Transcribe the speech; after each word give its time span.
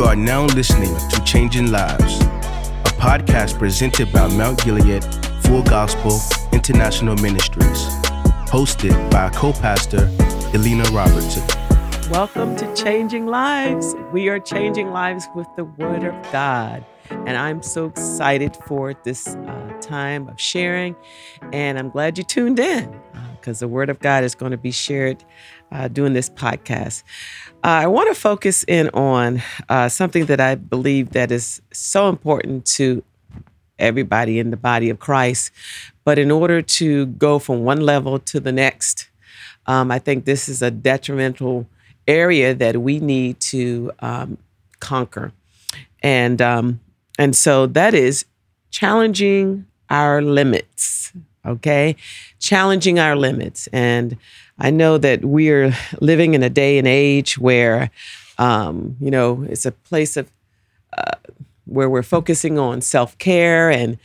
You 0.00 0.06
are 0.06 0.16
now 0.16 0.46
listening 0.46 0.96
to 1.10 1.22
Changing 1.24 1.70
Lives, 1.70 2.22
a 2.22 2.94
podcast 2.96 3.58
presented 3.58 4.10
by 4.10 4.28
Mount 4.28 4.64
Gilead 4.64 5.04
Full 5.42 5.62
Gospel 5.62 6.18
International 6.54 7.14
Ministries, 7.16 7.84
hosted 8.48 9.10
by 9.10 9.28
co 9.28 9.52
pastor 9.52 10.08
Elena 10.54 10.84
Robertson. 10.84 11.46
Welcome 12.10 12.56
to 12.56 12.74
Changing 12.74 13.26
Lives. 13.26 13.94
We 14.10 14.30
are 14.30 14.40
changing 14.40 14.90
lives 14.90 15.28
with 15.34 15.48
the 15.56 15.64
Word 15.64 16.04
of 16.04 16.32
God. 16.32 16.82
And 17.10 17.36
I'm 17.36 17.62
so 17.62 17.84
excited 17.84 18.56
for 18.66 18.94
this 19.04 19.26
uh, 19.26 19.78
time 19.82 20.28
of 20.28 20.40
sharing. 20.40 20.96
And 21.52 21.78
I'm 21.78 21.90
glad 21.90 22.16
you 22.16 22.24
tuned 22.24 22.58
in 22.58 22.98
because 23.32 23.62
uh, 23.62 23.66
the 23.66 23.68
Word 23.68 23.90
of 23.90 23.98
God 23.98 24.24
is 24.24 24.34
going 24.34 24.52
to 24.52 24.58
be 24.58 24.70
shared 24.70 25.22
uh, 25.72 25.88
doing 25.88 26.12
this 26.12 26.30
podcast. 26.30 27.02
Uh, 27.62 27.84
I 27.84 27.86
want 27.86 28.14
to 28.14 28.20
focus 28.20 28.64
in 28.66 28.88
on 28.90 29.42
uh, 29.68 29.88
something 29.88 30.26
that 30.26 30.40
I 30.40 30.54
believe 30.54 31.10
that 31.10 31.30
is 31.30 31.60
so 31.72 32.08
important 32.08 32.66
to 32.76 33.02
everybody 33.78 34.38
in 34.38 34.50
the 34.50 34.56
body 34.56 34.90
of 34.90 34.98
Christ. 34.98 35.50
But 36.04 36.18
in 36.18 36.30
order 36.30 36.62
to 36.62 37.06
go 37.06 37.38
from 37.38 37.64
one 37.64 37.80
level 37.80 38.18
to 38.18 38.40
the 38.40 38.52
next, 38.52 39.08
um, 39.66 39.90
I 39.90 39.98
think 39.98 40.24
this 40.24 40.48
is 40.48 40.62
a 40.62 40.70
detrimental 40.70 41.66
area 42.06 42.54
that 42.54 42.78
we 42.78 42.98
need 42.98 43.40
to 43.40 43.92
um, 44.00 44.38
conquer. 44.80 45.32
And 46.02 46.40
um, 46.40 46.80
and 47.18 47.36
so 47.36 47.66
that 47.66 47.94
is 47.94 48.24
challenging 48.70 49.66
our 49.90 50.22
limits. 50.22 51.12
Okay, 51.44 51.96
challenging 52.38 52.98
our 52.98 53.16
limits. 53.16 53.66
And 53.68 54.16
I 54.60 54.70
know 54.70 54.98
that 54.98 55.24
we're 55.24 55.74
living 56.00 56.34
in 56.34 56.42
a 56.42 56.50
day 56.50 56.78
and 56.78 56.86
age 56.86 57.38
where, 57.38 57.90
um, 58.38 58.96
you 59.00 59.10
know, 59.10 59.44
it's 59.48 59.64
a 59.64 59.72
place 59.72 60.16
of 60.16 60.30
uh, 60.96 61.16
where 61.64 61.88
we're 61.88 62.02
focusing 62.02 62.58
on 62.58 62.80
self 62.80 63.16
care 63.18 63.70
and 63.70 63.98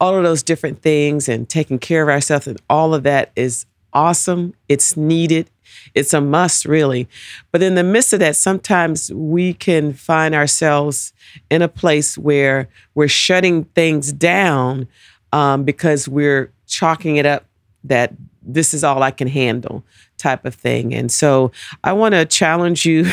all 0.00 0.16
of 0.16 0.24
those 0.24 0.42
different 0.42 0.82
things 0.82 1.28
and 1.28 1.48
taking 1.48 1.78
care 1.78 2.02
of 2.02 2.08
ourselves, 2.08 2.46
and 2.46 2.60
all 2.70 2.94
of 2.94 3.02
that 3.02 3.30
is 3.36 3.66
awesome. 3.92 4.54
It's 4.68 4.96
needed. 4.96 5.50
It's 5.94 6.14
a 6.14 6.20
must, 6.20 6.64
really. 6.64 7.08
But 7.52 7.62
in 7.62 7.74
the 7.74 7.84
midst 7.84 8.12
of 8.12 8.20
that, 8.20 8.36
sometimes 8.36 9.12
we 9.12 9.52
can 9.52 9.92
find 9.92 10.34
ourselves 10.34 11.12
in 11.50 11.62
a 11.62 11.68
place 11.68 12.16
where 12.16 12.68
we're 12.94 13.08
shutting 13.08 13.64
things 13.64 14.12
down 14.12 14.88
um, 15.32 15.64
because 15.64 16.08
we're 16.08 16.52
chalking 16.66 17.16
it 17.16 17.26
up 17.26 17.44
that 17.84 18.12
this 18.42 18.74
is 18.74 18.84
all 18.84 19.02
I 19.02 19.10
can 19.10 19.28
handle 19.28 19.84
type 20.18 20.44
of 20.44 20.54
thing. 20.54 20.94
And 20.94 21.10
so 21.10 21.50
I 21.84 21.92
want 21.92 22.14
to 22.14 22.24
challenge 22.24 22.84
you 22.84 23.06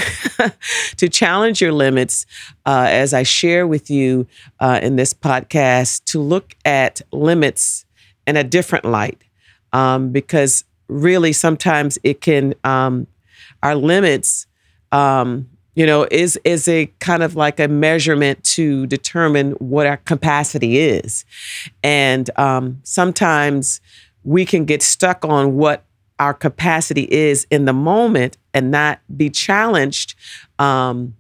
to 0.98 1.10
challenge 1.10 1.62
your 1.62 1.72
limits 1.72 2.26
uh, 2.66 2.88
as 2.90 3.14
I 3.14 3.24
share 3.24 3.66
with 3.66 3.90
you 3.90 4.28
uh, 4.60 4.80
in 4.82 4.96
this 4.96 5.14
podcast 5.14 6.04
to 6.06 6.20
look 6.20 6.56
at 6.66 7.02
limits 7.12 7.86
in 8.26 8.36
a 8.36 8.44
different 8.44 8.86
light 8.86 9.22
um, 9.74 10.12
because 10.12 10.64
really 10.88 11.34
sometimes 11.34 11.98
it 12.04 12.22
can 12.22 12.54
um, 12.64 13.08
our 13.64 13.76
limits 13.76 14.48
um, 14.92 15.50
you 15.76 15.86
know 15.86 16.08
is 16.10 16.40
is 16.44 16.68
a 16.68 16.88
kind 17.00 17.24
of 17.24 17.36
like 17.36 17.60
a 17.60 17.68
measurement 17.68 18.44
to 18.44 18.88
determine 18.88 19.52
what 19.54 19.86
our 19.86 19.98
capacity 19.98 20.80
is 20.80 21.26
and 21.84 22.30
um, 22.38 22.80
sometimes 22.84 23.82
we 24.28 24.46
can 24.46 24.66
get 24.66 24.82
stuck 24.82 25.24
on 25.24 25.56
what 25.56 25.84
our 26.20 26.34
capacity 26.34 27.04
is 27.04 27.48
in 27.50 27.66
the 27.66 27.74
moment 27.74 28.38
and 28.54 28.72
not 28.72 29.00
be 29.16 29.30
challenged 29.30 30.16
um, 30.60 31.16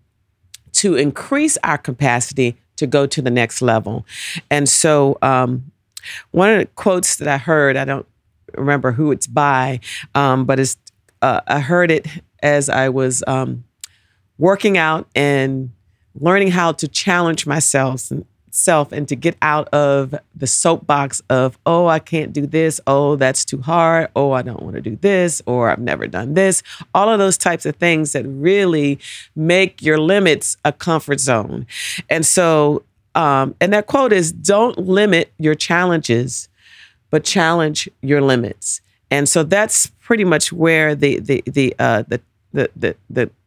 to 0.73 0.95
increase 0.95 1.58
our 1.63 1.78
capacity 1.78 2.58
to 2.75 2.85
go 2.85 3.08
to 3.08 3.22
the 3.22 3.31
next 3.31 3.61
level. 3.61 4.05
And 4.52 4.67
so 4.67 5.17
um, 5.22 5.72
one 6.31 6.50
of 6.51 6.59
the 6.59 6.66
quotes 6.66 7.17
that 7.17 7.28
i 7.28 7.38
heard 7.38 7.75
i 7.75 7.84
don't 7.84 8.06
remember 8.56 8.91
who 8.91 9.12
it's 9.12 9.28
by, 9.28 9.79
um, 10.16 10.46
but 10.46 10.59
it's 10.59 10.78
uh, 11.22 11.41
I 11.47 11.59
heard 11.59 11.90
it 11.91 12.07
as 12.44 12.69
I 12.69 12.90
was 12.90 13.23
um, 13.25 13.63
working 14.38 14.78
out 14.78 15.07
and 15.16 15.72
learning 16.19 16.51
how 16.51 16.73
to 16.73 16.88
challenge 16.88 17.47
myself 17.47 18.12
and 18.12 18.25
self 18.57 18.91
and 18.91 19.07
to 19.07 19.16
get 19.16 19.38
out 19.41 19.68
of 19.69 20.16
the 20.35 20.47
soapbox 20.47 21.22
of 21.29 21.57
oh 21.66 21.88
I 21.88 22.00
can't 22.00 22.34
do 22.34 22.45
this. 22.45 22.81
Oh 22.88 23.16
that's 23.16 23.45
too 23.45 23.62
hard. 23.62 24.09
Oh 24.16 24.31
I 24.31 24.41
don't 24.41 24.62
want 24.62 24.75
to 24.75 24.81
do 24.81 24.95
this. 24.95 25.41
Or 25.45 25.69
I've 25.69 25.79
never 25.79 26.07
done 26.07 26.34
this. 26.34 26.63
All 26.94 27.09
of 27.09 27.19
those 27.19 27.38
types 27.38 27.66
of 27.66 27.75
things 27.75 28.13
that 28.13 28.25
really 28.25 29.00
make 29.35 29.81
your 29.81 29.97
limits 29.97 30.57
a 30.66 30.72
comfort 30.72 31.19
zone. 31.19 31.67
And 32.09 32.25
so 32.25 32.84
um, 33.16 33.56
and 33.62 33.73
that 33.73 33.88
quote 33.88 34.13
is 34.13 34.31
don't 34.31 34.78
limit 34.78 35.31
your 35.38 35.56
challenges 35.56 36.50
but 37.09 37.23
challenge 37.23 37.90
your 38.01 38.22
limits. 38.22 38.81
And 39.09 39.29
so 39.29 39.44
that's 39.44 39.88
pretty 40.01 40.23
much 40.23 40.51
where 40.51 40.96
the 40.96 41.19
the 41.19 41.44
the 41.46 41.75
uh, 41.79 42.03
the 42.07 42.22
the 42.53 42.69
the 42.75 42.96
the, 43.09 43.29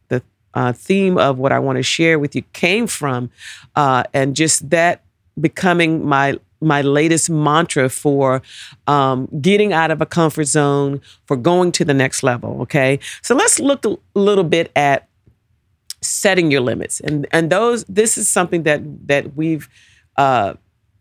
uh, 0.53 0.73
theme 0.73 1.17
of 1.17 1.37
what 1.37 1.51
I 1.51 1.59
want 1.59 1.77
to 1.77 1.83
share 1.83 2.19
with 2.19 2.35
you 2.35 2.43
came 2.53 2.87
from, 2.87 3.29
uh, 3.75 4.03
and 4.13 4.35
just 4.35 4.69
that 4.69 5.01
becoming 5.39 6.05
my 6.05 6.39
my 6.63 6.81
latest 6.81 7.29
mantra 7.29 7.89
for 7.89 8.41
um, 8.85 9.27
getting 9.41 9.73
out 9.73 9.89
of 9.89 9.99
a 9.99 10.05
comfort 10.05 10.45
zone, 10.45 11.01
for 11.25 11.35
going 11.35 11.71
to 11.71 11.85
the 11.85 11.93
next 11.93 12.21
level. 12.23 12.61
Okay, 12.61 12.99
so 13.21 13.35
let's 13.35 13.59
look 13.59 13.85
a 13.85 13.97
little 14.13 14.43
bit 14.43 14.71
at 14.75 15.07
setting 16.01 16.51
your 16.51 16.61
limits, 16.61 16.99
and 16.99 17.27
and 17.31 17.51
those 17.51 17.83
this 17.85 18.17
is 18.17 18.29
something 18.29 18.63
that 18.63 18.81
that 19.07 19.35
we've, 19.35 19.69
uh, 20.17 20.53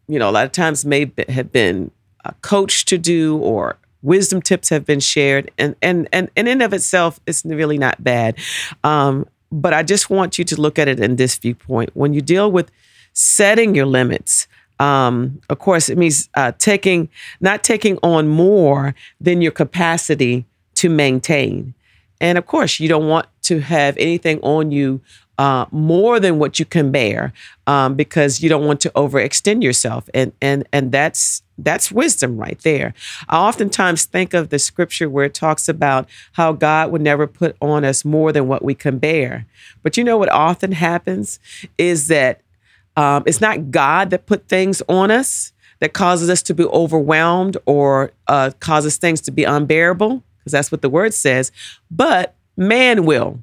you 0.08 0.18
know, 0.18 0.30
a 0.30 0.32
lot 0.32 0.46
of 0.46 0.52
times 0.52 0.84
may 0.84 1.10
have 1.28 1.52
been 1.52 1.90
a 2.24 2.34
coach 2.42 2.84
to 2.86 2.98
do 2.98 3.38
or 3.38 3.78
wisdom 4.02 4.40
tips 4.40 4.68
have 4.68 4.84
been 4.84 5.00
shared. 5.00 5.50
And 5.58 5.76
and 5.82 6.08
and, 6.12 6.30
in 6.36 6.46
and 6.46 6.48
in 6.48 6.62
of 6.62 6.72
itself 6.72 7.20
it's 7.26 7.44
really 7.44 7.78
not 7.78 8.02
bad. 8.02 8.36
Um, 8.84 9.26
but 9.52 9.72
i 9.72 9.82
just 9.82 10.10
want 10.10 10.38
you 10.38 10.44
to 10.44 10.60
look 10.60 10.78
at 10.78 10.88
it 10.88 11.00
in 11.00 11.16
this 11.16 11.36
viewpoint. 11.36 11.90
When 11.94 12.12
you 12.14 12.20
deal 12.20 12.50
with 12.50 12.70
setting 13.12 13.74
your 13.74 13.86
limits 13.86 14.46
um, 14.80 15.40
of 15.50 15.58
course 15.58 15.88
it 15.88 15.98
means 15.98 16.28
uh, 16.34 16.52
taking 16.58 17.08
not 17.40 17.62
taking 17.62 17.98
on 18.02 18.28
more 18.28 18.94
than 19.20 19.42
your 19.42 19.52
capacity 19.52 20.46
to 20.76 20.88
maintain. 20.88 21.74
And 22.20 22.38
of 22.38 22.46
course 22.46 22.80
you 22.80 22.88
don't 22.88 23.06
want 23.06 23.26
to 23.42 23.60
have 23.60 23.96
anything 23.98 24.40
on 24.40 24.72
you 24.72 25.00
uh, 25.40 25.64
more 25.70 26.20
than 26.20 26.38
what 26.38 26.58
you 26.58 26.66
can 26.66 26.92
bear 26.92 27.32
um, 27.66 27.94
because 27.94 28.42
you 28.42 28.48
don't 28.50 28.66
want 28.66 28.78
to 28.78 28.90
overextend 28.90 29.62
yourself 29.62 30.06
and 30.12 30.32
and 30.42 30.68
and 30.70 30.92
that's 30.92 31.42
that's 31.56 31.90
wisdom 31.90 32.36
right 32.36 32.60
there. 32.60 32.92
I 33.26 33.38
oftentimes 33.38 34.04
think 34.04 34.34
of 34.34 34.50
the 34.50 34.58
scripture 34.58 35.08
where 35.08 35.24
it 35.24 35.32
talks 35.32 35.66
about 35.66 36.06
how 36.32 36.52
God 36.52 36.90
would 36.90 37.00
never 37.00 37.26
put 37.26 37.56
on 37.62 37.86
us 37.86 38.04
more 38.04 38.32
than 38.32 38.48
what 38.48 38.62
we 38.62 38.74
can 38.74 38.98
bear. 38.98 39.46
But 39.82 39.96
you 39.96 40.04
know 40.04 40.18
what 40.18 40.30
often 40.30 40.72
happens 40.72 41.40
is 41.78 42.08
that 42.08 42.42
um, 42.96 43.22
it's 43.24 43.40
not 43.40 43.70
God 43.70 44.10
that 44.10 44.26
put 44.26 44.46
things 44.46 44.82
on 44.88 45.10
us 45.10 45.54
that 45.78 45.94
causes 45.94 46.28
us 46.28 46.42
to 46.42 46.54
be 46.54 46.64
overwhelmed 46.64 47.56
or 47.64 48.12
uh, 48.26 48.50
causes 48.60 48.98
things 48.98 49.22
to 49.22 49.30
be 49.30 49.44
unbearable, 49.44 50.22
because 50.38 50.52
that's 50.52 50.70
what 50.70 50.82
the 50.82 50.90
word 50.90 51.14
says, 51.14 51.50
but 51.90 52.34
man 52.58 53.06
will. 53.06 53.38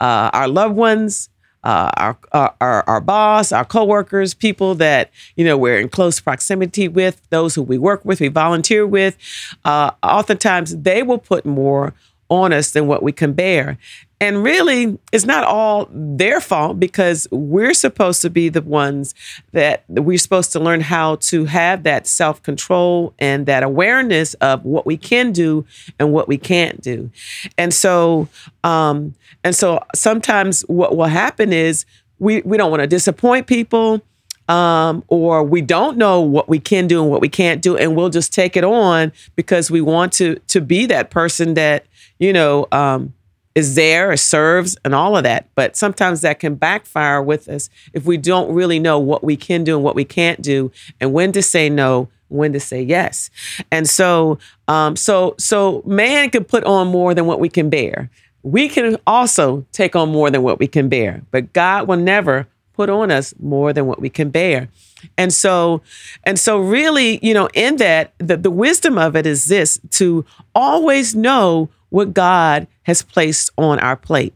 Uh, 0.00 0.30
our 0.32 0.46
loved 0.46 0.76
ones, 0.76 1.28
uh, 1.68 1.90
our, 2.32 2.54
our, 2.62 2.82
our 2.88 3.00
boss, 3.02 3.52
our 3.52 3.64
coworkers, 3.64 4.32
people 4.32 4.74
that 4.76 5.10
you 5.36 5.44
know 5.44 5.58
we're 5.58 5.78
in 5.78 5.90
close 5.90 6.18
proximity 6.18 6.88
with, 6.88 7.20
those 7.28 7.54
who 7.54 7.62
we 7.62 7.76
work 7.76 8.02
with, 8.06 8.20
we 8.20 8.28
volunteer 8.28 8.86
with. 8.86 9.18
Uh, 9.66 9.90
oftentimes, 10.02 10.74
they 10.78 11.02
will 11.02 11.18
put 11.18 11.44
more 11.44 11.92
on 12.28 12.52
us 12.52 12.70
than 12.72 12.86
what 12.86 13.02
we 13.02 13.12
can 13.12 13.32
bear. 13.32 13.78
And 14.20 14.42
really, 14.42 14.98
it's 15.12 15.24
not 15.24 15.44
all 15.44 15.88
their 15.92 16.40
fault 16.40 16.80
because 16.80 17.28
we're 17.30 17.74
supposed 17.74 18.20
to 18.22 18.30
be 18.30 18.48
the 18.48 18.62
ones 18.62 19.14
that 19.52 19.84
we're 19.88 20.18
supposed 20.18 20.50
to 20.52 20.60
learn 20.60 20.80
how 20.80 21.16
to 21.16 21.44
have 21.44 21.84
that 21.84 22.08
self 22.08 22.42
control 22.42 23.14
and 23.20 23.46
that 23.46 23.62
awareness 23.62 24.34
of 24.34 24.64
what 24.64 24.86
we 24.86 24.96
can 24.96 25.30
do 25.30 25.64
and 26.00 26.12
what 26.12 26.26
we 26.26 26.36
can't 26.36 26.80
do. 26.80 27.10
And 27.56 27.72
so, 27.72 28.28
um, 28.64 29.14
and 29.44 29.54
so 29.54 29.84
sometimes 29.94 30.62
what 30.62 30.96
will 30.96 31.06
happen 31.06 31.52
is 31.52 31.86
we, 32.18 32.42
we 32.42 32.56
don't 32.56 32.70
want 32.72 32.82
to 32.82 32.88
disappoint 32.88 33.46
people. 33.46 34.02
Um, 34.48 35.04
or 35.08 35.44
we 35.44 35.60
don't 35.60 35.98
know 35.98 36.22
what 36.22 36.48
we 36.48 36.58
can 36.58 36.86
do 36.86 37.02
and 37.02 37.10
what 37.10 37.20
we 37.20 37.28
can't 37.28 37.60
do, 37.60 37.76
and 37.76 37.94
we'll 37.94 38.08
just 38.08 38.32
take 38.32 38.56
it 38.56 38.64
on 38.64 39.12
because 39.36 39.70
we 39.70 39.82
want 39.82 40.14
to 40.14 40.36
to 40.46 40.62
be 40.62 40.86
that 40.86 41.10
person 41.10 41.52
that 41.52 41.84
you 42.18 42.32
know 42.32 42.66
um, 42.72 43.14
is 43.58 43.74
there 43.74 44.12
or 44.12 44.16
serves 44.16 44.76
and 44.84 44.94
all 44.94 45.16
of 45.16 45.24
that. 45.24 45.48
But 45.56 45.76
sometimes 45.76 46.20
that 46.20 46.38
can 46.38 46.54
backfire 46.54 47.20
with 47.20 47.48
us 47.48 47.68
if 47.92 48.04
we 48.04 48.16
don't 48.16 48.54
really 48.54 48.78
know 48.78 49.00
what 49.00 49.24
we 49.24 49.36
can 49.36 49.64
do 49.64 49.74
and 49.74 49.84
what 49.84 49.96
we 49.96 50.04
can't 50.04 50.40
do 50.40 50.70
and 51.00 51.12
when 51.12 51.32
to 51.32 51.42
say 51.42 51.68
no, 51.68 52.08
when 52.28 52.52
to 52.52 52.60
say 52.60 52.80
yes. 52.80 53.30
And 53.72 53.88
so, 53.88 54.38
um, 54.68 54.94
so, 54.94 55.34
so 55.38 55.82
man 55.84 56.30
can 56.30 56.44
put 56.44 56.62
on 56.62 56.86
more 56.86 57.14
than 57.14 57.26
what 57.26 57.40
we 57.40 57.48
can 57.48 57.68
bear. 57.68 58.10
We 58.44 58.68
can 58.68 58.96
also 59.08 59.66
take 59.72 59.96
on 59.96 60.10
more 60.10 60.30
than 60.30 60.42
what 60.44 60.60
we 60.60 60.68
can 60.68 60.88
bear, 60.88 61.22
but 61.32 61.52
God 61.52 61.88
will 61.88 61.96
never 61.96 62.46
put 62.74 62.88
on 62.88 63.10
us 63.10 63.34
more 63.40 63.72
than 63.72 63.86
what 63.86 64.00
we 64.00 64.08
can 64.08 64.30
bear. 64.30 64.68
And 65.16 65.34
so, 65.34 65.82
and 66.22 66.38
so 66.38 66.60
really, 66.60 67.18
you 67.26 67.34
know, 67.34 67.48
in 67.54 67.76
that, 67.78 68.12
the, 68.18 68.36
the 68.36 68.52
wisdom 68.52 68.98
of 68.98 69.16
it 69.16 69.26
is 69.26 69.46
this 69.46 69.80
to 69.90 70.24
always 70.54 71.16
know 71.16 71.70
what 71.90 72.14
God 72.14 72.66
has 72.82 73.02
placed 73.02 73.50
on 73.56 73.78
our 73.80 73.96
plate 73.96 74.34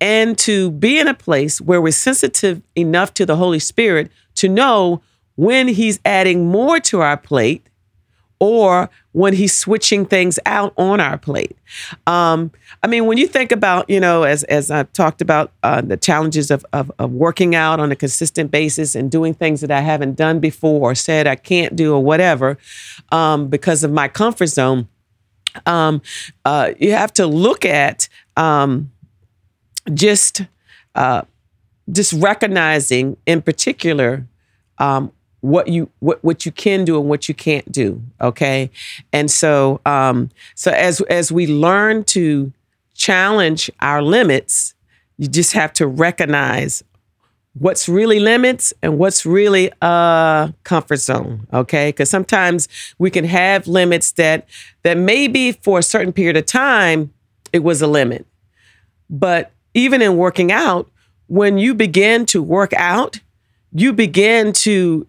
and 0.00 0.38
to 0.38 0.70
be 0.70 0.98
in 0.98 1.08
a 1.08 1.14
place 1.14 1.60
where 1.60 1.80
we're 1.80 1.92
sensitive 1.92 2.62
enough 2.74 3.12
to 3.14 3.26
the 3.26 3.36
Holy 3.36 3.58
Spirit 3.58 4.10
to 4.36 4.48
know 4.48 5.02
when 5.34 5.68
He's 5.68 6.00
adding 6.04 6.46
more 6.46 6.80
to 6.80 7.00
our 7.00 7.16
plate 7.16 7.66
or 8.38 8.90
when 9.12 9.32
he's 9.32 9.56
switching 9.56 10.04
things 10.04 10.38
out 10.44 10.74
on 10.76 11.00
our 11.00 11.16
plate. 11.16 11.56
Um, 12.06 12.52
I 12.82 12.86
mean, 12.86 13.06
when 13.06 13.18
you 13.18 13.26
think 13.26 13.50
about, 13.50 13.88
you 13.88 13.98
know, 13.98 14.24
as 14.24 14.44
as 14.44 14.70
I've 14.70 14.92
talked 14.92 15.22
about 15.22 15.52
uh, 15.62 15.80
the 15.80 15.96
challenges 15.96 16.50
of, 16.50 16.64
of, 16.72 16.92
of 16.98 17.12
working 17.12 17.54
out 17.54 17.80
on 17.80 17.90
a 17.90 17.96
consistent 17.96 18.50
basis 18.50 18.94
and 18.94 19.10
doing 19.10 19.32
things 19.32 19.62
that 19.62 19.70
I 19.70 19.80
haven't 19.80 20.16
done 20.16 20.40
before 20.40 20.90
or 20.90 20.94
said 20.94 21.26
I 21.26 21.36
can't 21.36 21.74
do 21.74 21.94
or 21.94 22.02
whatever 22.02 22.58
um, 23.10 23.48
because 23.48 23.82
of 23.84 23.90
my 23.90 24.08
comfort 24.08 24.48
zone, 24.48 24.88
um, 25.64 26.02
uh, 26.44 26.72
you 26.78 26.92
have 26.92 27.12
to 27.14 27.26
look 27.26 27.64
at 27.64 28.08
um, 28.36 28.90
just 29.94 30.42
uh, 30.94 31.22
just 31.90 32.12
recognizing 32.14 33.16
in 33.26 33.42
particular 33.42 34.26
um, 34.78 35.12
what 35.40 35.68
you 35.68 35.90
what, 36.00 36.22
what 36.24 36.44
you 36.44 36.52
can 36.52 36.84
do 36.84 36.98
and 36.98 37.08
what 37.08 37.28
you 37.28 37.34
can't 37.34 37.70
do 37.70 38.02
okay? 38.20 38.70
And 39.12 39.30
so 39.30 39.80
um 39.86 40.30
so 40.54 40.70
as 40.72 41.00
as 41.02 41.30
we 41.30 41.46
learn 41.46 42.04
to 42.04 42.52
challenge 42.94 43.70
our 43.80 44.02
limits 44.02 44.74
you 45.18 45.28
just 45.28 45.52
have 45.52 45.72
to 45.74 45.86
recognize 45.86 46.82
what's 47.58 47.88
really 47.88 48.20
limits 48.20 48.72
and 48.82 48.98
what's 48.98 49.24
really 49.24 49.70
a 49.80 50.52
comfort 50.64 50.98
zone 50.98 51.46
okay? 51.52 51.88
Because 51.88 52.10
sometimes 52.10 52.68
we 52.98 53.10
can 53.10 53.24
have 53.24 53.66
limits 53.66 54.12
that 54.12 54.46
that 54.82 54.98
maybe 54.98 55.52
for 55.52 55.78
a 55.78 55.82
certain 55.82 56.12
period 56.12 56.36
of 56.36 56.46
time 56.46 57.12
it 57.52 57.60
was 57.60 57.80
a 57.80 57.86
limit. 57.86 58.26
But 59.08 59.52
even 59.74 60.02
in 60.02 60.16
working 60.16 60.52
out 60.52 60.90
when 61.28 61.58
you 61.58 61.74
begin 61.74 62.26
to 62.26 62.42
work 62.42 62.72
out 62.74 63.20
you 63.72 63.92
begin 63.92 64.52
to 64.52 65.06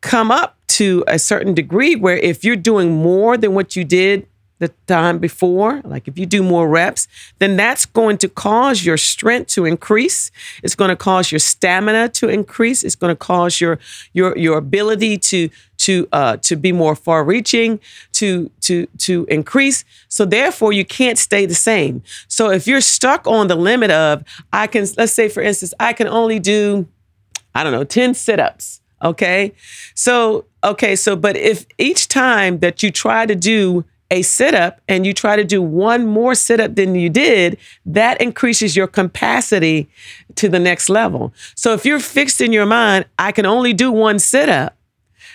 come 0.00 0.30
up 0.30 0.56
to 0.68 1.04
a 1.06 1.18
certain 1.18 1.54
degree 1.54 1.96
where 1.96 2.16
if 2.18 2.44
you're 2.44 2.56
doing 2.56 2.92
more 2.92 3.36
than 3.36 3.54
what 3.54 3.76
you 3.76 3.84
did 3.84 4.26
the 4.58 4.68
time 4.86 5.18
before, 5.18 5.82
like 5.84 6.08
if 6.08 6.18
you 6.18 6.24
do 6.24 6.42
more 6.42 6.68
reps, 6.68 7.08
then 7.38 7.56
that's 7.56 7.84
going 7.84 8.16
to 8.18 8.28
cause 8.28 8.84
your 8.84 8.96
strength 8.96 9.48
to 9.48 9.64
increase. 9.64 10.30
It's 10.62 10.74
going 10.74 10.88
to 10.88 10.96
cause 10.96 11.30
your 11.30 11.38
stamina 11.38 12.08
to 12.10 12.28
increase. 12.28 12.82
It's 12.82 12.94
going 12.94 13.14
to 13.14 13.18
cause 13.18 13.60
your 13.60 13.78
your 14.12 14.36
your 14.36 14.56
ability 14.56 15.18
to 15.18 15.50
to 15.78 16.08
uh, 16.10 16.36
to 16.38 16.56
be 16.56 16.72
more 16.72 16.96
far-reaching, 16.96 17.80
to 18.12 18.50
to 18.62 18.86
to 18.98 19.26
increase. 19.26 19.84
So 20.08 20.24
therefore, 20.24 20.72
you 20.72 20.84
can't 20.84 21.18
stay 21.18 21.44
the 21.44 21.54
same. 21.54 22.02
So 22.28 22.50
if 22.50 22.66
you're 22.66 22.80
stuck 22.80 23.26
on 23.26 23.48
the 23.48 23.56
limit 23.56 23.90
of 23.90 24.24
I 24.52 24.68
can, 24.68 24.86
let's 24.96 25.12
say 25.12 25.28
for 25.28 25.42
instance, 25.42 25.74
I 25.78 25.92
can 25.92 26.08
only 26.08 26.38
do, 26.38 26.88
I 27.54 27.62
don't 27.62 27.72
know, 27.72 27.84
ten 27.84 28.14
sit-ups 28.14 28.80
Okay. 29.02 29.52
So, 29.94 30.46
okay. 30.64 30.96
So, 30.96 31.16
but 31.16 31.36
if 31.36 31.66
each 31.78 32.08
time 32.08 32.58
that 32.60 32.82
you 32.82 32.90
try 32.90 33.26
to 33.26 33.34
do 33.34 33.84
a 34.10 34.22
sit 34.22 34.54
up 34.54 34.80
and 34.88 35.06
you 35.06 35.12
try 35.12 35.36
to 35.36 35.44
do 35.44 35.60
one 35.60 36.06
more 36.06 36.34
sit 36.34 36.60
up 36.60 36.74
than 36.74 36.94
you 36.94 37.10
did, 37.10 37.58
that 37.84 38.20
increases 38.20 38.76
your 38.76 38.86
capacity 38.86 39.88
to 40.36 40.48
the 40.48 40.58
next 40.58 40.88
level. 40.88 41.32
So, 41.54 41.72
if 41.72 41.84
you're 41.84 42.00
fixed 42.00 42.40
in 42.40 42.52
your 42.52 42.66
mind, 42.66 43.06
I 43.18 43.32
can 43.32 43.46
only 43.46 43.72
do 43.72 43.90
one 43.90 44.18
sit 44.18 44.48
up, 44.48 44.76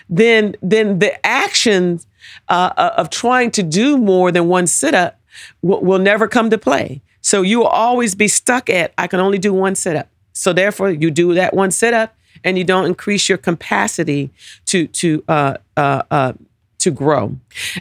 then, 0.10 0.56
then 0.62 1.00
the 1.00 1.26
actions 1.26 2.08
uh, 2.48 2.72
uh 2.78 2.94
of 2.98 3.10
trying 3.10 3.52
to 3.52 3.64
do 3.64 3.98
more 3.98 4.32
than 4.32 4.48
one 4.48 4.68
sit 4.68 4.94
up 4.94 5.20
will, 5.62 5.82
will 5.82 6.00
never 6.00 6.28
come 6.28 6.50
to 6.50 6.58
play. 6.58 7.02
So, 7.22 7.42
you 7.42 7.60
will 7.60 7.68
always 7.68 8.16
be 8.16 8.28
stuck 8.28 8.70
at, 8.70 8.94
I 8.98 9.08
can 9.08 9.20
only 9.20 9.38
do 9.38 9.54
one 9.54 9.76
sit 9.76 9.96
up. 9.96 10.08
So, 10.34 10.54
therefore, 10.54 10.92
you 10.92 11.12
do 11.12 11.34
that 11.34 11.54
one 11.54 11.72
sit 11.72 11.94
up 11.94 12.16
and 12.44 12.58
you 12.58 12.64
don't 12.64 12.86
increase 12.86 13.30
your 13.30 13.38
capacity 13.38 14.32
to 14.66 14.88
to 14.88 15.24
uh, 15.28 15.58
uh, 15.78 16.04
uh, 16.10 16.34
to 16.82 16.92
grow. 16.92 17.36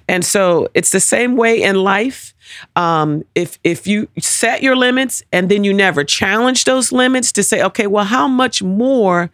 And 0.08 0.24
so 0.24 0.68
it's 0.74 0.90
the 0.90 1.00
same 1.00 1.36
way 1.36 1.62
in 1.62 1.76
life. 1.76 2.34
Um, 2.76 3.24
if 3.34 3.58
if 3.62 3.86
you 3.86 4.08
set 4.18 4.62
your 4.62 4.76
limits 4.76 5.22
and 5.32 5.50
then 5.50 5.62
you 5.64 5.72
never 5.72 6.04
challenge 6.04 6.64
those 6.64 6.90
limits 6.90 7.32
to 7.32 7.42
say, 7.42 7.62
okay, 7.62 7.86
well, 7.86 8.06
how 8.06 8.26
much 8.26 8.62
more 8.62 9.30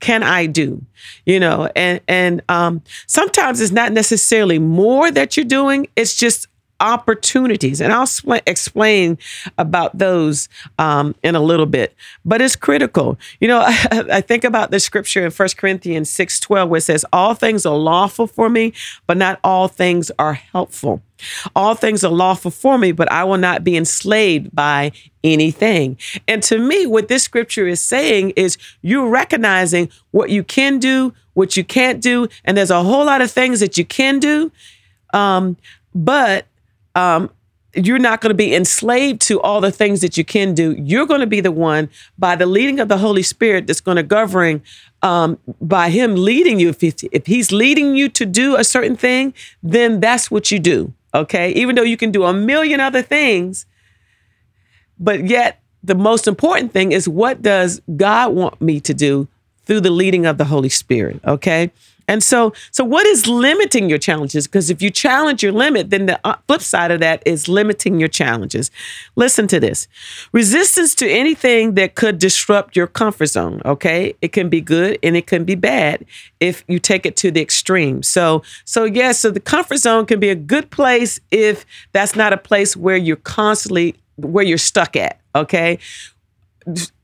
can 0.00 0.22
I 0.22 0.46
do? 0.46 0.84
You 1.24 1.40
know, 1.40 1.70
and 1.76 2.00
and 2.08 2.42
um, 2.48 2.82
sometimes 3.06 3.60
it's 3.60 3.72
not 3.72 3.92
necessarily 3.92 4.58
more 4.58 5.10
that 5.10 5.36
you're 5.36 5.46
doing. 5.46 5.88
It's 5.96 6.16
just 6.16 6.47
opportunities. 6.80 7.80
And 7.80 7.92
I'll 7.92 8.06
sp- 8.06 8.44
explain 8.46 9.18
about 9.56 9.96
those 9.96 10.48
um, 10.78 11.14
in 11.22 11.34
a 11.34 11.40
little 11.40 11.66
bit. 11.66 11.94
But 12.24 12.40
it's 12.40 12.56
critical. 12.56 13.18
You 13.40 13.48
know, 13.48 13.60
I, 13.60 14.04
I 14.12 14.20
think 14.20 14.44
about 14.44 14.70
the 14.70 14.80
scripture 14.80 15.24
in 15.24 15.32
1 15.32 15.48
Corinthians 15.56 16.10
6 16.10 16.40
12, 16.40 16.68
where 16.68 16.78
it 16.78 16.82
says, 16.82 17.04
All 17.12 17.34
things 17.34 17.66
are 17.66 17.76
lawful 17.76 18.26
for 18.26 18.48
me, 18.48 18.72
but 19.06 19.16
not 19.16 19.40
all 19.42 19.68
things 19.68 20.10
are 20.18 20.34
helpful. 20.34 21.02
All 21.56 21.74
things 21.74 22.04
are 22.04 22.12
lawful 22.12 22.50
for 22.50 22.78
me, 22.78 22.92
but 22.92 23.10
I 23.10 23.24
will 23.24 23.38
not 23.38 23.64
be 23.64 23.76
enslaved 23.76 24.54
by 24.54 24.92
anything. 25.24 25.98
And 26.28 26.42
to 26.44 26.58
me, 26.58 26.86
what 26.86 27.08
this 27.08 27.24
scripture 27.24 27.66
is 27.66 27.80
saying 27.80 28.30
is 28.36 28.56
you're 28.82 29.08
recognizing 29.08 29.90
what 30.12 30.30
you 30.30 30.44
can 30.44 30.78
do, 30.78 31.12
what 31.34 31.56
you 31.56 31.64
can't 31.64 32.00
do, 32.00 32.28
and 32.44 32.56
there's 32.56 32.70
a 32.70 32.82
whole 32.82 33.04
lot 33.04 33.20
of 33.20 33.30
things 33.30 33.60
that 33.60 33.76
you 33.76 33.84
can 33.84 34.18
do. 34.20 34.52
Um, 35.12 35.56
but 35.94 36.46
um, 36.94 37.30
you're 37.74 37.98
not 37.98 38.20
going 38.20 38.30
to 38.30 38.34
be 38.34 38.54
enslaved 38.54 39.20
to 39.22 39.40
all 39.40 39.60
the 39.60 39.70
things 39.70 40.00
that 40.00 40.16
you 40.16 40.24
can 40.24 40.54
do. 40.54 40.74
You're 40.78 41.06
going 41.06 41.20
to 41.20 41.26
be 41.26 41.40
the 41.40 41.52
one 41.52 41.90
by 42.18 42.34
the 42.34 42.46
leading 42.46 42.80
of 42.80 42.88
the 42.88 42.98
Holy 42.98 43.22
Spirit 43.22 43.66
that's 43.66 43.80
going 43.80 43.96
to 43.96 44.02
govern 44.02 44.62
um, 45.02 45.38
by 45.60 45.90
Him 45.90 46.16
leading 46.16 46.58
you. 46.58 46.70
If, 46.70 46.80
he, 46.80 46.94
if 47.12 47.26
He's 47.26 47.52
leading 47.52 47.94
you 47.94 48.08
to 48.10 48.24
do 48.24 48.56
a 48.56 48.64
certain 48.64 48.96
thing, 48.96 49.34
then 49.62 50.00
that's 50.00 50.30
what 50.30 50.50
you 50.50 50.58
do. 50.58 50.92
Okay. 51.14 51.52
Even 51.52 51.76
though 51.76 51.82
you 51.82 51.96
can 51.96 52.10
do 52.10 52.24
a 52.24 52.32
million 52.32 52.80
other 52.80 53.02
things, 53.02 53.66
but 54.98 55.26
yet 55.26 55.60
the 55.82 55.94
most 55.94 56.26
important 56.26 56.72
thing 56.72 56.92
is 56.92 57.08
what 57.08 57.42
does 57.42 57.80
God 57.96 58.34
want 58.34 58.60
me 58.60 58.80
to 58.80 58.94
do 58.94 59.28
through 59.64 59.80
the 59.82 59.90
leading 59.90 60.26
of 60.26 60.38
the 60.38 60.46
Holy 60.46 60.68
Spirit? 60.68 61.20
Okay. 61.24 61.70
And 62.08 62.22
so, 62.22 62.54
so 62.70 62.82
what 62.82 63.06
is 63.06 63.26
limiting 63.26 63.88
your 63.88 63.98
challenges? 63.98 64.46
Because 64.46 64.70
if 64.70 64.80
you 64.80 64.90
challenge 64.90 65.42
your 65.42 65.52
limit, 65.52 65.90
then 65.90 66.06
the 66.06 66.18
uh, 66.24 66.36
flip 66.46 66.62
side 66.62 66.90
of 66.90 67.00
that 67.00 67.22
is 67.26 67.48
limiting 67.48 68.00
your 68.00 68.08
challenges. 68.08 68.70
Listen 69.14 69.46
to 69.48 69.60
this 69.60 69.86
resistance 70.32 70.94
to 70.96 71.08
anything 71.08 71.74
that 71.74 71.94
could 71.94 72.18
disrupt 72.18 72.74
your 72.74 72.86
comfort 72.86 73.26
zone. 73.26 73.60
Okay. 73.64 74.14
It 74.22 74.32
can 74.32 74.48
be 74.48 74.62
good 74.62 74.98
and 75.02 75.16
it 75.16 75.26
can 75.26 75.44
be 75.44 75.54
bad 75.54 76.04
if 76.40 76.64
you 76.66 76.78
take 76.78 77.04
it 77.04 77.16
to 77.18 77.30
the 77.30 77.42
extreme. 77.42 78.02
So, 78.02 78.42
so 78.64 78.84
yes, 78.84 78.96
yeah, 78.96 79.12
so 79.12 79.30
the 79.30 79.40
comfort 79.40 79.78
zone 79.78 80.06
can 80.06 80.18
be 80.18 80.30
a 80.30 80.34
good 80.34 80.70
place 80.70 81.20
if 81.30 81.66
that's 81.92 82.16
not 82.16 82.32
a 82.32 82.38
place 82.38 82.74
where 82.74 82.96
you're 82.96 83.16
constantly, 83.16 83.94
where 84.16 84.44
you're 84.44 84.58
stuck 84.58 84.96
at. 84.96 85.20
Okay 85.34 85.78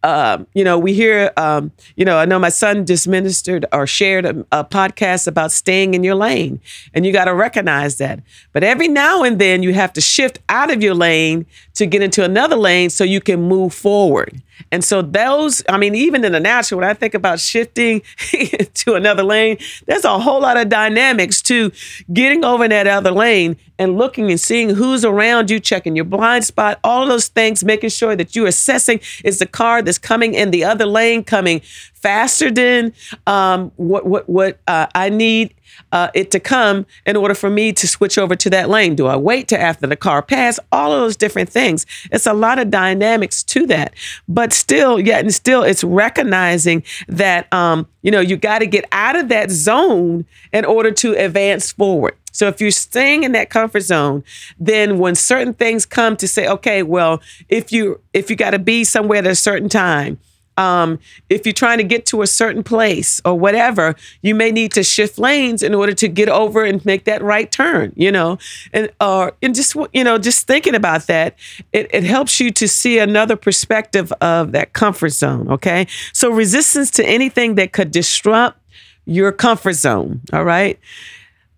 um, 0.04 0.46
you 0.52 0.64
know, 0.64 0.78
we 0.78 0.92
hear, 0.92 1.32
um, 1.38 1.72
you 1.96 2.04
know, 2.04 2.18
I 2.18 2.26
know 2.26 2.38
my 2.38 2.50
son 2.50 2.84
just 2.84 3.08
ministered 3.08 3.64
or 3.72 3.86
shared 3.86 4.26
a, 4.26 4.46
a 4.52 4.62
podcast 4.62 5.26
about 5.26 5.50
staying 5.50 5.94
in 5.94 6.04
your 6.04 6.14
lane, 6.14 6.60
and 6.92 7.06
you 7.06 7.12
got 7.12 7.24
to 7.24 7.34
recognize 7.34 7.96
that. 7.96 8.20
But 8.52 8.64
every 8.64 8.86
now 8.86 9.22
and 9.22 9.38
then, 9.38 9.62
you 9.62 9.72
have 9.72 9.94
to 9.94 10.02
shift 10.02 10.40
out 10.50 10.70
of 10.70 10.82
your 10.82 10.94
lane 10.94 11.46
to 11.76 11.86
get 11.86 12.02
into 12.02 12.22
another 12.22 12.54
lane 12.54 12.90
so 12.90 13.02
you 13.02 13.22
can 13.22 13.40
move 13.40 13.72
forward. 13.72 14.42
And 14.70 14.84
so 14.84 15.02
those, 15.02 15.62
I 15.68 15.78
mean, 15.78 15.94
even 15.94 16.24
in 16.24 16.32
the 16.32 16.40
natural, 16.40 16.80
when 16.80 16.88
I 16.88 16.94
think 16.94 17.14
about 17.14 17.40
shifting 17.40 18.02
to 18.74 18.94
another 18.94 19.22
lane, 19.22 19.58
there's 19.86 20.04
a 20.04 20.18
whole 20.18 20.40
lot 20.40 20.56
of 20.56 20.68
dynamics 20.68 21.42
to 21.42 21.72
getting 22.12 22.44
over 22.44 22.64
in 22.64 22.70
that 22.70 22.86
other 22.86 23.10
lane 23.10 23.56
and 23.78 23.96
looking 23.96 24.30
and 24.30 24.40
seeing 24.40 24.70
who's 24.70 25.04
around 25.04 25.50
you, 25.50 25.58
checking 25.58 25.96
your 25.96 26.04
blind 26.04 26.44
spot, 26.44 26.78
all 26.84 27.06
those 27.06 27.28
things, 27.28 27.64
making 27.64 27.90
sure 27.90 28.14
that 28.14 28.36
you're 28.36 28.46
assessing 28.46 29.00
is 29.24 29.38
the 29.38 29.46
car 29.46 29.82
that's 29.94 30.06
coming 30.06 30.34
in 30.34 30.50
the 30.50 30.64
other 30.64 30.86
lane 30.86 31.22
coming 31.24 31.60
faster 31.94 32.50
than 32.50 32.92
um, 33.26 33.70
what 33.76 34.06
what 34.06 34.28
what 34.28 34.58
uh, 34.66 34.86
I 34.94 35.08
need 35.08 35.54
uh, 35.92 36.08
it 36.14 36.30
to 36.32 36.40
come 36.40 36.86
in 37.06 37.16
order 37.16 37.34
for 37.34 37.50
me 37.50 37.72
to 37.72 37.86
switch 37.86 38.18
over 38.18 38.34
to 38.36 38.50
that 38.50 38.68
lane? 38.68 38.94
Do 38.94 39.06
I 39.06 39.16
wait 39.16 39.48
to 39.48 39.60
after 39.60 39.86
the 39.86 39.96
car 39.96 40.22
pass? 40.22 40.58
All 40.72 40.92
of 40.92 41.00
those 41.00 41.16
different 41.16 41.48
things. 41.48 41.86
It's 42.10 42.26
a 42.26 42.34
lot 42.34 42.58
of 42.58 42.70
dynamics 42.70 43.42
to 43.44 43.66
that, 43.66 43.94
but 44.28 44.52
still, 44.52 45.00
yet 45.00 45.20
and 45.20 45.34
still, 45.34 45.62
it's 45.62 45.84
recognizing 45.84 46.82
that 47.08 47.52
um, 47.52 47.86
you 48.02 48.10
know 48.10 48.20
you 48.20 48.36
got 48.36 48.58
to 48.58 48.66
get 48.66 48.84
out 48.92 49.16
of 49.16 49.28
that 49.28 49.50
zone 49.50 50.24
in 50.52 50.64
order 50.64 50.90
to 50.90 51.12
advance 51.12 51.72
forward. 51.72 52.16
So 52.34 52.48
if 52.48 52.60
you're 52.60 52.72
staying 52.72 53.22
in 53.22 53.30
that 53.32 53.48
comfort 53.48 53.82
zone, 53.82 54.24
then 54.58 54.98
when 54.98 55.14
certain 55.14 55.54
things 55.54 55.86
come 55.86 56.16
to 56.16 56.26
say, 56.26 56.48
okay, 56.48 56.82
well, 56.82 57.22
if 57.48 57.70
you 57.70 58.00
if 58.12 58.28
you 58.28 58.36
got 58.36 58.50
to 58.50 58.58
be 58.58 58.82
somewhere 58.82 59.18
at 59.18 59.26
a 59.26 59.36
certain 59.36 59.68
time, 59.68 60.18
um, 60.56 60.98
if 61.28 61.46
you're 61.46 61.52
trying 61.52 61.78
to 61.78 61.84
get 61.84 62.06
to 62.06 62.22
a 62.22 62.26
certain 62.26 62.62
place 62.62 63.20
or 63.24 63.38
whatever, 63.38 63.94
you 64.22 64.34
may 64.34 64.50
need 64.50 64.72
to 64.72 64.82
shift 64.82 65.18
lanes 65.18 65.62
in 65.62 65.74
order 65.74 65.94
to 65.94 66.08
get 66.08 66.28
over 66.28 66.64
and 66.64 66.84
make 66.84 67.04
that 67.04 67.22
right 67.22 67.50
turn, 67.50 67.92
you 67.96 68.12
know, 68.12 68.38
and 68.72 68.90
or 69.00 69.32
and 69.42 69.54
just 69.54 69.76
you 69.92 70.04
know 70.04 70.18
just 70.18 70.46
thinking 70.46 70.74
about 70.74 71.06
that, 71.06 71.36
it, 71.72 71.90
it 71.92 72.04
helps 72.04 72.40
you 72.40 72.50
to 72.52 72.68
see 72.68 72.98
another 72.98 73.36
perspective 73.36 74.12
of 74.20 74.52
that 74.52 74.72
comfort 74.72 75.10
zone. 75.10 75.48
Okay, 75.50 75.86
so 76.12 76.30
resistance 76.30 76.90
to 76.92 77.04
anything 77.04 77.56
that 77.56 77.72
could 77.72 77.90
disrupt 77.90 78.58
your 79.06 79.32
comfort 79.32 79.74
zone. 79.74 80.20
All 80.32 80.44
right. 80.44 80.78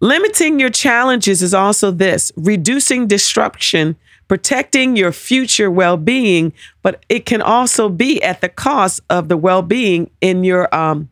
Limiting 0.00 0.61
your 0.61 0.69
challenges 0.69 1.43
is 1.43 1.55
also 1.55 1.91
this 1.91 2.31
reducing 2.37 3.07
disruption 3.07 3.97
protecting 4.28 4.97
your 4.97 5.12
future 5.12 5.71
well-being 5.71 6.52
but 6.83 7.04
it 7.09 7.26
can 7.26 7.40
also 7.40 7.88
be 7.88 8.23
at 8.23 8.40
the 8.40 8.49
cost 8.49 9.00
of 9.11 9.28
the 9.28 9.37
well-being 9.37 10.11
in 10.21 10.45
your 10.45 10.73
um 10.75 11.09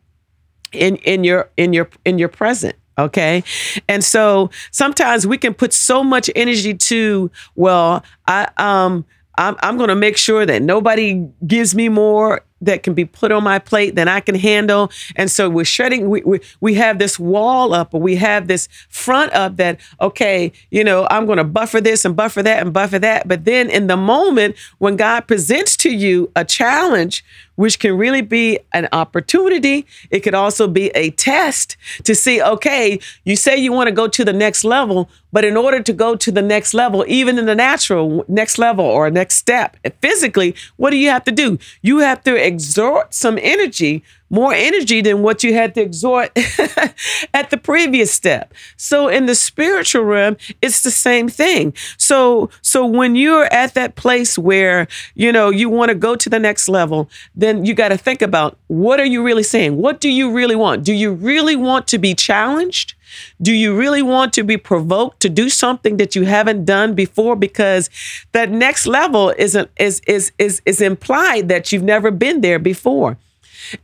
in 0.71 0.97
in 0.97 1.23
your 1.23 1.49
in 1.57 1.73
your 1.73 1.89
in 2.03 2.19
your 2.19 2.29
present 2.29 2.75
okay? 2.97 3.43
And 3.87 4.03
so 4.03 4.49
sometimes 4.71 5.27
we 5.27 5.37
can 5.37 5.53
put 5.53 5.73
so 5.73 6.03
much 6.03 6.29
energy 6.35 6.73
to 6.73 7.31
well 7.55 8.03
i 8.27 8.47
um 8.57 9.05
i'm, 9.37 9.55
I'm 9.59 9.77
going 9.77 9.89
to 9.89 9.95
make 9.95 10.17
sure 10.17 10.45
that 10.45 10.61
nobody 10.61 11.27
gives 11.45 11.75
me 11.75 11.89
more 11.89 12.41
that 12.61 12.83
can 12.83 12.93
be 12.93 13.05
put 13.05 13.31
on 13.31 13.43
my 13.43 13.59
plate 13.59 13.95
that 13.95 14.07
I 14.07 14.19
can 14.19 14.35
handle. 14.35 14.91
And 15.15 15.29
so 15.29 15.49
we're 15.49 15.65
shutting, 15.65 16.09
we, 16.09 16.21
we, 16.21 16.39
we 16.61 16.75
have 16.75 16.99
this 16.99 17.19
wall 17.19 17.73
up 17.73 17.93
or 17.93 18.01
we 18.01 18.15
have 18.15 18.47
this 18.47 18.67
front 18.89 19.33
up 19.33 19.57
that, 19.57 19.79
okay, 19.99 20.51
you 20.71 20.83
know, 20.83 21.07
I'm 21.09 21.25
going 21.25 21.37
to 21.37 21.43
buffer 21.43 21.81
this 21.81 22.05
and 22.05 22.15
buffer 22.15 22.41
that 22.43 22.61
and 22.61 22.73
buffer 22.73 22.99
that. 22.99 23.27
But 23.27 23.45
then 23.45 23.69
in 23.69 23.87
the 23.87 23.97
moment 23.97 24.55
when 24.77 24.95
God 24.95 25.27
presents 25.27 25.75
to 25.77 25.89
you 25.89 26.31
a 26.35 26.45
challenge, 26.45 27.23
which 27.55 27.79
can 27.79 27.97
really 27.97 28.21
be 28.21 28.59
an 28.73 28.87
opportunity. 28.91 29.85
It 30.11 30.21
could 30.21 30.35
also 30.35 30.67
be 30.67 30.89
a 30.89 31.11
test 31.11 31.77
to 32.03 32.13
see, 32.13 32.41
okay, 32.41 32.99
you 33.23 33.35
say 33.35 33.57
you 33.57 33.71
want 33.71 33.87
to 33.87 33.93
go 33.93 34.07
to 34.07 34.25
the 34.25 34.33
next 34.33 34.63
level, 34.63 35.09
but 35.31 35.45
in 35.45 35.57
order 35.57 35.81
to 35.81 35.93
go 35.93 36.15
to 36.15 36.31
the 36.31 36.41
next 36.41 36.73
level, 36.73 37.03
even 37.07 37.37
in 37.37 37.45
the 37.45 37.55
natural 37.55 38.25
next 38.27 38.57
level 38.57 38.85
or 38.85 39.09
next 39.09 39.35
step 39.35 39.77
physically, 40.01 40.55
what 40.77 40.91
do 40.91 40.97
you 40.97 41.09
have 41.09 41.23
to 41.25 41.31
do? 41.31 41.57
You 41.81 41.99
have 41.99 42.23
to 42.23 42.44
exert 42.45 43.13
some 43.13 43.37
energy, 43.41 44.03
more 44.29 44.53
energy 44.53 45.01
than 45.01 45.21
what 45.21 45.43
you 45.43 45.53
had 45.53 45.75
to 45.75 45.81
exert 45.81 46.31
at 47.33 47.49
the 47.49 47.57
previous 47.61 48.11
step. 48.11 48.53
So 48.75 49.07
in 49.07 49.25
the 49.25 49.35
spiritual 49.35 50.03
realm, 50.03 50.37
it's 50.61 50.83
the 50.83 50.91
same 50.91 51.29
thing. 51.29 51.73
So 51.97 52.49
so 52.61 52.85
when 52.85 53.15
you're 53.15 53.45
at 53.45 53.73
that 53.75 53.95
place 53.95 54.37
where, 54.37 54.87
you 55.13 55.31
know, 55.31 55.49
you 55.49 55.69
want 55.69 55.89
to 55.89 55.95
go 55.95 56.15
to 56.15 56.29
the 56.29 56.39
next 56.39 56.67
level, 56.67 57.09
then 57.35 57.65
you 57.65 57.73
got 57.73 57.89
to 57.89 57.97
think 57.97 58.21
about 58.21 58.57
what 58.67 58.99
are 58.99 59.05
you 59.05 59.23
really 59.23 59.43
saying? 59.43 59.77
What 59.77 60.01
do 60.01 60.09
you 60.09 60.31
really 60.31 60.55
want? 60.55 60.83
Do 60.83 60.93
you 60.93 61.13
really 61.13 61.55
want 61.55 61.87
to 61.87 61.97
be 61.97 62.13
challenged? 62.13 62.94
Do 63.41 63.53
you 63.53 63.75
really 63.75 64.01
want 64.01 64.33
to 64.33 64.43
be 64.43 64.57
provoked 64.57 65.19
to 65.21 65.29
do 65.29 65.49
something 65.49 65.97
that 65.97 66.15
you 66.15 66.25
haven't 66.25 66.65
done 66.65 66.93
before? 66.93 67.35
Because 67.35 67.89
that 68.31 68.51
next 68.51 68.87
level 68.87 69.29
is 69.31 69.57
is 69.77 70.01
is 70.07 70.31
is 70.37 70.61
is 70.65 70.81
implied 70.81 71.49
that 71.49 71.71
you've 71.71 71.83
never 71.83 72.11
been 72.11 72.41
there 72.41 72.59
before. 72.59 73.17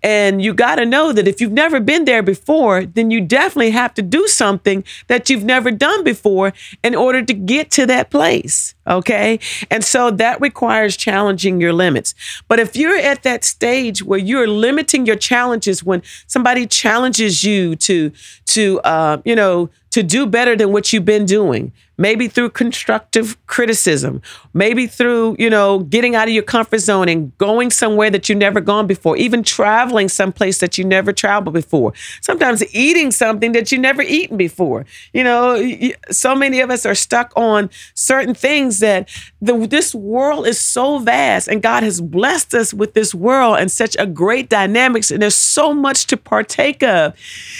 And 0.04 0.42
you 0.42 0.54
got 0.54 0.76
to 0.76 0.86
know 0.86 1.12
that 1.14 1.28
if 1.28 1.42
you've 1.42 1.52
never 1.52 1.80
been 1.80 2.06
there 2.06 2.24
before, 2.24 2.86
then 2.86 3.12
you 3.12 3.22
definitely 3.22 3.72
have 3.72 3.94
to 3.96 4.02
do 4.02 4.28
something 4.28 4.84
that 5.08 5.30
you've 5.30 5.44
never 5.44 5.72
done 5.72 6.04
before 6.04 6.54
in 6.84 6.96
order 6.96 7.24
to 7.24 7.34
get 7.34 7.72
to 7.72 7.86
that 7.88 8.10
place. 8.10 8.76
Okay. 8.88 9.40
And 9.70 9.84
so 9.84 10.12
that 10.12 10.42
requires 10.42 10.98
challenging 10.98 11.62
your 11.62 11.74
limits. 11.74 12.16
But 12.48 12.60
if 12.60 12.76
you're 12.76 12.98
at 12.98 13.24
that 13.24 13.44
stage 13.44 14.04
where 14.04 14.20
you're 14.20 14.48
limiting 14.48 15.06
your 15.06 15.16
challenges 15.16 15.84
when 15.84 16.02
somebody 16.28 16.66
challenges 16.66 17.44
you 17.44 17.76
to, 17.78 18.12
to, 18.48 18.80
uh, 18.82 19.22
you 19.24 19.36
know, 19.36 19.70
to 19.92 20.02
do 20.02 20.26
better 20.26 20.56
than 20.56 20.72
what 20.72 20.92
you've 20.92 21.06
been 21.06 21.26
doing, 21.26 21.72
maybe 22.02 22.28
through 22.28 22.50
constructive 22.50 23.38
criticism, 23.46 24.22
maybe 24.54 24.88
through, 24.88 25.36
you 25.38 25.50
know, 25.50 25.80
getting 25.80 26.16
out 26.16 26.28
of 26.28 26.34
your 26.34 26.44
comfort 26.44 26.80
zone 26.80 27.08
and 27.08 27.38
going 27.38 27.70
somewhere 27.70 28.10
that 28.10 28.28
you've 28.28 28.40
never 28.40 28.60
gone 28.60 28.88
before, 28.88 29.16
even 29.18 29.44
traveling 29.44 30.10
someplace 30.10 30.58
that 30.58 30.80
you 30.80 30.84
never 30.84 31.14
traveled 31.14 31.54
before. 31.54 31.94
Sometimes 32.22 32.64
eating 32.74 33.12
something 33.12 33.52
that 33.52 33.72
you 33.72 33.78
never 33.78 34.02
eaten 34.02 34.36
before. 34.36 34.86
You 35.14 35.24
know, 35.24 35.92
so 36.10 36.34
many 36.34 36.60
of 36.60 36.72
us 36.72 36.88
are 36.88 36.96
stuck 36.96 37.32
on 37.36 37.70
certain 37.94 38.34
things 38.34 38.80
that 38.80 39.08
the, 39.40 39.68
this 39.68 39.94
world 39.94 40.48
is 40.48 40.60
so 40.60 40.98
vast 40.98 41.48
and 41.48 41.62
God 41.62 41.84
has 41.84 42.02
blessed 42.02 42.56
us 42.56 42.74
with 42.74 42.96
this 42.96 43.14
world 43.14 43.58
and 43.60 43.72
such 43.72 43.96
a 44.00 44.08
great 44.08 44.50
dynamics 44.50 45.12
and 45.12 45.22
there's 45.22 45.36
so 45.36 45.72
much 45.72 46.08
to 46.08 46.18
partake 46.18 46.82
of. 46.82 47.14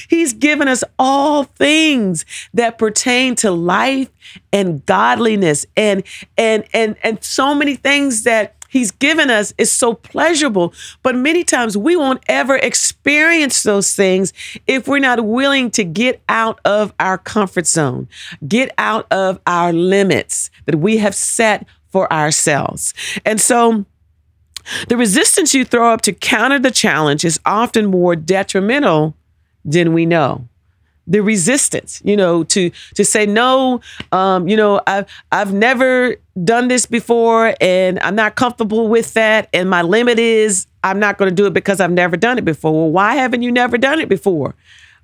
He's 0.10 0.34
given 0.34 0.68
us 0.68 0.84
all 0.98 1.44
things 1.44 2.26
that 2.56 2.80
pertain 2.80 3.36
to 3.36 3.52
life 3.52 4.10
and 4.52 4.86
godliness 4.86 5.66
and 5.76 6.04
and 6.38 6.66
and 6.74 6.96
and 7.04 7.24
so 7.24 7.54
many 7.56 7.76
things 7.76 8.24
that 8.24 8.56
he's 8.72 8.92
given 8.92 9.30
us 9.30 9.54
is 9.58 9.72
so 9.72 9.94
pleasurable. 9.94 10.74
But 11.04 11.16
many 11.16 11.44
times 11.44 11.78
we 11.78 11.96
won't 11.96 12.24
ever 12.28 12.56
experience 12.56 13.64
those 13.64 13.94
things 13.94 14.34
if 14.66 14.88
we're 14.88 15.00
not 15.00 15.26
willing 15.26 15.70
to 15.72 15.84
get 15.84 16.22
out 16.30 16.60
of 16.66 16.94
our 17.00 17.18
comfort 17.18 17.68
zone 17.68 18.08
get 18.48 18.74
out 18.78 19.12
of 19.12 19.40
our 19.46 19.74
limits 19.74 20.50
that 20.66 20.76
we 20.76 20.98
have 20.98 21.14
set 21.16 21.66
for 21.90 22.12
ourselves. 22.12 22.94
And 23.26 23.40
so 23.40 23.86
the 24.88 24.98
resistance 24.98 25.54
you 25.54 25.66
throw 25.66 25.92
up 25.92 26.02
to 26.02 26.14
counter 26.14 26.60
the 26.60 26.72
challenge 26.72 27.26
is 27.26 27.40
often 27.46 27.88
more 27.88 28.16
detrimental 28.16 29.16
than 29.66 29.94
we 29.94 30.06
know 30.06 30.48
the 31.08 31.20
resistance 31.20 32.02
you 32.06 32.16
know 32.16 32.44
to 32.44 32.70
to 32.96 33.04
say 33.04 33.26
no 33.26 33.82
um 34.12 34.48
you 34.48 34.56
know 34.56 34.82
i've 34.88 35.06
i've 35.32 35.54
never 35.54 36.16
done 36.44 36.68
this 36.68 36.86
before 36.86 37.56
and 37.60 38.00
i'm 38.00 38.16
not 38.16 38.36
comfortable 38.36 38.88
with 38.88 39.14
that 39.14 39.50
and 39.54 39.70
my 39.70 39.82
limit 39.82 40.20
is 40.20 40.68
i'm 40.84 41.00
not 41.00 41.18
going 41.18 41.30
to 41.30 41.36
do 41.36 41.46
it 41.46 41.54
because 41.54 41.80
i've 41.80 41.92
never 41.92 42.16
done 42.16 42.38
it 42.38 42.46
before. 42.46 42.72
Well 42.72 42.92
why 42.92 43.16
haven't 43.16 43.42
you 43.42 43.52
never 43.52 43.78
done 43.78 44.00
it 44.00 44.10
before 44.10 44.56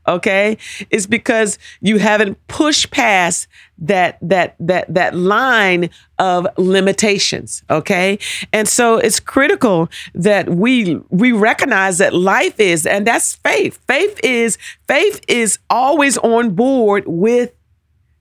okay? 0.08 0.58
It's 0.90 1.06
because 1.06 1.58
you 1.82 2.00
haven't 2.00 2.38
pushed 2.48 2.92
past 2.92 3.48
that 3.80 4.18
that 4.22 4.56
that 4.60 4.92
that 4.94 5.16
line 5.16 5.90
of 6.18 6.48
limitations 6.58 7.64
okay? 7.70 8.18
And 8.54 8.68
so 8.68 8.98
it's 8.98 9.20
critical 9.20 9.90
that 10.16 10.50
we 10.50 11.00
we 11.10 11.32
recognize 11.32 11.98
that 12.00 12.14
life 12.14 12.60
is 12.60 12.86
and 12.86 13.06
that's 13.06 13.36
faith. 13.36 13.80
Faith 13.88 14.20
is 14.24 14.58
faith 14.88 15.22
is 15.28 15.60
always 15.70 16.18
on 16.20 16.52
board 16.52 17.04
with 17.08 17.52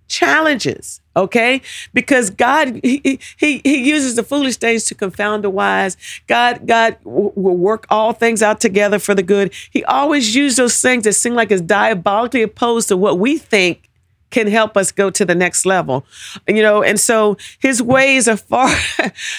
challenges 0.09 1.01
okay? 1.17 1.63
Because 1.95 2.31
god 2.31 2.81
he, 2.83 3.19
he 3.37 3.61
he 3.65 3.89
uses 3.89 4.15
the 4.17 4.23
foolish 4.23 4.57
things 4.57 4.85
to 4.85 4.95
confound 4.95 5.45
the 5.45 5.51
wise. 5.51 5.97
God 6.27 6.67
god 6.67 6.99
will 7.05 7.57
work 7.57 7.87
all 7.91 8.13
things 8.13 8.43
out 8.43 8.61
together 8.61 8.99
for 8.99 9.15
the 9.15 9.23
good. 9.23 9.53
He 9.71 9.85
always 9.85 10.35
uses 10.35 10.57
those 10.57 10.81
things 10.81 11.05
that 11.05 11.15
seem 11.15 11.35
like 11.35 11.51
it's 11.51 11.63
diabolically 11.63 12.43
opposed 12.43 12.89
to 12.89 12.97
what 12.97 13.19
we 13.19 13.39
think 13.39 13.89
can 14.31 14.49
help 14.49 14.77
us 14.77 14.91
go 14.93 15.09
to 15.09 15.25
the 15.25 15.35
next 15.35 15.65
level 15.65 16.05
you 16.49 16.61
know? 16.61 16.83
And 16.83 16.99
so 16.99 17.37
his 17.61 17.81
ways 17.83 18.29
are 18.29 18.37
far 18.53 18.69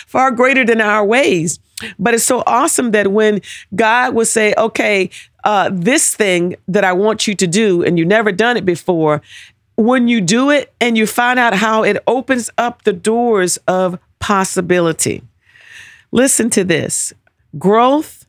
far 0.07 0.31
greater 0.31 0.65
than 0.65 0.81
our 0.81 1.05
ways. 1.05 1.59
But 1.99 2.15
it's 2.15 2.23
so 2.23 2.41
awesome 2.47 2.91
that 2.91 3.11
when 3.11 3.41
god 3.75 4.15
will 4.15 4.25
say 4.25 4.53
okay 4.57 5.09
uh, 5.47 5.69
this 5.71 6.13
thing 6.13 6.57
that 6.67 6.83
I 6.83 6.91
want 6.91 7.25
you 7.25 7.33
to 7.35 7.47
do, 7.47 7.81
and 7.81 7.97
you've 7.97 8.09
never 8.09 8.33
done 8.33 8.57
it 8.57 8.65
before, 8.65 9.21
when 9.77 10.07
you 10.07 10.19
do 10.19 10.49
it 10.49 10.73
and 10.81 10.97
you 10.97 11.07
find 11.07 11.39
out 11.39 11.53
how 11.53 11.83
it 11.83 11.97
opens 12.05 12.49
up 12.57 12.83
the 12.83 12.91
doors 12.91 13.57
of 13.67 13.97
possibility. 14.19 15.21
Listen 16.11 16.49
to 16.49 16.63
this 16.63 17.13
growth, 17.57 18.26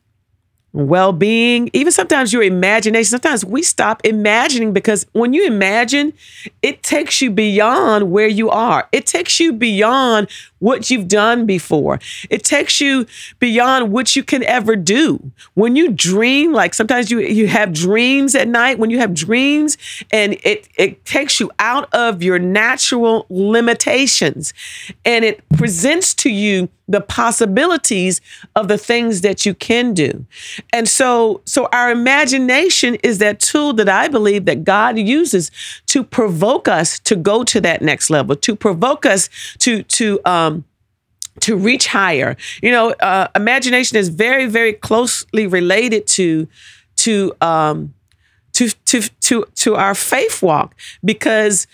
well 0.73 1.11
being, 1.11 1.69
even 1.73 1.91
sometimes 1.91 2.31
your 2.31 2.43
imagination. 2.43 3.09
Sometimes 3.09 3.43
we 3.43 3.63
stop 3.63 4.05
imagining 4.05 4.73
because 4.73 5.05
when 5.13 5.33
you 5.33 5.45
imagine, 5.45 6.13
it 6.61 6.83
takes 6.83 7.21
you 7.21 7.31
beyond 7.31 8.11
where 8.11 8.27
you 8.27 8.49
are, 8.49 8.87
it 8.91 9.05
takes 9.05 9.39
you 9.39 9.53
beyond 9.53 10.29
what 10.59 10.89
you've 10.89 11.07
done 11.07 11.45
before. 11.45 11.99
It 12.29 12.43
takes 12.43 12.81
you 12.81 13.05
beyond 13.39 13.91
what 13.91 14.15
you 14.15 14.23
can 14.23 14.43
ever 14.43 14.75
do. 14.75 15.31
When 15.53 15.75
you 15.75 15.91
dream, 15.91 16.51
like 16.53 16.73
sometimes 16.73 17.09
you 17.09 17.19
you 17.19 17.47
have 17.47 17.73
dreams 17.73 18.35
at 18.35 18.47
night, 18.47 18.77
when 18.77 18.89
you 18.89 18.99
have 18.99 19.13
dreams 19.13 19.77
and 20.11 20.37
it 20.43 20.67
it 20.75 21.05
takes 21.05 21.39
you 21.39 21.49
out 21.59 21.91
of 21.93 22.21
your 22.21 22.39
natural 22.39 23.25
limitations 23.29 24.53
and 25.05 25.25
it 25.25 25.47
presents 25.49 26.13
to 26.15 26.29
you 26.29 26.69
the 26.89 26.99
possibilities 27.01 28.19
of 28.55 28.67
the 28.67 28.77
things 28.77 29.21
that 29.21 29.45
you 29.45 29.53
can 29.53 29.93
do. 29.93 30.25
And 30.73 30.89
so 30.89 31.41
so 31.45 31.69
our 31.71 31.91
imagination 31.91 32.95
is 32.95 33.19
that 33.19 33.39
tool 33.39 33.73
that 33.73 33.87
I 33.87 34.07
believe 34.07 34.45
that 34.45 34.63
God 34.63 34.97
uses 34.97 35.51
to 35.85 36.03
provoke 36.03 36.67
us 36.67 36.99
to 36.99 37.15
go 37.15 37.43
to 37.43 37.61
that 37.61 37.81
next 37.81 38.09
level, 38.09 38.35
to 38.35 38.55
provoke 38.55 39.05
us 39.05 39.29
to 39.59 39.83
to 39.83 40.19
um 40.25 40.65
to 41.41 41.55
reach 41.55 41.87
higher. 41.87 42.35
You 42.61 42.71
know, 42.71 42.91
uh, 42.99 43.27
imagination 43.35 43.97
is 43.97 44.09
very, 44.09 44.45
very 44.45 44.73
closely 44.73 45.47
related 45.47 46.05
to 46.07 46.47
to 46.97 47.33
um, 47.39 47.93
to 48.53 48.69
to 48.85 49.01
to 49.01 49.45
to 49.55 49.75
our 49.75 49.95
faith 49.95 50.41
walk 50.41 50.75
because 51.03 51.67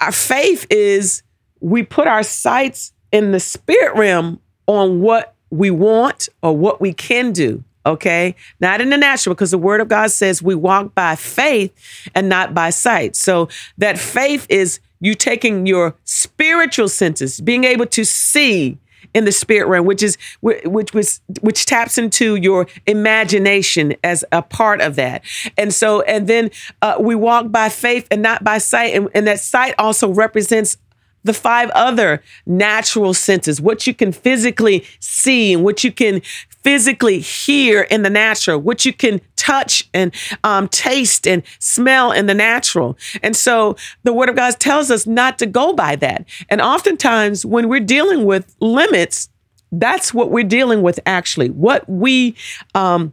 our 0.00 0.12
faith 0.12 0.66
is 0.70 1.22
we 1.60 1.82
put 1.82 2.06
our 2.06 2.22
sights 2.22 2.92
in 3.12 3.32
the 3.32 3.40
spirit 3.40 3.94
realm 3.96 4.40
on 4.66 5.00
what 5.00 5.34
we 5.50 5.70
want 5.70 6.28
or 6.42 6.56
what 6.56 6.80
we 6.80 6.92
can 6.92 7.32
do. 7.32 7.62
Okay, 7.84 8.36
not 8.60 8.80
in 8.80 8.90
the 8.90 8.96
natural, 8.96 9.34
because 9.34 9.50
the 9.50 9.58
word 9.58 9.80
of 9.80 9.88
God 9.88 10.12
says 10.12 10.40
we 10.40 10.54
walk 10.54 10.94
by 10.94 11.16
faith 11.16 11.74
and 12.14 12.28
not 12.28 12.54
by 12.54 12.70
sight. 12.70 13.16
So 13.16 13.48
that 13.76 13.98
faith 13.98 14.46
is 14.48 14.78
you 15.00 15.16
taking 15.16 15.66
your 15.66 15.96
spiritual 16.04 16.88
senses, 16.88 17.40
being 17.40 17.64
able 17.64 17.86
to 17.86 18.04
see 18.04 18.78
in 19.14 19.24
the 19.24 19.32
spirit 19.32 19.66
realm, 19.66 19.84
which 19.84 20.00
is 20.00 20.16
which 20.40 20.94
was 20.94 21.20
which 21.40 21.66
taps 21.66 21.98
into 21.98 22.36
your 22.36 22.68
imagination 22.86 23.94
as 24.04 24.24
a 24.30 24.42
part 24.42 24.80
of 24.80 24.94
that. 24.94 25.22
And 25.58 25.74
so, 25.74 26.02
and 26.02 26.28
then 26.28 26.50
uh, 26.82 26.96
we 27.00 27.16
walk 27.16 27.50
by 27.50 27.68
faith 27.68 28.06
and 28.12 28.22
not 28.22 28.44
by 28.44 28.58
sight, 28.58 28.94
and, 28.94 29.08
and 29.12 29.26
that 29.26 29.40
sight 29.40 29.74
also 29.76 30.08
represents 30.08 30.76
the 31.24 31.32
five 31.32 31.70
other 31.70 32.22
natural 32.46 33.14
senses, 33.14 33.60
what 33.60 33.86
you 33.86 33.94
can 33.94 34.12
physically 34.12 34.84
see 35.00 35.52
and 35.52 35.64
what 35.64 35.84
you 35.84 35.92
can 35.92 36.20
physically 36.62 37.18
hear 37.18 37.82
in 37.82 38.02
the 38.02 38.10
natural, 38.10 38.58
what 38.58 38.84
you 38.84 38.92
can 38.92 39.20
touch 39.36 39.88
and 39.92 40.14
um, 40.44 40.68
taste 40.68 41.26
and 41.26 41.42
smell 41.58 42.12
in 42.12 42.26
the 42.26 42.34
natural. 42.34 42.96
And 43.22 43.36
so 43.36 43.76
the 44.04 44.12
Word 44.12 44.28
of 44.28 44.36
God 44.36 44.58
tells 44.60 44.90
us 44.90 45.06
not 45.06 45.38
to 45.40 45.46
go 45.46 45.72
by 45.72 45.96
that. 45.96 46.24
And 46.48 46.60
oftentimes, 46.60 47.44
when 47.44 47.68
we're 47.68 47.80
dealing 47.80 48.24
with 48.24 48.54
limits, 48.60 49.28
that's 49.72 50.14
what 50.14 50.30
we're 50.30 50.44
dealing 50.44 50.82
with 50.82 51.00
actually. 51.06 51.50
What 51.50 51.88
we, 51.88 52.36
um, 52.74 53.12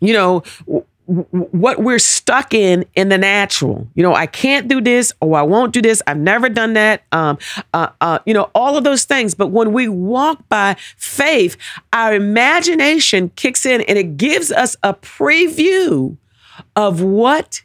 you 0.00 0.12
know, 0.12 0.44
what 1.08 1.78
we're 1.78 1.98
stuck 1.98 2.52
in 2.52 2.84
in 2.94 3.08
the 3.08 3.16
natural. 3.16 3.88
You 3.94 4.02
know, 4.02 4.14
I 4.14 4.26
can't 4.26 4.68
do 4.68 4.80
this 4.80 5.10
or 5.22 5.38
I 5.38 5.42
won't 5.42 5.72
do 5.72 5.80
this. 5.80 6.02
I've 6.06 6.18
never 6.18 6.50
done 6.50 6.74
that. 6.74 7.02
Um, 7.12 7.38
uh, 7.72 7.88
uh, 8.02 8.18
you 8.26 8.34
know, 8.34 8.50
all 8.54 8.76
of 8.76 8.84
those 8.84 9.04
things. 9.04 9.34
But 9.34 9.46
when 9.46 9.72
we 9.72 9.88
walk 9.88 10.46
by 10.50 10.76
faith, 10.98 11.56
our 11.94 12.14
imagination 12.14 13.30
kicks 13.36 13.64
in 13.64 13.80
and 13.82 13.96
it 13.96 14.18
gives 14.18 14.52
us 14.52 14.76
a 14.82 14.92
preview 14.92 16.18
of 16.76 17.00
what 17.00 17.62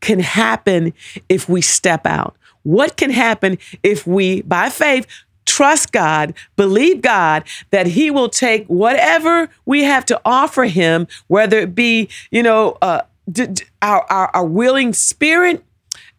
can 0.00 0.18
happen 0.18 0.92
if 1.28 1.48
we 1.48 1.62
step 1.62 2.04
out. 2.04 2.36
What 2.64 2.96
can 2.96 3.10
happen 3.10 3.58
if 3.84 4.08
we, 4.08 4.42
by 4.42 4.70
faith, 4.70 5.06
trust 5.52 5.92
God, 5.92 6.34
believe 6.56 7.02
God 7.02 7.44
that 7.70 7.86
He 7.88 8.10
will 8.10 8.28
take 8.28 8.66
whatever 8.66 9.50
we 9.66 9.84
have 9.84 10.04
to 10.06 10.20
offer 10.24 10.64
Him, 10.64 11.06
whether 11.26 11.58
it 11.58 11.74
be, 11.74 12.08
you 12.30 12.42
know, 12.42 12.78
uh, 12.80 13.02
d- 13.30 13.48
d- 13.48 13.64
our, 13.82 14.04
our, 14.10 14.30
our 14.34 14.46
willing 14.46 14.94
spirit 14.94 15.62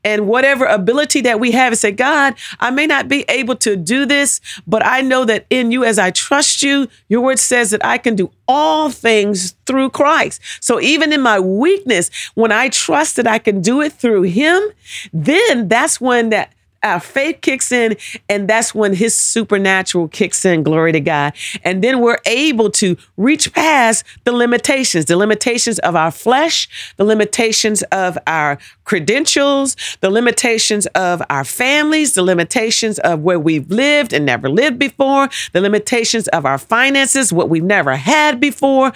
and 0.04 0.28
whatever 0.28 0.66
ability 0.66 1.22
that 1.22 1.40
we 1.40 1.52
have 1.52 1.72
and 1.72 1.80
say, 1.80 1.92
God, 1.92 2.36
I 2.60 2.70
may 2.72 2.86
not 2.86 3.08
be 3.08 3.26
able 3.30 3.56
to 3.58 3.76
do 3.76 4.06
this, 4.06 4.42
but 4.68 4.86
I 4.86 5.02
know 5.02 5.26
that 5.26 5.46
in 5.50 5.72
you, 5.72 5.84
as 5.84 5.98
I 5.98 6.12
trust 6.12 6.62
you, 6.62 6.88
your 7.08 7.22
word 7.22 7.40
says 7.40 7.72
that 7.72 7.84
I 7.86 7.98
can 7.98 8.16
do 8.16 8.30
all 8.48 8.90
things 8.90 9.56
through 9.66 9.92
Christ. 9.92 10.42
So 10.60 10.80
even 10.82 11.14
in 11.14 11.22
my 11.22 11.40
weakness, 11.40 12.12
when 12.36 12.52
I 12.52 12.70
trust 12.70 13.16
that 13.16 13.28
I 13.28 13.40
can 13.40 13.62
do 13.62 13.82
it 13.82 13.94
through 13.94 14.24
him, 14.24 14.62
then 15.14 15.70
that's 15.70 16.02
when 16.02 16.30
that 16.30 16.54
our 16.84 17.00
faith 17.00 17.40
kicks 17.42 17.72
in, 17.72 17.96
and 18.30 18.48
that's 18.48 18.76
when 18.76 18.94
his 18.94 19.16
supernatural 19.16 20.08
kicks 20.10 20.46
in. 20.46 20.64
Glory 20.64 20.92
to 20.92 21.00
God. 21.00 21.34
And 21.64 21.84
then 21.84 22.00
we're 22.00 22.20
able 22.26 22.70
to 22.72 22.98
reach 23.18 23.54
past 23.54 24.06
the 24.24 24.32
limitations, 24.32 25.06
the 25.06 25.18
limitations 25.18 25.80
of 25.80 25.96
our 25.96 26.12
flesh, 26.12 26.94
the 26.98 27.04
limitations 27.04 27.82
of 27.84 28.18
our 28.28 28.58
credentials, 28.84 29.76
the 30.02 30.10
limitations 30.10 30.86
of 30.88 31.22
our 31.30 31.44
families, 31.44 32.14
the 32.14 32.24
limitations 32.24 33.00
of 33.00 33.22
where 33.22 33.40
we've 33.40 33.70
lived 33.70 34.14
and 34.14 34.26
never 34.26 34.50
lived 34.50 34.78
before, 34.78 35.30
the 35.54 35.62
limitations 35.62 36.28
of 36.30 36.46
our 36.46 36.58
finances, 36.58 37.32
what 37.32 37.50
we've 37.50 37.64
never 37.64 37.96
had 37.96 38.40
before. 38.40 38.92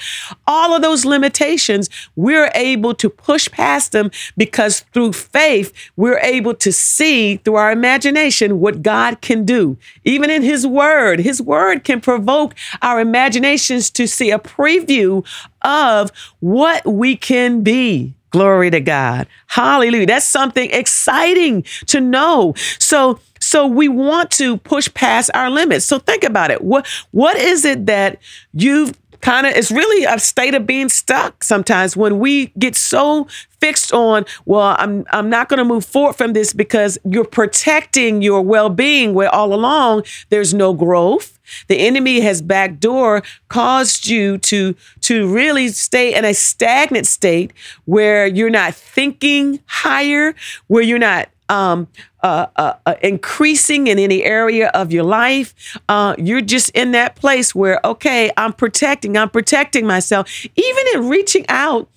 All 0.45 0.75
of 0.75 0.81
those 0.81 1.05
limitations, 1.05 1.89
we're 2.15 2.51
able 2.53 2.93
to 2.95 3.09
push 3.09 3.49
past 3.49 3.91
them 3.91 4.11
because 4.35 4.81
through 4.93 5.13
faith, 5.13 5.71
we're 5.95 6.19
able 6.19 6.53
to 6.55 6.71
see 6.71 7.37
through 7.37 7.55
our 7.55 7.71
imagination 7.77 8.59
what 8.59 8.81
God 8.81 9.21
can 9.21 9.45
do. 9.45 9.77
Even 10.03 10.29
in 10.29 10.41
His 10.41 10.65
Word, 10.65 11.19
His 11.19 11.41
Word 11.41 11.83
can 11.83 12.01
provoke 12.01 12.55
our 12.81 12.99
imaginations 12.99 13.89
to 13.91 14.07
see 14.07 14.31
a 14.31 14.39
preview 14.39 15.25
of 15.61 16.11
what 16.39 16.85
we 16.85 17.15
can 17.15 17.61
be. 17.61 18.13
Glory 18.31 18.69
to 18.71 18.81
God. 18.81 19.27
Hallelujah. 19.47 20.05
That's 20.05 20.27
something 20.27 20.69
exciting 20.71 21.63
to 21.87 22.01
know. 22.01 22.53
So, 22.79 23.19
so 23.39 23.65
we 23.65 23.87
want 23.87 24.31
to 24.31 24.57
push 24.57 24.93
past 24.93 25.31
our 25.33 25.49
limits. 25.49 25.85
So 25.85 25.99
think 25.99 26.23
about 26.23 26.51
it. 26.51 26.61
What 26.61 26.87
what 27.11 27.37
is 27.37 27.63
it 27.63 27.85
that 27.85 28.19
you've 28.53 28.93
kind 29.21 29.47
of 29.47 29.53
it's 29.55 29.71
really 29.71 30.05
a 30.05 30.19
state 30.19 30.53
of 30.53 30.65
being 30.65 30.89
stuck 30.89 31.43
sometimes 31.43 31.97
when 31.97 32.19
we 32.19 32.47
get 32.59 32.75
so 32.75 33.27
fixed 33.59 33.91
on 33.93 34.23
well 34.45 34.75
i'm 34.79 35.05
i'm 35.11 35.29
not 35.29 35.49
going 35.49 35.57
to 35.57 35.65
move 35.65 35.83
forward 35.83 36.15
from 36.15 36.33
this 36.33 36.53
because 36.53 36.97
you're 37.03 37.25
protecting 37.25 38.21
your 38.21 38.41
well-being 38.41 39.13
where 39.13 39.33
all 39.33 39.53
along 39.53 40.03
there's 40.29 40.53
no 40.53 40.73
growth. 40.73 41.39
The 41.67 41.79
enemy 41.79 42.19
has 42.21 42.41
backdoor 42.41 43.23
caused 43.47 44.07
you 44.07 44.37
to 44.39 44.75
to 45.01 45.33
really 45.33 45.69
stay 45.69 46.13
in 46.13 46.25
a 46.25 46.33
stagnant 46.33 47.07
state 47.07 47.53
where 47.85 48.27
you're 48.27 48.49
not 48.49 48.75
thinking 48.75 49.59
higher 49.65 50.35
where 50.67 50.83
you're 50.83 50.99
not 50.99 51.29
um, 51.49 51.87
uh, 52.23 52.47
uh, 52.55 52.73
uh, 52.85 52.95
increasing 53.01 53.87
in 53.87 53.99
any 53.99 54.23
area 54.23 54.69
of 54.69 54.91
your 54.91 55.03
life. 55.03 55.77
Uh, 55.87 56.15
you're 56.17 56.41
just 56.41 56.69
in 56.71 56.91
that 56.91 57.15
place 57.15 57.55
where, 57.55 57.79
okay, 57.83 58.31
I'm 58.37 58.53
protecting, 58.53 59.17
I'm 59.17 59.29
protecting 59.29 59.85
myself, 59.85 60.29
even 60.55 60.83
in 60.93 61.09
reaching 61.09 61.45
out 61.49 61.89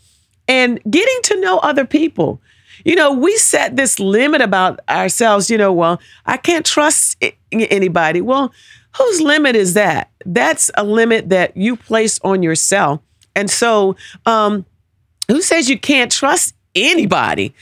and 0.47 0.81
getting 0.91 1.19
to 1.25 1.41
know 1.41 1.59
other 1.59 1.85
people. 1.85 2.41
You 2.85 2.97
know, 2.97 3.13
we 3.13 3.37
set 3.37 3.77
this 3.77 4.01
limit 4.01 4.41
about 4.41 4.81
ourselves, 4.89 5.51
you 5.51 5.59
know, 5.59 5.73
well, 5.73 6.01
I 6.25 6.37
can't 6.37 6.65
trust 6.65 7.23
anybody. 7.53 8.21
Well, 8.21 8.53
whose 8.97 9.21
limit 9.21 9.55
is 9.55 9.75
that? 9.75 10.11
That's 10.25 10.71
a 10.77 10.85
limit 10.85 11.29
that 11.29 11.57
you 11.57 11.77
place 11.77 12.19
on 12.25 12.43
yourself. 12.43 13.01
And 13.37 13.51
so, 13.51 13.97
um, 14.27 14.65
who 15.29 15.43
says 15.43 15.71
you 15.71 15.79
can't 15.79 16.11
trust 16.11 16.55
anybody? 16.75 17.55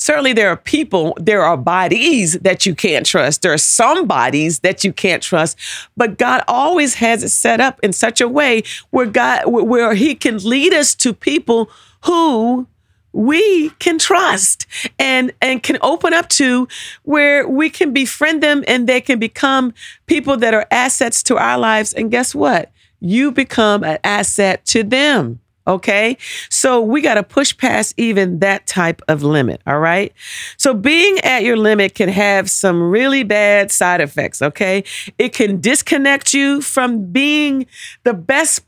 Certainly 0.00 0.32
there 0.32 0.48
are 0.48 0.56
people, 0.56 1.16
there 1.20 1.42
are 1.42 1.56
bodies 1.56 2.32
that 2.40 2.64
you 2.64 2.74
can't 2.74 3.04
trust. 3.04 3.42
There 3.42 3.52
are 3.52 3.58
some 3.58 4.06
bodies 4.06 4.60
that 4.60 4.82
you 4.82 4.92
can't 4.92 5.22
trust, 5.22 5.58
but 5.96 6.18
God 6.18 6.42
always 6.48 6.94
has 6.94 7.22
it 7.22 7.28
set 7.28 7.60
up 7.60 7.78
in 7.82 7.92
such 7.92 8.20
a 8.20 8.28
way 8.28 8.62
where 8.88 9.06
God, 9.06 9.42
where 9.46 9.94
He 9.94 10.14
can 10.14 10.38
lead 10.38 10.72
us 10.72 10.94
to 10.96 11.12
people 11.12 11.70
who 12.04 12.66
we 13.12 13.70
can 13.80 13.98
trust 13.98 14.66
and 14.98 15.32
and 15.42 15.62
can 15.62 15.76
open 15.82 16.14
up 16.14 16.28
to 16.28 16.68
where 17.02 17.46
we 17.46 17.68
can 17.68 17.92
befriend 17.92 18.40
them 18.40 18.62
and 18.68 18.88
they 18.88 19.00
can 19.00 19.18
become 19.18 19.74
people 20.06 20.36
that 20.36 20.54
are 20.54 20.66
assets 20.70 21.22
to 21.24 21.36
our 21.36 21.58
lives. 21.58 21.92
And 21.92 22.10
guess 22.10 22.34
what? 22.34 22.70
You 23.00 23.32
become 23.32 23.82
an 23.82 23.98
asset 24.04 24.64
to 24.66 24.84
them 24.84 25.40
Okay. 25.66 26.16
So 26.48 26.80
we 26.80 27.00
got 27.00 27.14
to 27.14 27.22
push 27.22 27.56
past 27.56 27.94
even 27.96 28.38
that 28.40 28.66
type 28.66 29.02
of 29.08 29.22
limit. 29.22 29.60
All 29.66 29.78
right. 29.78 30.12
So 30.56 30.74
being 30.74 31.18
at 31.20 31.44
your 31.44 31.56
limit 31.56 31.94
can 31.94 32.08
have 32.08 32.50
some 32.50 32.82
really 32.82 33.22
bad 33.22 33.70
side 33.70 34.00
effects. 34.00 34.42
Okay. 34.42 34.84
It 35.18 35.32
can 35.32 35.60
disconnect 35.60 36.34
you 36.34 36.60
from 36.60 37.12
being 37.12 37.66
the 38.04 38.14
best 38.14 38.62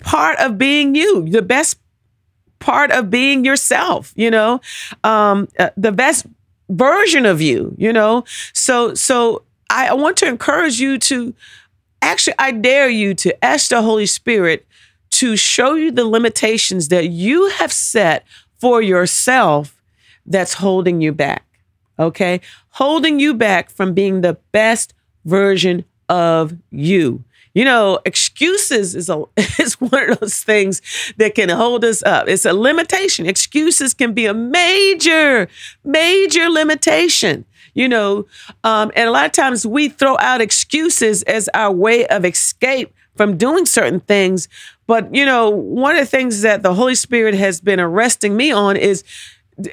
part 0.00 0.38
of 0.38 0.58
being 0.58 0.94
you, 0.94 1.28
the 1.28 1.42
best 1.42 1.78
part 2.58 2.90
of 2.90 3.10
being 3.10 3.44
yourself, 3.44 4.12
you 4.16 4.30
know, 4.30 4.60
um, 5.04 5.48
uh, 5.58 5.70
the 5.76 5.92
best 5.92 6.26
version 6.70 7.26
of 7.26 7.40
you, 7.40 7.74
you 7.78 7.92
know. 7.92 8.24
So, 8.52 8.94
so 8.94 9.42
I, 9.70 9.88
I 9.88 9.92
want 9.94 10.16
to 10.18 10.26
encourage 10.26 10.80
you 10.80 10.98
to 10.98 11.34
actually, 12.02 12.34
I 12.38 12.52
dare 12.52 12.88
you 12.88 13.14
to 13.14 13.44
ask 13.44 13.68
the 13.68 13.82
Holy 13.82 14.06
Spirit 14.06 14.66
to 15.10 15.36
show 15.36 15.74
you 15.74 15.90
the 15.90 16.04
limitations 16.04 16.88
that 16.88 17.08
you 17.08 17.48
have 17.50 17.72
set 17.72 18.24
for 18.58 18.82
yourself 18.82 19.80
that's 20.26 20.54
holding 20.54 21.00
you 21.00 21.12
back. 21.12 21.44
Okay? 21.98 22.40
Holding 22.70 23.18
you 23.18 23.34
back 23.34 23.70
from 23.70 23.94
being 23.94 24.20
the 24.20 24.38
best 24.52 24.94
version 25.24 25.84
of 26.08 26.54
you. 26.70 27.24
You 27.54 27.64
know, 27.64 28.00
excuses 28.04 28.94
is 28.94 29.08
a 29.08 29.24
is 29.58 29.80
one 29.80 30.10
of 30.10 30.20
those 30.20 30.42
things 30.42 30.82
that 31.16 31.34
can 31.34 31.48
hold 31.48 31.84
us 31.86 32.02
up. 32.02 32.28
It's 32.28 32.44
a 32.44 32.52
limitation. 32.52 33.24
Excuses 33.24 33.94
can 33.94 34.12
be 34.12 34.26
a 34.26 34.34
major, 34.34 35.48
major 35.82 36.50
limitation. 36.50 37.46
you 37.72 37.88
know, 37.88 38.26
um, 38.62 38.92
and 38.94 39.08
a 39.08 39.10
lot 39.10 39.24
of 39.26 39.32
times 39.32 39.66
we 39.66 39.88
throw 39.88 40.18
out 40.18 40.42
excuses 40.42 41.22
as 41.22 41.48
our 41.54 41.72
way 41.72 42.06
of 42.08 42.24
escape 42.26 42.92
from 43.16 43.36
doing 43.38 43.64
certain 43.64 44.00
things. 44.00 44.48
But, 44.86 45.14
you 45.14 45.24
know, 45.24 45.50
one 45.50 45.96
of 45.96 46.00
the 46.00 46.06
things 46.06 46.42
that 46.42 46.62
the 46.62 46.74
Holy 46.74 46.94
Spirit 46.94 47.34
has 47.34 47.60
been 47.60 47.80
arresting 47.80 48.36
me 48.36 48.52
on 48.52 48.76
is 48.76 49.04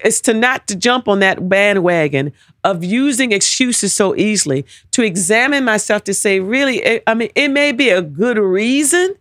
is 0.04 0.21
to 0.21 0.34
not 0.34 0.65
to 0.65 0.78
jump 0.78 1.10
on 1.10 1.19
that 1.19 1.49
bandwagon 1.49 2.32
of 2.63 2.86
using 2.86 3.34
excuses 3.34 3.93
so 3.93 4.15
easily 4.15 4.65
to 4.91 5.04
examine 5.04 5.65
myself 5.65 6.06
to 6.06 6.13
say 6.13 6.39
really 6.39 7.02
i 7.06 7.13
mean 7.13 7.30
it 7.36 7.49
may 7.49 7.73
be 7.73 7.89
a 7.89 8.02
good 8.02 8.38
reason 8.38 9.13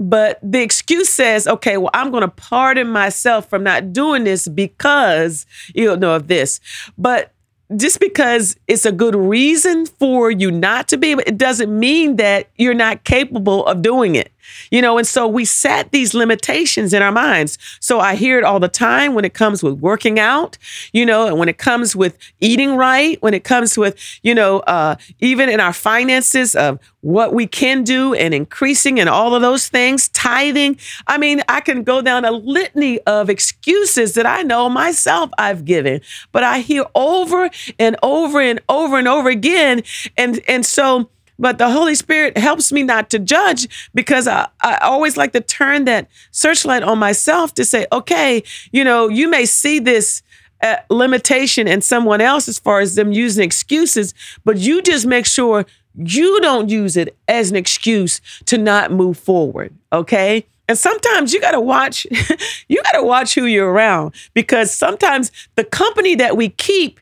but 0.00 0.38
the 0.42 0.62
excuse 0.62 1.10
says, 1.10 1.46
okay, 1.46 1.76
well, 1.76 1.90
I'm 1.92 2.10
going 2.10 2.22
to 2.22 2.28
pardon 2.28 2.88
myself 2.88 3.50
from 3.50 3.62
not 3.62 3.92
doing 3.92 4.24
this 4.24 4.48
because 4.48 5.44
you 5.74 5.94
know 5.94 6.16
of 6.16 6.26
this. 6.26 6.58
But 6.96 7.34
just 7.76 8.00
because 8.00 8.56
it's 8.66 8.86
a 8.86 8.92
good 8.92 9.14
reason 9.14 9.84
for 9.84 10.30
you 10.30 10.50
not 10.50 10.88
to 10.88 10.96
be, 10.96 11.12
it 11.12 11.36
doesn't 11.36 11.78
mean 11.78 12.16
that 12.16 12.48
you're 12.56 12.72
not 12.72 13.04
capable 13.04 13.66
of 13.66 13.82
doing 13.82 14.14
it. 14.14 14.32
You 14.70 14.82
know, 14.82 14.98
and 14.98 15.06
so 15.06 15.26
we 15.26 15.44
set 15.44 15.92
these 15.92 16.14
limitations 16.14 16.92
in 16.92 17.02
our 17.02 17.12
minds. 17.12 17.58
So 17.80 18.00
I 18.00 18.14
hear 18.14 18.38
it 18.38 18.44
all 18.44 18.60
the 18.60 18.68
time 18.68 19.14
when 19.14 19.24
it 19.24 19.34
comes 19.34 19.62
with 19.62 19.74
working 19.80 20.18
out, 20.18 20.58
you 20.92 21.04
know, 21.04 21.26
and 21.26 21.38
when 21.38 21.48
it 21.48 21.58
comes 21.58 21.96
with 21.96 22.16
eating 22.40 22.76
right, 22.76 23.20
when 23.22 23.34
it 23.34 23.44
comes 23.44 23.76
with, 23.76 23.96
you 24.22 24.34
know, 24.34 24.60
uh, 24.60 24.96
even 25.20 25.48
in 25.48 25.60
our 25.60 25.72
finances 25.72 26.54
of 26.54 26.78
what 27.00 27.32
we 27.32 27.46
can 27.46 27.82
do 27.82 28.14
and 28.14 28.34
increasing 28.34 29.00
and 29.00 29.08
all 29.08 29.34
of 29.34 29.42
those 29.42 29.68
things, 29.68 30.08
tithing. 30.08 30.78
I 31.06 31.18
mean, 31.18 31.42
I 31.48 31.60
can 31.60 31.82
go 31.82 32.02
down 32.02 32.24
a 32.24 32.30
litany 32.30 33.00
of 33.00 33.30
excuses 33.30 34.14
that 34.14 34.26
I 34.26 34.42
know 34.42 34.68
myself 34.68 35.30
I've 35.38 35.64
given, 35.64 36.00
but 36.32 36.44
I 36.44 36.60
hear 36.60 36.84
over 36.94 37.50
and 37.78 37.96
over 38.02 38.40
and 38.40 38.60
over 38.68 38.98
and 38.98 39.08
over 39.08 39.28
again. 39.28 39.82
And, 40.16 40.40
and 40.46 40.64
so, 40.64 41.08
but 41.40 41.56
the 41.56 41.70
Holy 41.70 41.94
Spirit 41.94 42.36
helps 42.36 42.70
me 42.70 42.82
not 42.82 43.08
to 43.10 43.18
judge 43.18 43.90
because 43.94 44.28
I, 44.28 44.48
I 44.60 44.76
always 44.82 45.16
like 45.16 45.32
to 45.32 45.40
turn 45.40 45.86
that 45.86 46.08
searchlight 46.30 46.82
on 46.82 46.98
myself 46.98 47.54
to 47.54 47.64
say, 47.64 47.86
okay, 47.90 48.42
you 48.72 48.84
know, 48.84 49.08
you 49.08 49.26
may 49.28 49.46
see 49.46 49.78
this 49.78 50.22
uh, 50.62 50.76
limitation 50.90 51.66
in 51.66 51.80
someone 51.80 52.20
else 52.20 52.46
as 52.46 52.58
far 52.58 52.80
as 52.80 52.94
them 52.94 53.12
using 53.12 53.42
excuses, 53.42 54.12
but 54.44 54.58
you 54.58 54.82
just 54.82 55.06
make 55.06 55.24
sure 55.24 55.64
you 55.94 56.40
don't 56.42 56.68
use 56.68 56.96
it 56.98 57.16
as 57.26 57.50
an 57.50 57.56
excuse 57.56 58.20
to 58.44 58.58
not 58.58 58.92
move 58.92 59.18
forward. 59.18 59.74
Okay. 59.92 60.46
And 60.68 60.76
sometimes 60.76 61.32
you 61.32 61.40
got 61.40 61.52
to 61.52 61.60
watch, 61.60 62.06
you 62.68 62.82
got 62.82 62.92
to 62.92 63.02
watch 63.02 63.34
who 63.34 63.46
you're 63.46 63.72
around 63.72 64.14
because 64.34 64.72
sometimes 64.72 65.32
the 65.56 65.64
company 65.64 66.14
that 66.16 66.36
we 66.36 66.50
keep, 66.50 67.00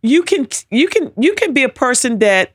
you 0.00 0.22
can, 0.22 0.46
you 0.70 0.86
can, 0.86 1.12
you 1.18 1.34
can 1.34 1.52
be 1.52 1.64
a 1.64 1.68
person 1.68 2.20
that 2.20 2.52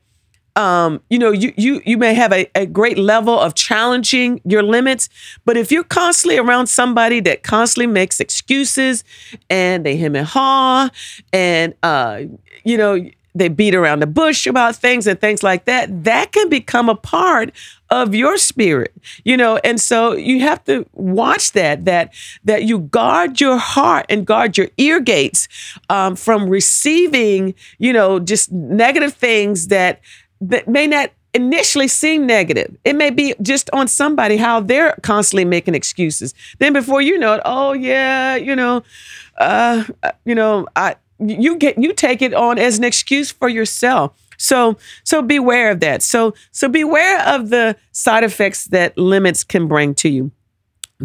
um, 0.56 1.02
you 1.10 1.20
know, 1.20 1.32
you 1.32 1.54
you 1.58 1.82
you 1.86 1.98
may 1.98 2.14
have 2.14 2.32
a, 2.32 2.50
a 2.56 2.66
great 2.66 2.98
level 2.98 3.38
of 3.40 3.56
challenging 3.56 4.40
your 4.46 4.64
limits, 4.64 5.10
but 5.44 5.58
if 5.58 5.72
you're 5.72 5.84
constantly 5.84 6.38
around 6.38 6.68
somebody 6.68 7.20
that 7.22 7.44
constantly 7.44 7.88
makes 7.88 8.20
excuses 8.20 9.04
and 9.50 9.86
they 9.86 9.98
him 9.98 10.16
and 10.16 10.28
haw 10.28 10.90
and 11.34 11.74
uh, 11.84 12.22
you 12.64 12.78
know, 12.78 13.06
they 13.34 13.50
beat 13.50 13.76
around 13.76 14.00
the 14.00 14.08
bush 14.08 14.48
about 14.48 14.78
things 14.78 15.08
and 15.08 15.20
things 15.20 15.44
like 15.44 15.66
that, 15.66 16.06
that 16.06 16.32
can 16.32 16.48
become 16.48 16.88
a 16.88 16.96
part 16.96 17.52
of 17.90 18.16
your 18.16 18.38
spirit 18.38 18.94
you 19.24 19.38
know? 19.38 19.58
And 19.64 19.80
so 19.80 20.14
you 20.14 20.42
have 20.42 20.64
to 20.66 20.86
watch 20.94 21.52
that 21.54 21.86
that 21.86 22.14
that 22.44 22.64
you 22.64 22.80
guard 22.80 23.40
your 23.40 23.58
heart 23.58 24.06
and 24.10 24.26
guard 24.26 24.58
your 24.58 24.70
ear 24.78 25.00
gates 25.00 25.48
um, 25.90 26.16
from 26.16 26.50
receiving 26.50 27.54
you 27.78 27.94
know 27.94 28.20
just 28.20 28.52
negative 28.52 29.14
things 29.14 29.68
that 29.68 30.00
that 30.42 30.68
may 30.68 30.88
not 30.88 31.12
initially 31.34 31.88
seem 31.88 32.26
negative. 32.26 32.76
It 32.86 32.96
may 32.96 33.10
be 33.10 33.36
just 33.42 33.70
on 33.74 33.88
somebody 33.88 34.38
how 34.38 34.62
they're 34.62 34.98
constantly 35.04 35.46
making 35.46 35.76
excuses. 35.76 36.34
Then 36.60 36.74
before 36.74 37.02
you 37.02 37.20
know 37.20 37.34
it, 37.34 37.42
oh 37.46 37.74
yeah, 37.74 38.36
you 38.36 38.56
know, 38.56 38.84
uh, 39.38 39.84
you 40.24 40.34
know, 40.34 40.68
I 40.76 40.96
you 41.20 41.58
get 41.58 41.78
you 41.78 41.94
take 41.94 42.22
it 42.22 42.34
on 42.34 42.58
as 42.58 42.78
an 42.78 42.84
excuse 42.84 43.32
for 43.32 43.50
yourself. 43.50 44.14
So 44.38 44.78
so 45.04 45.22
beware 45.22 45.72
of 45.72 45.82
that. 45.82 46.02
So 46.02 46.34
so 46.52 46.68
beware 46.70 47.22
of 47.28 47.50
the 47.50 47.76
side 47.92 48.24
effects 48.24 48.66
that 48.66 48.98
limits 48.98 49.44
can 49.44 49.68
bring 49.68 49.94
to 49.96 50.10
you 50.10 50.32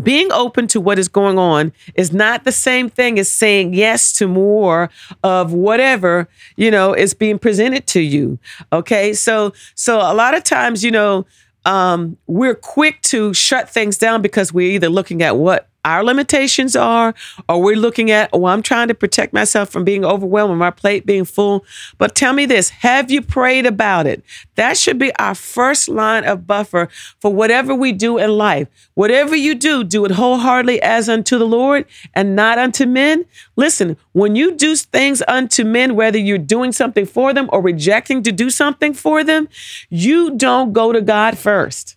being 0.02 0.30
open 0.32 0.66
to 0.68 0.80
what 0.80 0.98
is 0.98 1.08
going 1.08 1.38
on 1.38 1.72
is 1.94 2.12
not 2.12 2.44
the 2.44 2.52
same 2.52 2.88
thing 2.88 3.18
as 3.18 3.30
saying 3.30 3.74
yes 3.74 4.12
to 4.12 4.26
more 4.28 4.90
of 5.22 5.52
whatever 5.52 6.28
you 6.56 6.70
know 6.70 6.92
is 6.94 7.14
being 7.14 7.38
presented 7.38 7.86
to 7.86 8.00
you 8.00 8.38
okay? 8.72 9.12
So 9.12 9.52
so 9.74 9.98
a 9.98 10.14
lot 10.14 10.34
of 10.34 10.44
times 10.44 10.84
you 10.84 10.90
know 10.90 11.26
um, 11.66 12.16
we're 12.26 12.54
quick 12.54 13.02
to 13.02 13.34
shut 13.34 13.68
things 13.68 13.98
down 13.98 14.22
because 14.22 14.52
we're 14.52 14.70
either 14.70 14.88
looking 14.88 15.22
at 15.22 15.36
what 15.36 15.69
our 15.84 16.04
limitations 16.04 16.76
are, 16.76 17.14
or 17.48 17.62
we're 17.62 17.76
looking 17.76 18.10
at, 18.10 18.30
oh, 18.32 18.46
I'm 18.46 18.62
trying 18.62 18.88
to 18.88 18.94
protect 18.94 19.32
myself 19.32 19.70
from 19.70 19.84
being 19.84 20.04
overwhelmed, 20.04 20.58
my 20.58 20.70
plate 20.70 21.06
being 21.06 21.24
full. 21.24 21.64
But 21.98 22.14
tell 22.14 22.32
me 22.32 22.46
this 22.46 22.70
have 22.70 23.10
you 23.10 23.22
prayed 23.22 23.66
about 23.66 24.06
it? 24.06 24.22
That 24.56 24.76
should 24.76 24.98
be 24.98 25.14
our 25.16 25.34
first 25.34 25.88
line 25.88 26.24
of 26.24 26.46
buffer 26.46 26.88
for 27.20 27.32
whatever 27.32 27.74
we 27.74 27.92
do 27.92 28.18
in 28.18 28.30
life. 28.30 28.68
Whatever 28.94 29.34
you 29.34 29.54
do, 29.54 29.84
do 29.84 30.04
it 30.04 30.10
wholeheartedly 30.12 30.82
as 30.82 31.08
unto 31.08 31.38
the 31.38 31.46
Lord 31.46 31.86
and 32.14 32.36
not 32.36 32.58
unto 32.58 32.86
men. 32.86 33.24
Listen, 33.56 33.96
when 34.12 34.36
you 34.36 34.52
do 34.52 34.76
things 34.76 35.22
unto 35.26 35.64
men, 35.64 35.94
whether 35.94 36.18
you're 36.18 36.38
doing 36.38 36.72
something 36.72 37.06
for 37.06 37.32
them 37.32 37.48
or 37.52 37.62
rejecting 37.62 38.22
to 38.22 38.32
do 38.32 38.50
something 38.50 38.92
for 38.92 39.24
them, 39.24 39.48
you 39.88 40.36
don't 40.36 40.72
go 40.72 40.92
to 40.92 41.00
God 41.00 41.38
first. 41.38 41.96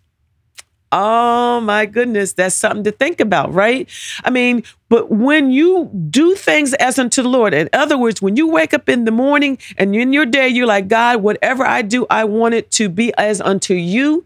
Oh 0.96 1.60
my 1.60 1.88
goodness, 1.88 2.34
that's 2.34 2.54
something 2.54 2.84
to 2.84 2.92
think 2.92 3.20
about, 3.20 3.52
right? 3.52 3.90
I 4.24 4.30
mean, 4.30 4.64
but 4.90 5.10
when 5.10 5.50
you 5.50 5.90
do 6.12 6.36
things 6.36 6.76
as 6.76 7.00
unto 7.00 7.24
the 7.24 7.30
Lord, 7.30 7.52
in 7.56 7.68
other 7.74 7.98
words, 7.98 8.22
when 8.22 8.36
you 8.36 8.48
wake 8.48 8.76
up 8.76 8.88
in 8.88 9.06
the 9.06 9.12
morning 9.12 9.58
and 9.76 9.96
in 9.96 10.14
your 10.14 10.28
day, 10.28 10.48
you're 10.48 10.68
like, 10.68 10.88
God, 10.88 11.24
whatever 11.24 11.66
I 11.66 11.82
do, 11.82 12.06
I 12.12 12.26
want 12.26 12.54
it 12.54 12.70
to 12.74 12.90
be 12.90 13.12
as 13.18 13.42
unto 13.42 13.74
you. 13.74 14.24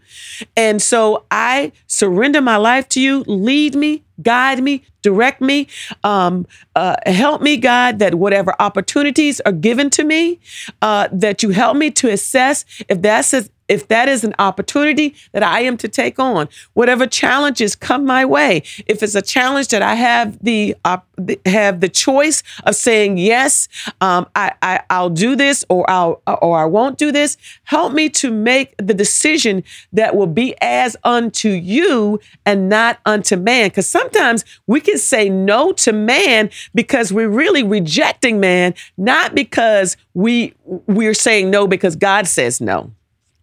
And 0.58 0.82
so 0.82 1.24
I 1.30 1.72
surrender 1.86 2.42
my 2.42 2.58
life 2.58 2.86
to 2.90 3.00
you. 3.00 3.24
Lead 3.26 3.74
me, 3.74 4.02
guide 4.20 4.62
me, 4.62 4.82
direct 5.00 5.40
me, 5.40 5.68
um, 6.04 6.46
uh, 6.76 6.96
help 7.06 7.40
me, 7.40 7.56
God, 7.56 7.98
that 8.00 8.16
whatever 8.16 8.54
opportunities 8.60 9.40
are 9.40 9.52
given 9.52 9.88
to 9.88 10.04
me, 10.04 10.38
uh, 10.82 11.08
that 11.12 11.42
you 11.42 11.48
help 11.48 11.78
me 11.78 11.90
to 11.92 12.10
assess 12.10 12.66
if 12.90 13.00
that's 13.00 13.32
if 13.68 13.88
that 13.88 14.08
is 14.08 14.24
an 14.24 14.34
opportunity 14.38 15.14
that 15.32 15.42
I 15.42 15.60
am 15.60 15.76
to 15.78 15.88
take 15.88 16.18
on, 16.18 16.48
whatever 16.72 17.06
challenges 17.06 17.76
come 17.76 18.04
my 18.04 18.24
way, 18.24 18.62
if 18.86 19.02
it's 19.02 19.14
a 19.14 19.22
challenge 19.22 19.68
that 19.68 19.82
I 19.82 19.94
have 19.94 20.38
the 20.42 20.74
uh, 20.84 20.98
have 21.46 21.80
the 21.80 21.88
choice 21.88 22.42
of 22.64 22.74
saying 22.74 23.18
yes, 23.18 23.68
um, 24.00 24.26
I, 24.34 24.54
I 24.62 24.80
I'll 24.90 25.10
do 25.10 25.36
this 25.36 25.64
or 25.68 25.88
I'll 25.90 26.22
or 26.26 26.58
I 26.58 26.64
won't 26.64 26.98
do 26.98 27.12
this. 27.12 27.36
Help 27.64 27.92
me 27.92 28.08
to 28.10 28.30
make 28.30 28.74
the 28.78 28.94
decision 28.94 29.62
that 29.92 30.16
will 30.16 30.26
be 30.26 30.54
as 30.60 30.96
unto 31.04 31.50
you 31.50 32.20
and 32.46 32.68
not 32.68 32.98
unto 33.04 33.36
man. 33.36 33.68
Because 33.68 33.86
sometimes 33.86 34.44
we 34.66 34.80
can 34.80 34.98
say 34.98 35.28
no 35.28 35.72
to 35.72 35.92
man 35.92 36.50
because 36.74 37.12
we're 37.12 37.28
really 37.28 37.62
rejecting 37.62 38.40
man, 38.40 38.74
not 38.96 39.34
because 39.34 39.96
we 40.14 40.54
we're 40.64 41.14
saying 41.14 41.50
no 41.50 41.66
because 41.66 41.96
God 41.96 42.26
says 42.26 42.60
no. 42.60 42.92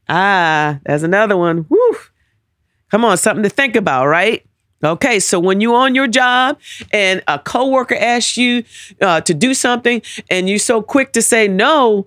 Ah, 0.07 0.79
there's 0.85 1.03
another 1.03 1.37
one. 1.37 1.65
Woo. 1.69 1.95
Come 2.91 3.05
on, 3.05 3.17
something 3.17 3.43
to 3.43 3.49
think 3.49 3.75
about, 3.75 4.07
right? 4.07 4.45
Okay, 4.83 5.19
so 5.19 5.39
when 5.39 5.61
you're 5.61 5.75
on 5.75 5.95
your 5.95 6.07
job 6.07 6.59
and 6.91 7.23
a 7.27 7.39
coworker 7.39 7.95
asks 7.95 8.37
you 8.37 8.63
uh, 9.01 9.21
to 9.21 9.33
do 9.33 9.53
something 9.53 10.01
and 10.29 10.47
you're 10.47 10.59
so 10.59 10.81
quick 10.81 11.13
to 11.13 11.21
say 11.21 11.47
no, 11.47 12.05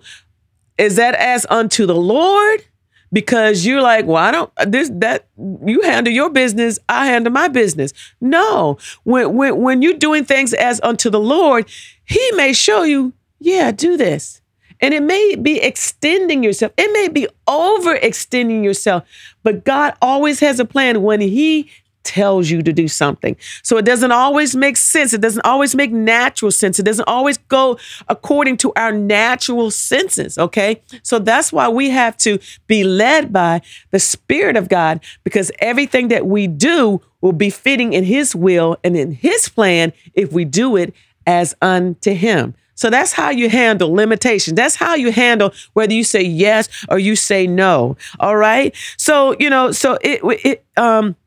is 0.77 0.95
that 0.95 1.15
as 1.15 1.45
unto 1.49 1.85
the 1.85 1.95
Lord? 1.95 2.63
Because 3.11 3.65
you're 3.65 3.81
like, 3.81 4.05
well, 4.05 4.17
I 4.23 4.29
don't 4.31 4.51
this 4.67 4.91
that 4.93 5.27
you 5.35 5.81
handle 5.81 6.13
your 6.13 6.29
business, 6.29 6.77
I 6.87 7.07
handle 7.07 7.33
my 7.33 7.47
business. 7.47 7.91
No, 8.21 8.77
when 9.03 9.35
when 9.35 9.57
when 9.57 9.81
you're 9.81 9.95
doing 9.95 10.23
things 10.25 10.53
as 10.53 10.79
unto 10.81 11.09
the 11.09 11.19
Lord, 11.19 11.67
He 12.05 12.31
may 12.35 12.53
show 12.53 12.83
you, 12.83 13.13
yeah, 13.39 13.71
do 13.71 13.97
this. 13.97 14.41
And 14.81 14.93
it 14.93 15.03
may 15.03 15.35
be 15.35 15.59
extending 15.59 16.43
yourself, 16.43 16.71
it 16.77 16.91
may 16.93 17.07
be 17.07 17.27
overextending 17.47 18.63
yourself, 18.63 19.03
but 19.43 19.65
God 19.65 19.93
always 20.01 20.39
has 20.39 20.59
a 20.59 20.65
plan 20.65 21.01
when 21.03 21.21
He 21.21 21.69
tells 22.03 22.49
you 22.49 22.61
to 22.63 22.73
do 22.73 22.87
something. 22.87 23.35
So 23.61 23.77
it 23.77 23.85
doesn't 23.85 24.11
always 24.11 24.55
make 24.55 24.77
sense. 24.77 25.13
It 25.13 25.21
doesn't 25.21 25.45
always 25.45 25.75
make 25.75 25.91
natural 25.91 26.51
sense. 26.51 26.79
It 26.79 26.83
doesn't 26.83 27.07
always 27.07 27.37
go 27.37 27.77
according 28.07 28.57
to 28.57 28.73
our 28.75 28.91
natural 28.91 29.69
senses. 29.69 30.37
Okay. 30.37 30.81
So 31.03 31.19
that's 31.19 31.51
why 31.51 31.69
we 31.69 31.89
have 31.89 32.17
to 32.17 32.39
be 32.67 32.83
led 32.83 33.31
by 33.31 33.61
the 33.91 33.99
Spirit 33.99 34.55
of 34.55 34.69
God 34.69 35.01
because 35.23 35.51
everything 35.59 36.07
that 36.07 36.25
we 36.25 36.47
do 36.47 37.01
will 37.21 37.33
be 37.33 37.49
fitting 37.49 37.93
in 37.93 38.05
His 38.05 38.35
will 38.35 38.77
and 38.83 38.95
in 38.95 39.11
His 39.11 39.49
plan 39.49 39.93
if 40.13 40.31
we 40.31 40.45
do 40.45 40.77
it 40.77 40.93
as 41.27 41.53
unto 41.61 42.13
Him. 42.13 42.55
So 42.79 42.89
that's 42.89 43.11
how 43.11 43.29
you 43.29 43.49
handle 43.49 43.93
limitations. 43.93 44.55
That's 44.55 44.75
how 44.75 44.95
you 44.95 45.11
handle 45.11 45.51
whether 45.73 45.91
you 45.91 46.05
say 46.05 46.21
yes 46.21 46.69
or 46.87 46.97
you 46.97 47.17
say 47.17 47.45
no. 47.45 47.97
All 48.21 48.37
right. 48.37 48.73
So, 48.95 49.35
you 49.37 49.49
know, 49.49 49.73
so 49.73 49.97
it, 50.01 50.21
it, 50.45 50.65
um, 50.77 51.17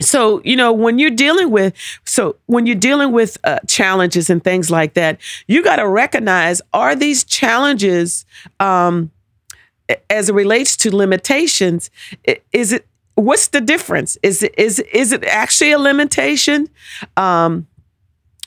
so 0.00 0.40
you 0.42 0.56
know 0.56 0.72
when 0.72 0.98
you're 0.98 1.10
dealing 1.10 1.50
with 1.50 1.74
so 2.04 2.36
when 2.46 2.66
you're 2.66 2.74
dealing 2.76 3.12
with 3.12 3.38
uh, 3.44 3.58
challenges 3.66 4.28
and 4.28 4.44
things 4.44 4.70
like 4.70 4.92
that 4.92 5.18
you 5.46 5.64
got 5.64 5.76
to 5.76 5.88
recognize 5.88 6.60
are 6.74 6.94
these 6.94 7.24
challenges 7.24 8.26
um 8.60 9.10
as 10.10 10.28
it 10.28 10.34
relates 10.34 10.76
to 10.76 10.94
limitations 10.94 11.90
is 12.52 12.74
it 12.74 12.86
what's 13.14 13.48
the 13.48 13.60
difference 13.62 14.18
is 14.22 14.42
it 14.42 14.54
is 14.58 14.80
is 14.92 15.12
it 15.12 15.24
actually 15.24 15.72
a 15.72 15.78
limitation 15.78 16.68
um 17.16 17.66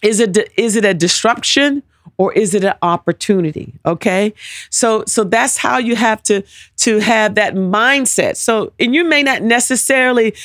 is 0.04 0.20
it 0.20 0.38
is 0.56 0.76
it 0.76 0.86
a 0.86 0.94
disruption 0.94 1.82
or 2.20 2.34
is 2.34 2.54
it 2.54 2.66
an 2.66 2.74
opportunity? 2.82 3.74
Okay? 3.86 4.34
So 4.70 5.06
so 5.08 5.24
that's 5.24 5.56
how 5.58 5.78
you 5.78 5.96
have 5.96 6.22
to 6.24 6.44
to 6.80 7.00
have 7.00 7.36
that 7.36 7.56
mindset. 7.56 8.36
So 8.36 8.74
and 8.78 8.94
you 8.94 9.06
may 9.06 9.24
not 9.24 9.42
necessarily 9.42 10.36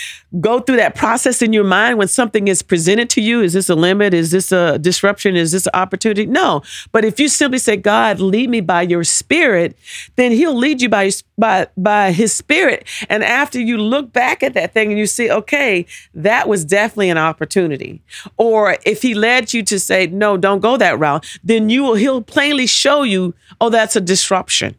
go 0.40 0.60
through 0.60 0.76
that 0.76 0.94
process 0.94 1.42
in 1.42 1.52
your 1.52 1.64
mind 1.64 1.98
when 1.98 2.08
something 2.08 2.46
is 2.48 2.62
presented 2.62 3.10
to 3.10 3.20
you. 3.20 3.40
Is 3.40 3.52
this 3.52 3.68
a 3.68 3.74
limit? 3.74 4.14
Is 4.14 4.30
this 4.30 4.52
a 4.52 4.78
disruption? 4.78 5.36
Is 5.36 5.50
this 5.50 5.66
an 5.66 5.72
opportunity? 5.74 6.26
No. 6.26 6.62
But 6.92 7.04
if 7.04 7.18
you 7.18 7.28
simply 7.28 7.58
say 7.58 7.76
god 7.76 8.20
lead 8.20 8.48
me 8.48 8.60
by 8.60 8.82
your 8.82 9.02
spirit 9.02 9.76
then 10.14 10.30
he'll 10.30 10.56
lead 10.56 10.80
you 10.80 10.88
by 10.88 11.10
by 11.36 11.66
by 11.76 12.12
his 12.12 12.32
spirit. 12.32 12.86
And 13.08 13.24
after 13.24 13.60
you 13.60 13.78
look 13.78 14.12
back 14.12 14.44
at 14.44 14.54
that 14.54 14.72
thing 14.72 14.90
and 14.90 14.98
you 14.98 15.06
see 15.06 15.28
okay 15.28 15.86
that 16.14 16.46
was 16.48 16.64
definitely 16.64 17.10
an 17.10 17.18
opportunity. 17.18 18.00
Or 18.36 18.76
if 18.86 19.02
he 19.02 19.14
led 19.14 19.52
you 19.52 19.64
to 19.64 19.80
say 19.80 20.06
no 20.06 20.36
don't 20.36 20.60
go 20.60 20.76
that 20.76 21.00
route 21.00 21.26
then 21.42 21.63
you 21.70 21.82
will 21.82 21.94
he'll 21.94 22.22
plainly 22.22 22.66
show 22.66 23.02
you 23.02 23.34
oh 23.60 23.70
that's 23.70 23.96
a 23.96 24.00
disruption 24.00 24.76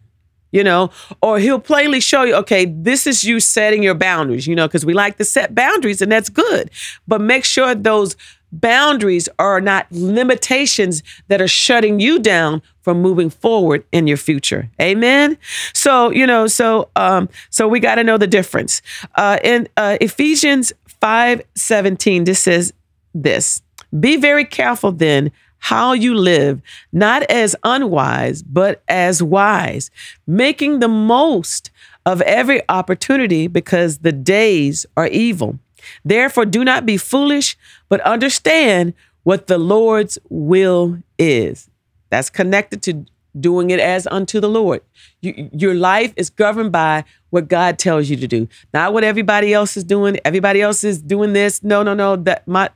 you 0.56 0.64
know, 0.64 0.90
or 1.22 1.38
he'll 1.38 1.60
plainly 1.60 2.00
show 2.00 2.24
you, 2.24 2.34
okay, 2.34 2.64
this 2.64 3.06
is 3.06 3.26
you 3.26 3.42
setting 3.42 3.84
your 3.84 3.94
boundaries, 3.94 4.48
you 4.48 4.56
know, 4.56 4.66
because 4.66 4.86
we 4.86 4.94
like 4.94 5.18
to 5.18 5.26
set 5.26 5.54
boundaries 5.54 6.02
and 6.02 6.10
that's 6.10 6.30
good. 6.30 6.72
But 7.06 7.20
make 7.20 7.44
sure 7.44 7.76
those 7.76 8.16
boundaries 8.54 9.28
are 9.38 9.60
not 9.60 9.86
limitations 9.92 11.04
that 11.28 11.42
are 11.42 11.48
shutting 11.48 12.00
you 12.00 12.20
down 12.20 12.62
from 12.84 13.02
moving 13.02 13.30
forward 13.30 13.84
in 13.92 14.08
your 14.08 14.16
future. 14.16 14.70
Amen. 14.82 15.38
So, 15.74 16.12
you 16.12 16.26
know, 16.26 16.48
so 16.48 16.90
um, 16.96 17.28
so 17.50 17.68
we 17.68 17.82
got 17.82 17.96
to 17.96 18.04
know 18.06 18.18
the 18.18 18.28
difference. 18.28 18.82
Uh 19.16 19.40
in 19.44 19.68
uh 19.76 19.98
Ephesians 20.00 20.72
5 20.88 21.42
17, 21.56 22.24
this 22.24 22.40
says 22.40 22.72
this. 23.14 23.62
Be 24.00 24.16
very 24.16 24.46
careful 24.46 24.94
then 24.94 25.32
how 25.66 25.94
you 25.94 26.14
live, 26.14 26.62
not 26.94 27.24
as 27.24 27.56
unwise, 27.64 28.44
but 28.44 28.84
as 28.88 29.24
wise, 29.24 29.90
making 30.28 30.78
the 30.78 30.88
most 30.88 31.72
of 32.06 32.22
every 32.22 32.62
opportunity 32.70 33.48
because 33.48 33.98
the 34.00 34.12
days 34.12 34.86
are 34.96 35.08
evil. 35.08 35.58
Therefore, 36.04 36.46
do 36.46 36.64
not 36.64 36.86
be 36.86 36.98
foolish, 36.98 37.58
but 37.90 38.00
understand 38.02 38.94
what 39.24 39.48
the 39.48 39.58
Lord's 39.58 40.20
will 40.30 41.00
is. 41.18 41.68
That's 42.12 42.30
connected 42.30 42.84
to 42.84 43.04
doing 43.40 43.72
it 43.72 43.80
as 43.80 44.06
unto 44.06 44.40
the 44.40 44.48
Lord. 44.48 44.82
You, 45.22 45.50
your 45.52 45.74
life 45.74 46.14
is 46.16 46.30
governed 46.30 46.74
by 46.74 47.06
what 47.32 47.48
God 47.48 47.80
tells 47.80 48.08
you 48.08 48.18
to 48.18 48.28
do, 48.28 48.48
not 48.72 48.94
what 48.94 49.04
everybody 49.04 49.52
else 49.52 49.76
is 49.76 49.84
doing. 49.84 50.20
Everybody 50.24 50.62
else 50.62 50.84
is 50.84 51.02
doing 51.02 51.34
this. 51.34 51.64
No, 51.64 51.82
no, 51.82 51.96
no. 51.96 52.18
That 52.18 52.48
my 52.48 52.70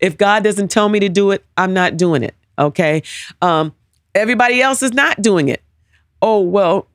if 0.00 0.18
God 0.18 0.44
doesn't 0.44 0.68
tell 0.68 0.88
me 0.88 1.00
to 1.00 1.08
do 1.08 1.30
it, 1.30 1.44
I'm 1.56 1.72
not 1.72 1.96
doing 1.96 2.22
it. 2.22 2.34
Okay. 2.58 3.02
Um, 3.40 3.74
everybody 4.14 4.60
else 4.60 4.82
is 4.82 4.92
not 4.92 5.22
doing 5.22 5.48
it. 5.48 5.62
Oh, 6.20 6.40
well, 6.40 6.86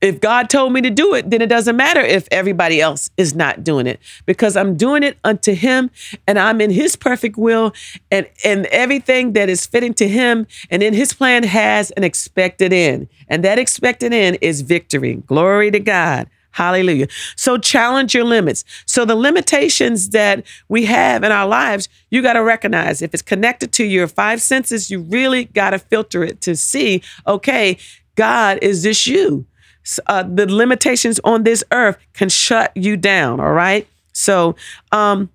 if 0.00 0.20
God 0.20 0.48
told 0.48 0.72
me 0.72 0.80
to 0.80 0.90
do 0.90 1.14
it, 1.14 1.28
then 1.28 1.42
it 1.42 1.48
doesn't 1.48 1.76
matter 1.76 2.00
if 2.00 2.26
everybody 2.30 2.80
else 2.80 3.10
is 3.16 3.34
not 3.34 3.62
doing 3.62 3.86
it 3.86 4.00
because 4.24 4.56
I'm 4.56 4.76
doing 4.76 5.02
it 5.02 5.18
unto 5.24 5.52
him 5.52 5.90
and 6.26 6.38
I'm 6.38 6.60
in 6.60 6.70
his 6.70 6.96
perfect 6.96 7.36
will 7.36 7.74
and 8.10 8.26
and 8.42 8.66
everything 8.66 9.34
that 9.34 9.50
is 9.50 9.66
fitting 9.66 9.92
to 9.94 10.08
him 10.08 10.46
and 10.70 10.82
in 10.82 10.94
his 10.94 11.12
plan 11.12 11.42
has 11.42 11.90
an 11.92 12.04
expected 12.04 12.72
end. 12.72 13.08
And 13.28 13.44
that 13.44 13.58
expected 13.58 14.14
end 14.14 14.38
is 14.40 14.62
victory. 14.62 15.16
Glory 15.26 15.70
to 15.70 15.80
God. 15.80 16.28
Hallelujah. 16.52 17.06
So 17.36 17.58
challenge 17.58 18.14
your 18.14 18.24
limits. 18.24 18.64
So 18.86 19.04
the 19.04 19.14
limitations 19.14 20.10
that 20.10 20.44
we 20.68 20.84
have 20.86 21.22
in 21.22 21.30
our 21.30 21.46
lives, 21.46 21.88
you 22.10 22.22
got 22.22 22.32
to 22.32 22.42
recognize 22.42 23.02
if 23.02 23.14
it's 23.14 23.22
connected 23.22 23.72
to 23.72 23.84
your 23.84 24.08
five 24.08 24.42
senses, 24.42 24.90
you 24.90 25.00
really 25.00 25.44
got 25.44 25.70
to 25.70 25.78
filter 25.78 26.24
it 26.24 26.40
to 26.42 26.56
see, 26.56 27.02
okay, 27.26 27.78
God, 28.16 28.58
is 28.62 28.82
this 28.82 29.06
you? 29.06 29.46
Uh, 30.06 30.22
the 30.22 30.52
limitations 30.52 31.20
on 31.24 31.44
this 31.44 31.64
earth 31.72 31.96
can 32.12 32.28
shut 32.28 32.76
you 32.76 32.96
down. 32.96 33.40
All 33.40 33.52
right. 33.52 33.86
So, 34.12 34.56
um, 34.92 35.30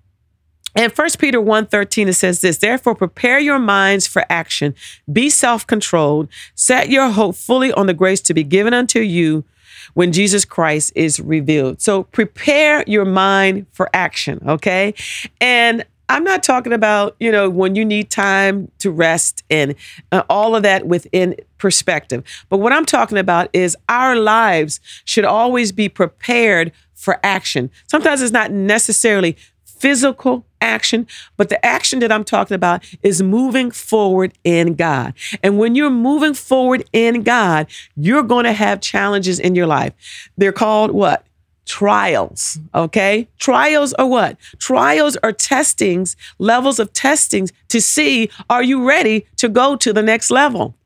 and 0.74 0.92
First 0.92 1.18
Peter 1.18 1.40
1:13 1.40 2.08
it 2.08 2.12
says 2.12 2.42
this, 2.42 2.58
therefore 2.58 2.94
prepare 2.94 3.38
your 3.38 3.58
minds 3.58 4.06
for 4.06 4.24
action, 4.28 4.74
be 5.10 5.30
self-controlled, 5.30 6.28
set 6.54 6.90
your 6.90 7.08
hope 7.08 7.34
fully 7.34 7.72
on 7.72 7.86
the 7.86 7.94
grace 7.94 8.20
to 8.20 8.34
be 8.34 8.44
given 8.44 8.74
unto 8.74 9.00
you 9.00 9.44
when 9.94 10.12
Jesus 10.12 10.44
Christ 10.44 10.92
is 10.94 11.20
revealed. 11.20 11.80
So 11.80 12.04
prepare 12.04 12.84
your 12.86 13.04
mind 13.04 13.66
for 13.72 13.88
action, 13.92 14.40
okay? 14.46 14.94
And 15.40 15.84
I'm 16.08 16.22
not 16.22 16.42
talking 16.42 16.72
about, 16.72 17.16
you 17.18 17.32
know, 17.32 17.50
when 17.50 17.74
you 17.74 17.84
need 17.84 18.10
time 18.10 18.70
to 18.78 18.90
rest 18.90 19.42
and 19.50 19.74
uh, 20.12 20.22
all 20.30 20.54
of 20.54 20.62
that 20.62 20.86
within 20.86 21.34
perspective. 21.58 22.22
But 22.48 22.58
what 22.58 22.72
I'm 22.72 22.86
talking 22.86 23.18
about 23.18 23.50
is 23.52 23.76
our 23.88 24.14
lives 24.14 24.78
should 25.04 25.24
always 25.24 25.72
be 25.72 25.88
prepared 25.88 26.72
for 26.94 27.18
action. 27.22 27.70
Sometimes 27.88 28.22
it's 28.22 28.32
not 28.32 28.52
necessarily 28.52 29.36
physical 29.76 30.44
action, 30.60 31.06
but 31.36 31.48
the 31.48 31.64
action 31.64 32.00
that 32.00 32.12
I'm 32.12 32.24
talking 32.24 32.54
about 32.54 32.84
is 33.02 33.22
moving 33.22 33.70
forward 33.70 34.32
in 34.44 34.74
God. 34.74 35.14
And 35.42 35.58
when 35.58 35.74
you're 35.74 35.90
moving 35.90 36.34
forward 36.34 36.84
in 36.92 37.22
God, 37.22 37.66
you're 37.94 38.22
going 38.22 38.44
to 38.44 38.52
have 38.52 38.80
challenges 38.80 39.38
in 39.38 39.54
your 39.54 39.66
life. 39.66 39.92
They're 40.36 40.52
called 40.52 40.90
what? 40.90 41.26
Trials, 41.66 42.60
okay? 42.74 43.26
Trials 43.38 43.92
are 43.94 44.06
what? 44.06 44.38
Trials 44.58 45.16
are 45.24 45.32
testings, 45.32 46.16
levels 46.38 46.78
of 46.78 46.92
testings 46.92 47.52
to 47.68 47.80
see 47.80 48.30
are 48.48 48.62
you 48.62 48.86
ready 48.86 49.26
to 49.38 49.48
go 49.48 49.74
to 49.76 49.92
the 49.92 50.02
next 50.02 50.30
level? 50.30 50.76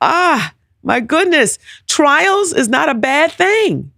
Ah, 0.00 0.54
my 0.82 1.00
goodness. 1.00 1.58
Trials 1.86 2.52
is 2.52 2.68
not 2.68 2.88
a 2.88 2.94
bad 2.94 3.30
thing 3.30 3.92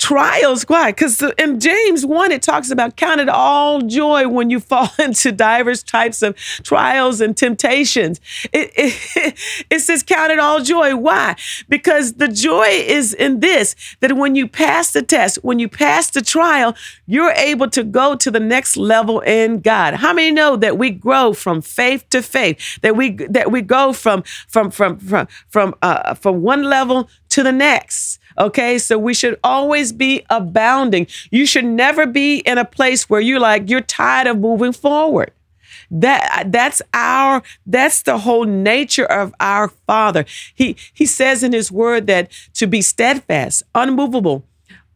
trials. 0.00 0.64
Why? 0.64 0.90
Because 0.90 1.22
in 1.38 1.60
James 1.60 2.04
1, 2.06 2.32
it 2.32 2.42
talks 2.42 2.70
about 2.70 2.96
count 2.96 3.20
it 3.20 3.28
all 3.28 3.82
joy 3.82 4.26
when 4.26 4.50
you 4.50 4.58
fall 4.58 4.88
into 4.98 5.30
diverse 5.30 5.82
types 5.82 6.22
of 6.22 6.34
trials 6.36 7.20
and 7.20 7.36
temptations. 7.36 8.20
It, 8.52 8.72
it, 8.74 9.64
it 9.70 9.80
says 9.80 10.02
count 10.02 10.32
it 10.32 10.38
all 10.38 10.62
joy. 10.62 10.96
Why? 10.96 11.36
Because 11.68 12.14
the 12.14 12.28
joy 12.28 12.68
is 12.68 13.12
in 13.12 13.40
this 13.40 13.76
that 14.00 14.16
when 14.16 14.34
you 14.34 14.48
pass 14.48 14.92
the 14.92 15.02
test, 15.02 15.38
when 15.42 15.58
you 15.58 15.68
pass 15.68 16.10
the 16.10 16.22
trial, 16.22 16.74
you're 17.06 17.32
able 17.32 17.68
to 17.68 17.84
go 17.84 18.16
to 18.16 18.30
the 18.30 18.40
next 18.40 18.76
level 18.78 19.20
in 19.20 19.60
God. 19.60 19.94
How 19.94 20.14
many 20.14 20.32
know 20.32 20.56
that 20.56 20.78
we 20.78 20.90
grow 20.90 21.34
from 21.34 21.60
faith 21.60 22.08
to 22.10 22.22
faith? 22.22 22.80
That 22.80 22.96
we 22.96 23.10
that 23.10 23.52
we 23.52 23.60
go 23.60 23.92
from 23.92 24.22
from 24.48 24.70
from 24.70 24.98
from 24.98 25.28
from 25.48 25.74
uh, 25.82 26.14
from 26.14 26.40
one 26.40 26.62
level 26.62 27.10
to 27.28 27.42
the 27.42 27.52
next. 27.52 28.18
Okay. 28.38 28.78
So 28.78 28.98
we 28.98 29.14
should 29.14 29.38
always 29.42 29.92
be 29.92 30.24
abounding. 30.30 31.06
You 31.30 31.46
should 31.46 31.64
never 31.64 32.06
be 32.06 32.38
in 32.38 32.58
a 32.58 32.64
place 32.64 33.08
where 33.08 33.20
you're 33.20 33.40
like, 33.40 33.68
you're 33.68 33.80
tired 33.80 34.26
of 34.26 34.38
moving 34.38 34.72
forward. 34.72 35.32
That 35.90 36.52
that's 36.52 36.80
our 36.94 37.42
that's 37.66 38.02
the 38.02 38.18
whole 38.18 38.44
nature 38.44 39.04
of 39.06 39.34
our 39.40 39.68
Father. 39.86 40.24
He 40.54 40.76
he 40.94 41.04
says 41.04 41.42
in 41.42 41.52
his 41.52 41.72
word 41.72 42.06
that 42.06 42.30
to 42.54 42.68
be 42.68 42.80
steadfast, 42.80 43.64
unmovable, 43.74 44.44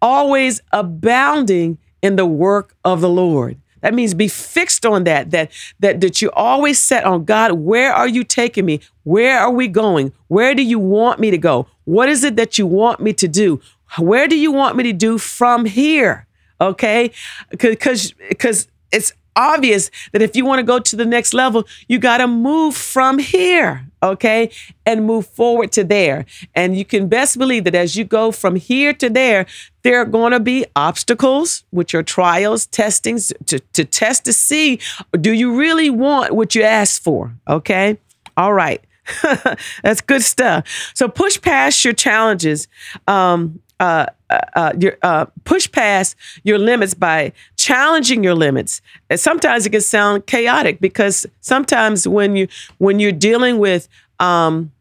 always 0.00 0.60
abounding 0.72 1.78
in 2.00 2.16
the 2.16 2.26
work 2.26 2.76
of 2.84 3.00
the 3.00 3.08
Lord. 3.08 3.58
That 3.84 3.92
means 3.92 4.14
be 4.14 4.28
fixed 4.28 4.86
on 4.86 5.04
that, 5.04 5.30
that 5.32 5.50
that 5.80 6.00
that 6.00 6.22
you 6.22 6.30
always 6.30 6.80
set 6.80 7.04
on 7.04 7.26
God, 7.26 7.52
where 7.52 7.92
are 7.92 8.08
you 8.08 8.24
taking 8.24 8.64
me? 8.64 8.80
Where 9.02 9.38
are 9.38 9.50
we 9.50 9.68
going? 9.68 10.14
Where 10.28 10.54
do 10.54 10.62
you 10.62 10.78
want 10.78 11.20
me 11.20 11.30
to 11.30 11.36
go? 11.36 11.66
What 11.84 12.08
is 12.08 12.24
it 12.24 12.36
that 12.36 12.56
you 12.56 12.66
want 12.66 13.00
me 13.00 13.12
to 13.12 13.28
do? 13.28 13.60
Where 13.98 14.26
do 14.26 14.38
you 14.38 14.50
want 14.52 14.76
me 14.76 14.84
to 14.84 14.94
do 14.94 15.18
from 15.18 15.66
here? 15.66 16.26
Okay? 16.62 17.12
Cuz 17.58 18.14
cuz 18.38 18.68
it's 18.90 19.12
obvious 19.36 19.90
that 20.12 20.22
if 20.22 20.34
you 20.34 20.46
want 20.46 20.60
to 20.60 20.62
go 20.62 20.78
to 20.78 20.96
the 20.96 21.04
next 21.04 21.34
level, 21.34 21.66
you 21.86 21.98
got 21.98 22.18
to 22.18 22.26
move 22.26 22.74
from 22.74 23.18
here, 23.18 23.84
okay, 24.04 24.50
and 24.86 25.04
move 25.04 25.26
forward 25.26 25.72
to 25.72 25.82
there. 25.82 26.26
And 26.54 26.76
you 26.76 26.84
can 26.84 27.08
best 27.08 27.38
believe 27.38 27.64
that 27.64 27.74
as 27.74 27.96
you 27.96 28.04
go 28.04 28.30
from 28.30 28.56
here 28.56 28.92
to 28.94 29.10
there, 29.10 29.46
there 29.82 30.00
are 30.00 30.04
going 30.04 30.32
to 30.32 30.40
be 30.40 30.66
obstacles, 30.76 31.64
which 31.70 31.94
are 31.94 32.02
trials, 32.02 32.66
testings 32.66 33.32
to, 33.46 33.58
to 33.72 33.84
test 33.84 34.24
to 34.26 34.32
see 34.32 34.78
do 35.20 35.32
you 35.32 35.56
really 35.56 35.90
want 35.90 36.32
what 36.32 36.54
you 36.54 36.62
asked 36.62 37.02
for, 37.02 37.34
okay? 37.48 37.98
All 38.36 38.52
right. 38.52 38.82
That's 39.82 40.00
good 40.00 40.22
stuff. 40.22 40.92
So 40.94 41.08
push 41.08 41.40
past 41.40 41.84
your 41.84 41.94
challenges. 41.94 42.68
Um, 43.06 43.60
uh, 43.80 44.06
uh, 44.30 44.72
your, 44.78 44.96
uh, 45.02 45.26
push 45.44 45.70
past 45.70 46.16
your 46.42 46.58
limits 46.58 46.94
by 46.94 47.32
challenging 47.56 48.24
your 48.24 48.34
limits. 48.34 48.80
And 49.10 49.18
sometimes 49.18 49.66
it 49.66 49.70
can 49.70 49.80
sound 49.80 50.26
chaotic 50.26 50.80
because 50.80 51.26
sometimes 51.40 52.06
when 52.06 52.36
you 52.36 52.48
when 52.78 53.00
you're 53.00 53.12
dealing 53.12 53.58
with 53.58 53.88
um, 54.20 54.72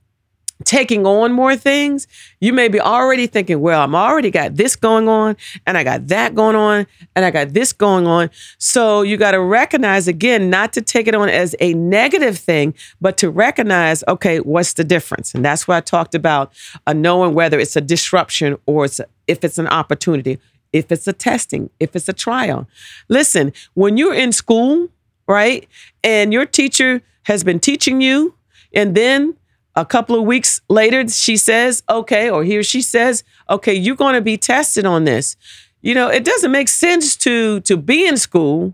taking 0.64 1.06
on 1.06 1.32
more 1.34 1.56
things, 1.56 2.08
you 2.40 2.54
may 2.54 2.68
be 2.68 2.80
already 2.80 3.28
thinking, 3.28 3.60
well, 3.60 3.82
I'm 3.82 3.96
already 3.96 4.32
got 4.32 4.56
this 4.56 4.76
going 4.76 5.08
on, 5.10 5.36
and 5.66 5.78
I 5.78 5.84
got 5.84 6.08
that 6.08 6.36
going 6.36 6.56
on, 6.56 6.88
and 7.16 7.26
I 7.26 7.32
got 7.32 7.54
this 7.54 7.74
going 7.74 8.08
on. 8.08 8.30
So 8.58 9.02
you 9.02 9.18
got 9.18 9.32
to 9.32 9.42
recognize 9.42 10.08
again, 10.08 10.50
not 10.50 10.74
to 10.74 10.82
take 10.82 11.08
it 11.08 11.16
on 11.16 11.30
as 11.30 11.56
a 11.60 11.74
negative 11.74 12.38
thing, 12.38 12.74
but 13.02 13.18
to 13.18 13.30
recognize, 13.30 14.04
okay, 14.08 14.40
what's 14.40 14.74
the 14.74 14.84
difference? 14.84 15.34
And 15.36 15.44
that's 15.44 15.68
why 15.68 15.78
I 15.78 15.82
talked 15.82 16.16
about 16.16 16.54
uh, 16.88 16.94
knowing 16.94 17.34
whether 17.34 17.60
it's 17.60 17.76
a 17.76 17.82
disruption 17.82 18.58
or 18.66 18.86
it's 18.86 19.00
a, 19.00 19.06
if 19.28 19.44
it's 19.44 19.58
an 19.58 19.68
opportunity, 19.68 20.40
if 20.72 20.92
it's 20.92 21.08
a 21.08 21.14
testing, 21.14 21.70
if 21.80 21.96
it's 21.96 22.10
a 22.10 22.14
trial. 22.14 22.68
Listen, 23.10 23.54
when 23.74 23.98
you're 23.98 24.14
in 24.14 24.32
school, 24.32 24.90
right, 25.28 25.68
and 26.04 26.34
your 26.34 26.46
teacher 26.46 27.02
has 27.24 27.44
been 27.44 27.60
teaching 27.60 28.02
you, 28.02 28.36
and 28.74 28.96
then 28.96 29.36
a 29.76 29.86
couple 29.86 30.16
of 30.16 30.24
weeks 30.24 30.62
later, 30.70 31.08
she 31.08 31.38
says, 31.38 31.84
okay, 31.90 32.30
or 32.30 32.44
here 32.44 32.64
she 32.64 32.82
says, 32.82 33.24
okay, 33.50 33.74
you're 33.74 33.96
going 33.96 34.16
to 34.16 34.22
be 34.22 34.38
tested 34.38 34.86
on 34.86 35.04
this. 35.04 35.36
You 35.82 35.96
know, 35.96 36.08
it 36.08 36.24
doesn't 36.24 36.52
make 36.52 36.70
sense 36.70 37.16
to 37.18 37.60
to 37.62 37.76
be 37.76 38.08
in 38.08 38.18
school 38.18 38.74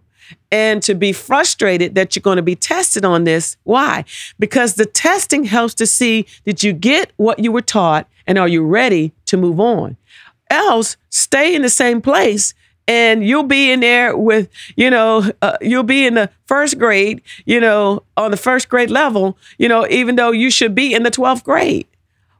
and 0.51 0.83
to 0.83 0.93
be 0.93 1.11
frustrated 1.11 1.95
that 1.95 2.15
you're 2.15 2.21
going 2.21 2.35
to 2.35 2.43
be 2.43 2.55
tested 2.55 3.03
on 3.03 3.23
this. 3.23 3.57
Why? 3.63 4.05
Because 4.37 4.75
the 4.75 4.85
testing 4.85 5.45
helps 5.45 5.73
to 5.75 5.87
see 5.87 6.27
did 6.45 6.63
you 6.63 6.73
get 6.73 7.11
what 7.17 7.39
you 7.39 7.51
were 7.51 7.61
taught 7.61 8.07
and 8.27 8.37
are 8.37 8.47
you 8.47 8.65
ready 8.65 9.13
to 9.25 9.37
move 9.37 9.59
on? 9.59 9.97
Else, 10.51 10.97
stay 11.09 11.55
in 11.55 11.61
the 11.61 11.69
same 11.69 12.01
place 12.01 12.53
and 12.89 13.23
you'll 13.23 13.43
be 13.43 13.71
in 13.71 13.81
there 13.81 14.17
with, 14.17 14.49
you 14.75 14.89
know, 14.89 15.31
uh, 15.43 15.57
you'll 15.61 15.83
be 15.83 16.07
in 16.07 16.15
the 16.15 16.27
first 16.47 16.79
grade, 16.79 17.21
you 17.45 17.59
know, 17.59 18.01
on 18.17 18.31
the 18.31 18.37
first 18.37 18.67
grade 18.67 18.89
level, 18.89 19.37
you 19.59 19.69
know, 19.69 19.87
even 19.89 20.15
though 20.15 20.31
you 20.31 20.49
should 20.49 20.73
be 20.73 20.95
in 20.95 21.03
the 21.03 21.11
12th 21.11 21.43
grade. 21.43 21.85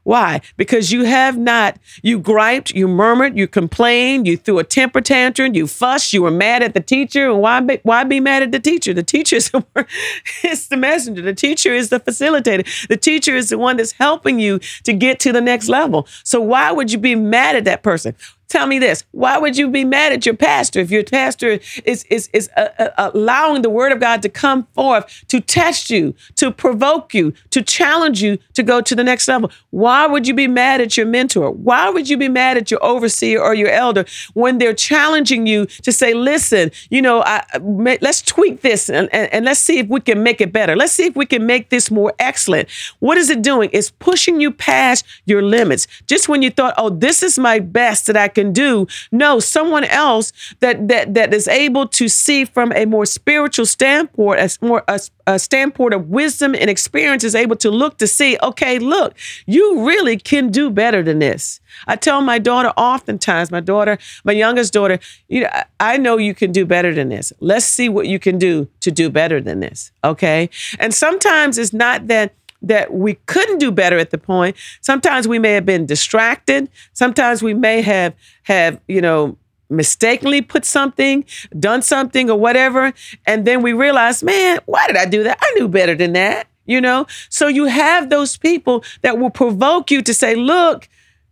Why? 0.02 0.40
Because 0.56 0.90
you 0.90 1.04
have 1.04 1.38
not, 1.38 1.78
you 2.02 2.18
griped, 2.18 2.72
you 2.72 2.88
murmured, 2.88 3.36
you 3.36 3.46
complained, 3.46 4.26
you 4.26 4.36
threw 4.36 4.58
a 4.58 4.64
temper 4.64 5.00
tantrum, 5.00 5.54
you 5.54 5.68
fussed, 5.68 6.12
you 6.12 6.22
were 6.22 6.32
mad 6.32 6.64
at 6.64 6.74
the 6.74 6.80
teacher. 6.80 7.30
And 7.30 7.40
why 7.40 7.60
be, 7.60 7.78
why 7.84 8.02
be 8.02 8.18
mad 8.18 8.42
at 8.42 8.50
the 8.50 8.58
teacher? 8.58 8.92
The 8.92 9.04
teacher 9.04 9.36
is 9.36 9.50
the 9.50 10.76
messenger. 10.76 11.22
The 11.22 11.34
teacher 11.34 11.72
is 11.72 11.90
the 11.90 12.00
facilitator. 12.00 12.88
The 12.88 12.96
teacher 12.96 13.36
is 13.36 13.50
the 13.50 13.58
one 13.58 13.76
that's 13.76 13.92
helping 13.92 14.40
you 14.40 14.58
to 14.82 14.92
get 14.92 15.20
to 15.20 15.32
the 15.32 15.40
next 15.40 15.68
level. 15.68 16.08
So 16.24 16.40
why 16.40 16.72
would 16.72 16.90
you 16.90 16.98
be 16.98 17.14
mad 17.14 17.54
at 17.54 17.64
that 17.66 17.84
person? 17.84 18.16
Tell 18.50 18.66
me 18.66 18.80
this. 18.80 19.04
Why 19.12 19.38
would 19.38 19.56
you 19.56 19.68
be 19.68 19.84
mad 19.84 20.12
at 20.12 20.26
your 20.26 20.34
pastor 20.34 20.80
if 20.80 20.90
your 20.90 21.04
pastor 21.04 21.60
is, 21.84 22.02
is, 22.10 22.28
is 22.32 22.50
uh, 22.56 22.66
uh, 22.80 23.10
allowing 23.14 23.62
the 23.62 23.70
word 23.70 23.92
of 23.92 24.00
God 24.00 24.22
to 24.22 24.28
come 24.28 24.66
forth 24.74 25.24
to 25.28 25.40
test 25.40 25.88
you, 25.88 26.16
to 26.34 26.50
provoke 26.50 27.14
you, 27.14 27.32
to 27.50 27.62
challenge 27.62 28.20
you 28.20 28.38
to 28.54 28.64
go 28.64 28.80
to 28.80 28.96
the 28.96 29.04
next 29.04 29.28
level? 29.28 29.52
Why 29.70 30.08
would 30.08 30.26
you 30.26 30.34
be 30.34 30.48
mad 30.48 30.80
at 30.80 30.96
your 30.96 31.06
mentor? 31.06 31.52
Why 31.52 31.90
would 31.90 32.08
you 32.08 32.16
be 32.16 32.28
mad 32.28 32.56
at 32.56 32.72
your 32.72 32.82
overseer 32.84 33.40
or 33.40 33.54
your 33.54 33.68
elder 33.68 34.04
when 34.34 34.58
they're 34.58 34.74
challenging 34.74 35.46
you 35.46 35.66
to 35.66 35.92
say, 35.92 36.12
listen, 36.12 36.72
you 36.90 37.00
know, 37.00 37.22
I, 37.22 37.44
let's 37.62 38.20
tweak 38.20 38.62
this 38.62 38.90
and, 38.90 39.08
and, 39.14 39.32
and 39.32 39.44
let's 39.44 39.60
see 39.60 39.78
if 39.78 39.86
we 39.86 40.00
can 40.00 40.24
make 40.24 40.40
it 40.40 40.52
better. 40.52 40.74
Let's 40.74 40.92
see 40.92 41.06
if 41.06 41.14
we 41.14 41.24
can 41.24 41.46
make 41.46 41.70
this 41.70 41.88
more 41.88 42.14
excellent. 42.18 42.68
What 42.98 43.16
is 43.16 43.30
it 43.30 43.42
doing? 43.42 43.70
It's 43.72 43.92
pushing 43.92 44.40
you 44.40 44.50
past 44.50 45.06
your 45.24 45.40
limits. 45.40 45.86
Just 46.08 46.28
when 46.28 46.42
you 46.42 46.50
thought, 46.50 46.74
oh, 46.76 46.90
this 46.90 47.22
is 47.22 47.38
my 47.38 47.60
best 47.60 48.08
that 48.08 48.16
I 48.16 48.26
can 48.26 48.39
can 48.40 48.52
do. 48.52 48.86
No, 49.12 49.40
someone 49.40 49.84
else 49.84 50.32
that 50.60 50.88
that 50.88 51.14
that 51.14 51.34
is 51.34 51.48
able 51.48 51.86
to 51.88 52.08
see 52.08 52.44
from 52.44 52.72
a 52.72 52.84
more 52.86 53.06
spiritual 53.06 53.66
standpoint, 53.66 54.40
as 54.40 54.60
more 54.62 54.82
a, 54.88 55.00
a 55.26 55.38
standpoint 55.38 55.94
of 55.94 56.08
wisdom 56.08 56.54
and 56.54 56.68
experience 56.70 57.24
is 57.24 57.34
able 57.34 57.56
to 57.56 57.70
look 57.70 57.98
to 57.98 58.06
see, 58.06 58.38
okay, 58.42 58.78
look, 58.78 59.14
you 59.46 59.86
really 59.86 60.16
can 60.16 60.50
do 60.50 60.70
better 60.70 61.02
than 61.02 61.18
this. 61.18 61.60
I 61.86 61.96
tell 61.96 62.20
my 62.20 62.38
daughter 62.38 62.72
oftentimes, 62.76 63.50
my 63.50 63.60
daughter, 63.60 63.98
my 64.24 64.32
youngest 64.32 64.72
daughter, 64.72 64.98
you 65.28 65.42
know, 65.42 65.50
I 65.78 65.96
know 65.98 66.16
you 66.16 66.34
can 66.34 66.52
do 66.52 66.66
better 66.66 66.92
than 66.94 67.08
this. 67.08 67.32
Let's 67.40 67.66
see 67.66 67.88
what 67.88 68.06
you 68.06 68.18
can 68.18 68.38
do 68.38 68.68
to 68.80 68.90
do 68.90 69.10
better 69.10 69.40
than 69.40 69.60
this. 69.60 69.92
Okay. 70.02 70.50
And 70.78 70.92
sometimes 70.92 71.58
it's 71.58 71.72
not 71.72 72.08
that 72.08 72.34
that 72.62 72.92
we 72.92 73.14
couldn't 73.26 73.58
do 73.58 73.70
better 73.70 73.98
at 73.98 74.10
the 74.10 74.18
point. 74.18 74.56
Sometimes 74.80 75.26
we 75.26 75.38
may 75.38 75.52
have 75.52 75.66
been 75.66 75.86
distracted. 75.86 76.68
Sometimes 76.92 77.42
we 77.42 77.54
may 77.54 77.82
have 77.82 78.14
have, 78.44 78.80
you 78.88 79.00
know, 79.00 79.36
mistakenly 79.70 80.42
put 80.42 80.64
something, 80.64 81.24
done 81.58 81.80
something 81.80 82.28
or 82.28 82.38
whatever, 82.38 82.92
and 83.26 83.46
then 83.46 83.62
we 83.62 83.72
realize, 83.72 84.22
man, 84.22 84.58
why 84.66 84.86
did 84.86 84.96
I 84.96 85.06
do 85.06 85.22
that? 85.22 85.38
I 85.40 85.54
knew 85.54 85.68
better 85.68 85.94
than 85.94 86.12
that, 86.14 86.48
you 86.66 86.80
know? 86.80 87.06
So 87.28 87.46
you 87.46 87.66
have 87.66 88.10
those 88.10 88.36
people 88.36 88.84
that 89.02 89.18
will 89.18 89.30
provoke 89.30 89.90
you 89.90 90.02
to 90.02 90.12
say, 90.12 90.34
look, 90.34 90.88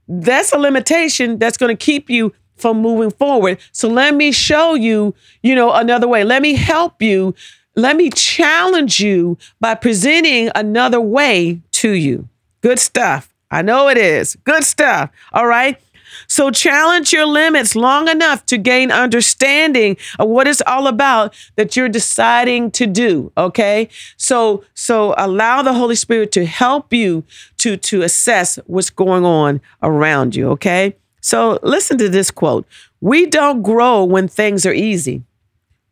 that's 0.06 0.52
a 0.52 0.58
limitation 0.58 1.38
that's 1.38 1.58
going 1.58 1.76
to 1.76 1.84
keep 1.84 2.08
you 2.08 2.32
from 2.54 2.80
moving 2.80 3.10
forward. 3.10 3.58
So 3.72 3.88
let 3.88 4.14
me 4.14 4.32
show 4.32 4.74
you, 4.74 5.14
you 5.42 5.54
know, 5.54 5.72
another 5.72 6.08
way. 6.08 6.24
Let 6.24 6.42
me 6.42 6.54
help 6.54 7.02
you 7.02 7.34
let 7.78 7.96
me 7.96 8.10
challenge 8.10 9.00
you 9.00 9.38
by 9.60 9.74
presenting 9.74 10.50
another 10.54 11.00
way 11.00 11.60
to 11.72 11.90
you. 11.90 12.28
Good 12.60 12.78
stuff. 12.78 13.34
I 13.50 13.62
know 13.62 13.88
it 13.88 13.96
is. 13.96 14.36
Good 14.44 14.64
stuff. 14.64 15.10
All 15.32 15.46
right. 15.46 15.80
So 16.26 16.50
challenge 16.50 17.12
your 17.12 17.26
limits 17.26 17.76
long 17.76 18.08
enough 18.08 18.44
to 18.46 18.58
gain 18.58 18.90
understanding 18.90 19.96
of 20.18 20.28
what 20.28 20.48
it's 20.48 20.62
all 20.66 20.86
about 20.86 21.34
that 21.56 21.76
you're 21.76 21.88
deciding 21.88 22.70
to 22.72 22.86
do, 22.86 23.32
okay? 23.36 23.88
So 24.16 24.64
so 24.74 25.14
allow 25.16 25.62
the 25.62 25.74
Holy 25.74 25.94
Spirit 25.94 26.32
to 26.32 26.44
help 26.46 26.92
you 26.92 27.24
to 27.58 27.76
to 27.76 28.02
assess 28.02 28.56
what's 28.66 28.90
going 28.90 29.24
on 29.24 29.60
around 29.82 30.34
you, 30.34 30.48
okay? 30.50 30.96
So 31.20 31.58
listen 31.62 31.98
to 31.98 32.08
this 32.08 32.30
quote. 32.30 32.66
We 33.00 33.26
don't 33.26 33.62
grow 33.62 34.04
when 34.04 34.28
things 34.28 34.66
are 34.66 34.72
easy. 34.72 35.22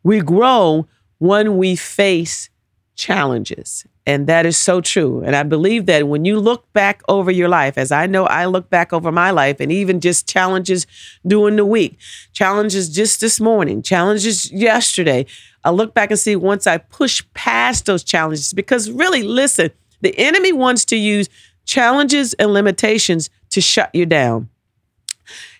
We 0.03 0.19
grow 0.21 0.87
when 1.19 1.57
we 1.57 1.75
face 1.75 2.49
challenges. 2.95 3.85
And 4.05 4.25
that 4.27 4.45
is 4.45 4.57
so 4.57 4.79
true. 4.79 5.21
And 5.21 5.35
I 5.35 5.43
believe 5.43 5.85
that 5.85 6.07
when 6.07 6.23
you 6.23 6.39
look 6.39 6.71
back 6.71 7.01
over 7.09 7.29
your 7.29 7.49
life, 7.49 7.77
as 7.77 7.91
I 7.91 8.05
know 8.05 8.25
I 8.25 8.45
look 8.45 8.69
back 8.69 8.93
over 8.93 9.11
my 9.11 9.31
life, 9.31 9.59
and 9.59 9.71
even 9.71 9.99
just 9.99 10.29
challenges 10.29 10.87
during 11.25 11.57
the 11.57 11.65
week, 11.65 11.99
challenges 12.31 12.89
just 12.89 13.19
this 13.19 13.39
morning, 13.39 13.81
challenges 13.81 14.51
yesterday, 14.51 15.25
I 15.63 15.71
look 15.71 15.93
back 15.93 16.09
and 16.09 16.19
see 16.19 16.35
once 16.35 16.65
I 16.65 16.77
push 16.77 17.21
past 17.33 17.85
those 17.85 18.03
challenges, 18.03 18.53
because 18.53 18.89
really, 18.89 19.23
listen, 19.23 19.71
the 20.01 20.17
enemy 20.17 20.53
wants 20.53 20.85
to 20.85 20.95
use 20.95 21.27
challenges 21.65 22.33
and 22.35 22.53
limitations 22.53 23.29
to 23.49 23.59
shut 23.59 23.93
you 23.93 24.05
down. 24.05 24.49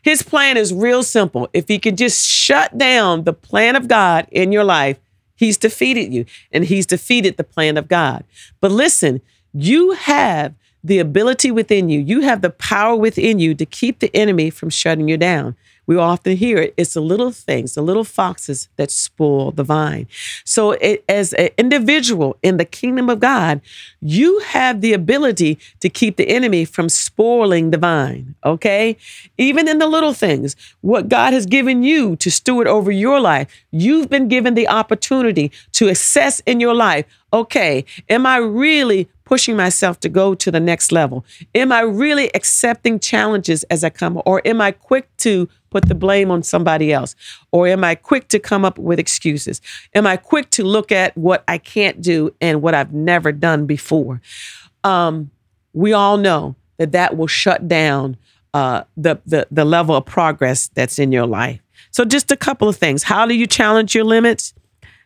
His 0.01 0.23
plan 0.23 0.55
is 0.55 0.73
real 0.73 1.03
simple. 1.03 1.49
If 1.51 1.67
he 1.67 1.79
could 1.79 1.97
just 1.97 2.25
shut 2.25 2.77
down 2.77 3.25
the 3.25 3.33
plan 3.33 3.75
of 3.75 3.89
God 3.89 4.27
in 4.31 4.53
your 4.53 4.63
life, 4.63 4.97
He's 5.37 5.55
defeated 5.57 6.13
you 6.13 6.25
and 6.51 6.65
he's 6.65 6.85
defeated 6.85 7.37
the 7.37 7.43
plan 7.45 7.77
of 7.77 7.87
God. 7.87 8.25
But 8.59 8.71
listen, 8.71 9.21
you 9.53 9.91
have 9.91 10.53
the 10.83 10.99
ability 10.99 11.51
within 11.51 11.89
you, 11.89 11.99
you 11.99 12.21
have 12.21 12.41
the 12.41 12.49
power 12.49 12.95
within 12.95 13.39
you 13.39 13.55
to 13.55 13.65
keep 13.65 13.99
the 13.99 14.13
enemy 14.15 14.49
from 14.49 14.69
shutting 14.69 15.07
you 15.07 15.17
down. 15.17 15.55
We 15.87 15.97
often 15.97 16.37
hear 16.37 16.57
it. 16.57 16.73
It's 16.77 16.93
the 16.93 17.01
little 17.01 17.31
things, 17.31 17.73
the 17.73 17.81
little 17.81 18.03
foxes 18.03 18.69
that 18.75 18.91
spoil 18.91 19.51
the 19.51 19.63
vine. 19.63 20.07
So, 20.45 20.71
it, 20.71 21.03
as 21.09 21.33
an 21.33 21.49
individual 21.57 22.37
in 22.43 22.57
the 22.57 22.65
kingdom 22.65 23.09
of 23.09 23.19
God, 23.19 23.61
you 24.01 24.39
have 24.39 24.81
the 24.81 24.93
ability 24.93 25.57
to 25.79 25.89
keep 25.89 26.17
the 26.17 26.29
enemy 26.29 26.65
from 26.65 26.89
spoiling 26.89 27.71
the 27.71 27.77
vine. 27.77 28.35
Okay. 28.45 28.97
Even 29.37 29.67
in 29.67 29.79
the 29.79 29.87
little 29.87 30.13
things, 30.13 30.55
what 30.81 31.09
God 31.09 31.33
has 31.33 31.45
given 31.45 31.83
you 31.83 32.15
to 32.17 32.29
steward 32.29 32.67
over 32.67 32.91
your 32.91 33.19
life, 33.19 33.47
you've 33.71 34.09
been 34.09 34.27
given 34.27 34.53
the 34.53 34.67
opportunity 34.67 35.51
to 35.71 35.87
assess 35.87 36.41
in 36.41 36.59
your 36.59 36.75
life 36.75 37.05
okay, 37.33 37.85
am 38.09 38.25
I 38.25 38.37
really 38.37 39.09
pushing 39.25 39.55
myself 39.55 39.99
to 40.01 40.09
go 40.09 40.33
to 40.35 40.51
the 40.51 40.59
next 40.59 40.91
level? 40.91 41.25
Am 41.53 41.71
I 41.71 41.81
really 41.81 42.33
accepting 42.33 42.99
challenges 42.99 43.63
as 43.63 43.83
I 43.83 43.89
come? 43.89 44.21
Or 44.25 44.41
am 44.45 44.61
I 44.61 44.71
quick 44.71 45.09
to 45.17 45.49
put 45.77 45.87
the 45.87 45.95
blame 45.95 46.31
on 46.31 46.41
somebody 46.41 46.91
else? 46.91 47.15
Or 47.51 47.67
am 47.67 47.83
I 47.83 47.93
quick 47.93 48.29
to 48.29 48.39
come 48.39 48.65
up 48.65 48.79
with 48.79 48.97
excuses? 48.97 49.61
Am 49.93 50.07
I 50.07 50.17
quick 50.17 50.49
to 50.51 50.63
look 50.63 50.91
at 50.91 51.15
what 51.15 51.43
I 51.47 51.59
can't 51.59 52.01
do 52.01 52.33
and 52.41 52.63
what 52.63 52.73
I've 52.73 52.93
never 52.93 53.31
done 53.31 53.67
before? 53.67 54.19
Um, 54.83 55.29
we 55.73 55.93
all 55.93 56.17
know 56.17 56.55
that 56.77 56.93
that 56.93 57.15
will 57.15 57.27
shut 57.27 57.67
down 57.67 58.17
uh, 58.55 58.85
the, 58.95 59.19
the, 59.27 59.47
the 59.51 59.65
level 59.65 59.95
of 59.95 60.05
progress 60.05 60.69
that's 60.73 60.97
in 60.97 61.11
your 61.11 61.27
life. 61.27 61.61
So, 61.91 62.05
just 62.05 62.31
a 62.31 62.37
couple 62.37 62.67
of 62.67 62.75
things. 62.75 63.03
How 63.03 63.27
do 63.27 63.35
you 63.35 63.45
challenge 63.45 63.93
your 63.93 64.03
limits? 64.03 64.55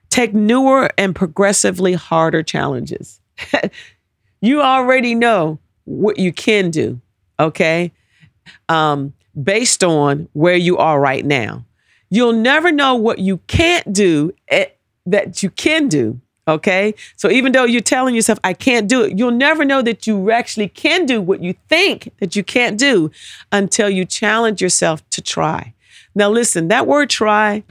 Take 0.09 0.33
newer 0.33 0.89
and 0.97 1.13
progressively 1.13 1.93
harder 1.93 2.43
challenges. 2.43 3.19
You 4.41 4.63
already 4.63 5.13
know 5.13 5.59
what 5.85 6.17
you 6.17 6.33
can 6.33 6.71
do, 6.71 6.99
okay? 7.39 7.91
Um, 8.67 9.13
based 9.41 9.83
on 9.83 10.27
where 10.33 10.55
you 10.55 10.77
are 10.77 10.99
right 10.99 11.25
now. 11.25 11.65
You'll 12.09 12.33
never 12.33 12.71
know 12.71 12.95
what 12.95 13.19
you 13.19 13.37
can't 13.47 13.93
do 13.93 14.33
eh, 14.49 14.65
that 15.05 15.41
you 15.41 15.49
can 15.49 15.87
do 15.87 16.21
Okay. 16.47 16.95
So 17.17 17.29
even 17.29 17.51
though 17.51 17.65
you're 17.65 17.81
telling 17.81 18.15
yourself, 18.15 18.39
I 18.43 18.53
can't 18.53 18.87
do 18.87 19.03
it, 19.03 19.17
you'll 19.17 19.31
never 19.31 19.63
know 19.63 19.81
that 19.81 20.07
you 20.07 20.31
actually 20.31 20.69
can 20.69 21.05
do 21.05 21.21
what 21.21 21.41
you 21.41 21.55
think 21.69 22.11
that 22.19 22.35
you 22.35 22.43
can't 22.43 22.77
do 22.77 23.11
until 23.51 23.89
you 23.89 24.05
challenge 24.05 24.61
yourself 24.61 25.07
to 25.11 25.21
try. 25.21 25.73
Now, 26.15 26.29
listen, 26.29 26.67
that 26.69 26.87
word 26.87 27.09
try, 27.09 27.63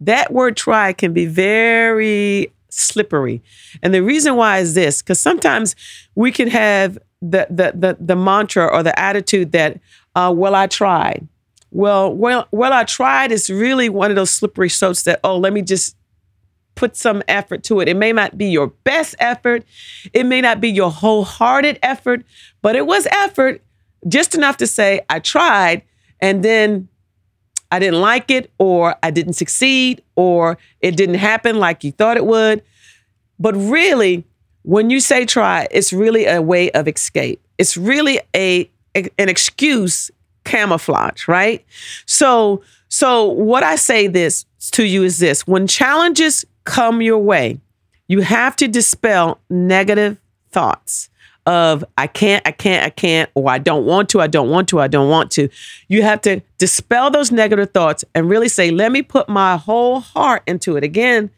that 0.00 0.32
word 0.32 0.56
try 0.56 0.92
can 0.92 1.12
be 1.12 1.26
very 1.26 2.52
slippery. 2.68 3.42
And 3.82 3.94
the 3.94 4.02
reason 4.02 4.36
why 4.36 4.58
is 4.58 4.74
this 4.74 5.00
because 5.00 5.18
sometimes 5.18 5.74
we 6.14 6.30
can 6.30 6.48
have 6.48 6.98
the, 7.22 7.46
the, 7.48 7.72
the, 7.74 7.96
the 7.98 8.16
mantra 8.16 8.66
or 8.66 8.82
the 8.82 8.96
attitude 8.98 9.52
that, 9.52 9.80
uh, 10.14 10.32
well, 10.34 10.54
I 10.54 10.66
tried. 10.66 11.28
Well, 11.70 12.14
well, 12.14 12.46
well, 12.52 12.72
I 12.72 12.84
tried 12.84 13.32
is 13.32 13.50
really 13.50 13.88
one 13.88 14.10
of 14.10 14.16
those 14.16 14.30
slippery 14.30 14.68
slopes 14.68 15.02
that, 15.02 15.20
oh, 15.24 15.36
let 15.36 15.52
me 15.52 15.62
just 15.62 15.96
put 16.76 16.96
some 16.96 17.22
effort 17.28 17.64
to 17.64 17.80
it. 17.80 17.88
It 17.88 17.96
may 17.96 18.12
not 18.12 18.38
be 18.38 18.46
your 18.46 18.68
best 18.68 19.14
effort, 19.18 19.64
it 20.12 20.24
may 20.24 20.40
not 20.40 20.60
be 20.60 20.70
your 20.70 20.90
wholehearted 20.90 21.78
effort, 21.82 22.24
but 22.62 22.76
it 22.76 22.86
was 22.86 23.06
effort 23.10 23.62
just 24.06 24.34
enough 24.34 24.56
to 24.58 24.66
say, 24.66 25.00
I 25.08 25.18
tried, 25.18 25.82
and 26.20 26.42
then 26.44 26.88
I 27.70 27.78
didn't 27.78 28.00
like 28.00 28.30
it, 28.30 28.52
or 28.58 28.96
I 29.02 29.10
didn't 29.10 29.32
succeed, 29.32 30.02
or 30.14 30.58
it 30.80 30.96
didn't 30.96 31.16
happen 31.16 31.58
like 31.58 31.82
you 31.82 31.92
thought 31.92 32.16
it 32.16 32.26
would. 32.26 32.62
But 33.38 33.56
really, 33.56 34.24
when 34.62 34.90
you 34.90 35.00
say 35.00 35.26
try, 35.26 35.66
it's 35.70 35.92
really 35.92 36.26
a 36.26 36.40
way 36.40 36.70
of 36.70 36.86
escape. 36.86 37.44
It's 37.58 37.76
really 37.76 38.20
a 38.34 38.70
an 38.94 39.28
excuse 39.28 40.10
camouflage, 40.44 41.26
right? 41.28 41.64
So 42.06 42.62
so 42.88 43.24
what 43.24 43.62
I 43.62 43.76
say 43.76 44.06
this 44.06 44.46
to 44.72 44.84
you 44.84 45.02
is 45.02 45.18
this 45.18 45.46
when 45.46 45.66
challenges 45.66 46.44
come 46.64 47.02
your 47.02 47.18
way, 47.18 47.60
you 48.08 48.20
have 48.20 48.56
to 48.56 48.68
dispel 48.68 49.40
negative 49.50 50.18
thoughts 50.50 51.10
of 51.46 51.84
I 51.98 52.06
can't, 52.06 52.46
I 52.46 52.52
can't, 52.52 52.84
I 52.84 52.90
can't, 52.90 53.30
or 53.34 53.50
I 53.50 53.58
don't 53.58 53.84
want 53.84 54.08
to, 54.10 54.20
I 54.20 54.26
don't 54.26 54.48
want 54.48 54.68
to, 54.68 54.80
I 54.80 54.88
don't 54.88 55.10
want 55.10 55.30
to. 55.32 55.48
You 55.88 56.02
have 56.02 56.20
to 56.22 56.40
dispel 56.58 57.10
those 57.10 57.30
negative 57.30 57.70
thoughts 57.72 58.04
and 58.14 58.28
really 58.28 58.48
say, 58.48 58.70
let 58.70 58.92
me 58.92 59.02
put 59.02 59.28
my 59.28 59.56
whole 59.56 60.00
heart 60.00 60.42
into 60.46 60.76
it. 60.76 60.84
Again, 60.84 61.30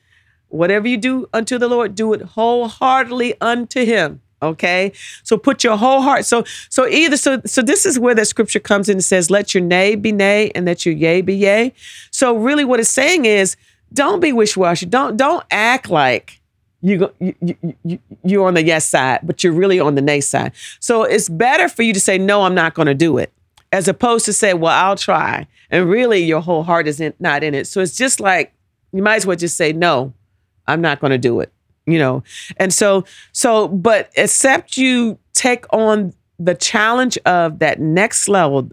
whatever 0.49 0.87
you 0.87 0.97
do 0.97 1.29
unto 1.33 1.59
the 1.59 1.69
Lord, 1.69 1.95
do 1.95 2.13
it 2.13 2.23
wholeheartedly 2.23 3.41
unto 3.41 3.85
him. 3.85 4.21
Okay. 4.43 4.93
So 5.23 5.39
put 5.39 5.65
your 5.65 5.77
whole 5.77 6.03
heart. 6.03 6.25
So 6.25 6.45
so 6.69 6.87
either 6.87 7.17
so 7.17 7.41
so 7.47 7.63
this 7.63 7.87
is 7.87 7.99
where 7.99 8.15
that 8.15 8.27
scripture 8.27 8.61
comes 8.61 8.89
in 8.89 8.97
and 8.97 9.05
says, 9.05 9.31
let 9.31 9.55
your 9.55 9.63
nay 9.63 9.95
be 9.95 10.13
nay 10.13 10.51
and 10.55 10.67
let 10.67 10.85
your 10.85 10.95
yea 10.95 11.23
be 11.23 11.35
yea. 11.35 11.73
So 12.11 12.37
really 12.37 12.65
what 12.65 12.79
it's 12.79 12.91
saying 12.91 13.25
is 13.25 13.57
don't 13.93 14.21
be 14.21 14.33
wish-washy. 14.33 14.87
Don't 14.87 15.17
don't 15.17 15.45
act 15.51 15.89
like 15.89 16.41
you, 16.83 17.11
you, 17.19 17.35
you, 17.83 17.99
you're 18.23 18.47
on 18.47 18.55
the 18.55 18.63
yes 18.63 18.85
side, 18.85 19.21
but 19.23 19.43
you're 19.43 19.53
really 19.53 19.81
on 19.81 19.95
the 19.95 20.03
nay 20.03 20.21
side. 20.21 20.53
So 20.81 21.03
it's 21.03 21.29
better 21.29 21.69
for 21.69 21.83
you 21.83 21.93
to 21.93 22.01
say, 22.01 22.19
no, 22.19 22.43
I'm 22.43 22.55
not 22.55 22.75
going 22.75 22.87
to 22.87 22.95
do 22.95 23.19
it, 23.19 23.33
as 23.73 23.89
opposed 23.89 24.25
to 24.27 24.33
say, 24.33 24.55
well, 24.55 24.73
I'll 24.73 24.97
try. 24.97 25.47
And 25.71 25.89
really 25.89 26.23
your 26.23 26.41
whole 26.41 26.63
heart 26.63 26.87
is 26.87 27.01
in, 27.01 27.15
not 27.19 27.43
in 27.43 27.55
it. 27.55 27.67
So 27.67 27.81
it's 27.81 27.97
just 27.97 28.21
like, 28.21 28.53
you 28.93 29.03
might 29.03 29.17
as 29.17 29.27
well 29.27 29.37
just 29.37 29.57
say, 29.57 29.73
no, 29.73 30.13
I'm 30.67 30.81
not 30.81 31.01
going 31.01 31.11
to 31.11 31.19
do 31.19 31.41
it, 31.41 31.53
you 31.87 31.99
know? 31.99 32.23
And 32.57 32.73
so, 32.73 33.05
so, 33.33 33.69
but 33.69 34.11
except 34.17 34.77
you 34.77 35.19
take 35.33 35.65
on 35.73 36.13
the 36.39 36.55
challenge 36.55 37.17
of 37.25 37.61
that 37.61 37.81
next 37.81 38.29
level, 38.29 38.69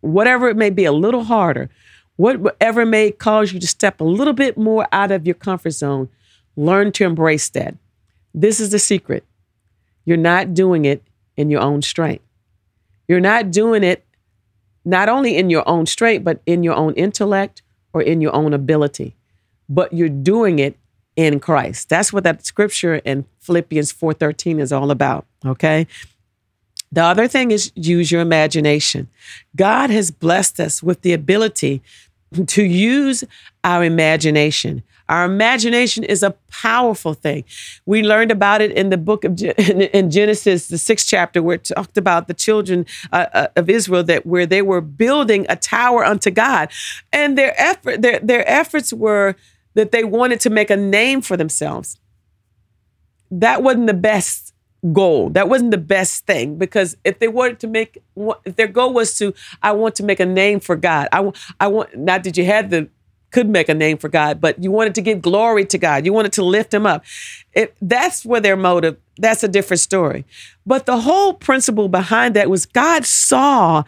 whatever 0.00 0.48
it 0.48 0.56
may 0.56 0.70
be, 0.70 0.84
a 0.84 0.92
little 0.92 1.24
harder, 1.24 1.70
whatever 2.16 2.84
may 2.84 3.10
cause 3.10 3.52
you 3.52 3.60
to 3.60 3.66
step 3.66 4.00
a 4.00 4.04
little 4.04 4.32
bit 4.32 4.58
more 4.58 4.86
out 4.92 5.10
of 5.10 5.26
your 5.26 5.34
comfort 5.34 5.70
zone, 5.70 6.08
learn 6.56 6.92
to 6.92 7.04
embrace 7.04 7.48
that. 7.50 7.74
This 8.34 8.60
is 8.60 8.70
the 8.70 8.78
secret. 8.78 9.24
You're 10.04 10.16
not 10.16 10.54
doing 10.54 10.84
it 10.84 11.02
in 11.36 11.50
your 11.50 11.60
own 11.60 11.82
strength. 11.82 12.24
You're 13.06 13.20
not 13.20 13.50
doing 13.50 13.84
it 13.84 14.04
not 14.84 15.08
only 15.08 15.36
in 15.36 15.50
your 15.50 15.68
own 15.68 15.86
strength, 15.86 16.24
but 16.24 16.40
in 16.46 16.62
your 16.62 16.74
own 16.74 16.94
intellect 16.94 17.62
or 17.92 18.02
in 18.02 18.20
your 18.20 18.34
own 18.34 18.52
ability, 18.52 19.14
but 19.68 19.92
you're 19.92 20.08
doing 20.08 20.58
it 20.58 20.76
in 21.18 21.40
Christ. 21.40 21.88
That's 21.88 22.12
what 22.12 22.22
that 22.22 22.46
scripture 22.46 22.94
in 22.94 23.24
Philippians 23.40 23.92
4:13 23.92 24.60
is 24.60 24.72
all 24.72 24.92
about, 24.92 25.26
okay? 25.44 25.88
The 26.92 27.02
other 27.02 27.26
thing 27.26 27.50
is 27.50 27.72
use 27.74 28.12
your 28.12 28.20
imagination. 28.20 29.08
God 29.56 29.90
has 29.90 30.12
blessed 30.12 30.60
us 30.60 30.80
with 30.80 31.02
the 31.02 31.12
ability 31.12 31.82
to 32.46 32.62
use 32.62 33.24
our 33.64 33.82
imagination. 33.82 34.84
Our 35.08 35.24
imagination 35.24 36.04
is 36.04 36.22
a 36.22 36.36
powerful 36.52 37.14
thing. 37.14 37.44
We 37.84 38.02
learned 38.02 38.30
about 38.30 38.60
it 38.60 38.70
in 38.70 38.90
the 38.90 38.98
book 38.98 39.24
of 39.24 39.42
in 39.42 40.10
Genesis, 40.12 40.68
the 40.68 40.78
sixth 40.78 41.08
chapter, 41.08 41.42
where 41.42 41.56
it 41.56 41.64
talked 41.64 41.98
about 41.98 42.28
the 42.28 42.34
children 42.34 42.86
uh, 43.12 43.26
uh, 43.32 43.46
of 43.56 43.68
Israel 43.68 44.04
that 44.04 44.24
where 44.24 44.46
they 44.46 44.62
were 44.62 44.82
building 44.82 45.46
a 45.48 45.56
tower 45.56 46.04
unto 46.04 46.30
God, 46.30 46.70
and 47.12 47.36
their 47.36 47.54
effort 47.60 48.02
their 48.02 48.20
their 48.20 48.48
efforts 48.48 48.92
were 48.92 49.34
that 49.78 49.92
they 49.92 50.02
wanted 50.02 50.40
to 50.40 50.50
make 50.50 50.70
a 50.70 50.76
name 50.76 51.20
for 51.20 51.36
themselves. 51.36 52.00
That 53.30 53.62
wasn't 53.62 53.86
the 53.86 53.94
best 53.94 54.52
goal. 54.92 55.30
That 55.30 55.48
wasn't 55.48 55.70
the 55.70 55.78
best 55.78 56.26
thing 56.26 56.58
because 56.58 56.96
if 57.04 57.20
they 57.20 57.28
wanted 57.28 57.60
to 57.60 57.68
make, 57.68 58.02
if 58.44 58.56
their 58.56 58.66
goal 58.66 58.92
was 58.92 59.16
to, 59.18 59.34
I 59.62 59.70
want 59.70 59.94
to 59.94 60.02
make 60.02 60.18
a 60.18 60.26
name 60.26 60.58
for 60.58 60.74
God. 60.74 61.06
I, 61.12 61.30
I 61.60 61.68
want, 61.68 61.96
not 61.96 62.24
that 62.24 62.36
you 62.36 62.44
had 62.44 62.70
the, 62.70 62.88
could 63.30 63.48
make 63.48 63.68
a 63.68 63.74
name 63.74 63.98
for 63.98 64.08
God, 64.08 64.40
but 64.40 64.60
you 64.60 64.72
wanted 64.72 64.96
to 64.96 65.00
give 65.00 65.22
glory 65.22 65.64
to 65.66 65.78
God. 65.78 66.04
You 66.04 66.12
wanted 66.12 66.32
to 66.32 66.42
lift 66.42 66.74
him 66.74 66.84
up. 66.84 67.04
If 67.52 67.70
that's 67.80 68.24
where 68.24 68.40
their 68.40 68.56
motive, 68.56 68.96
that's 69.16 69.44
a 69.44 69.48
different 69.48 69.78
story. 69.78 70.24
But 70.66 70.86
the 70.86 71.02
whole 71.02 71.34
principle 71.34 71.88
behind 71.88 72.34
that 72.34 72.50
was 72.50 72.66
God 72.66 73.06
saw 73.06 73.84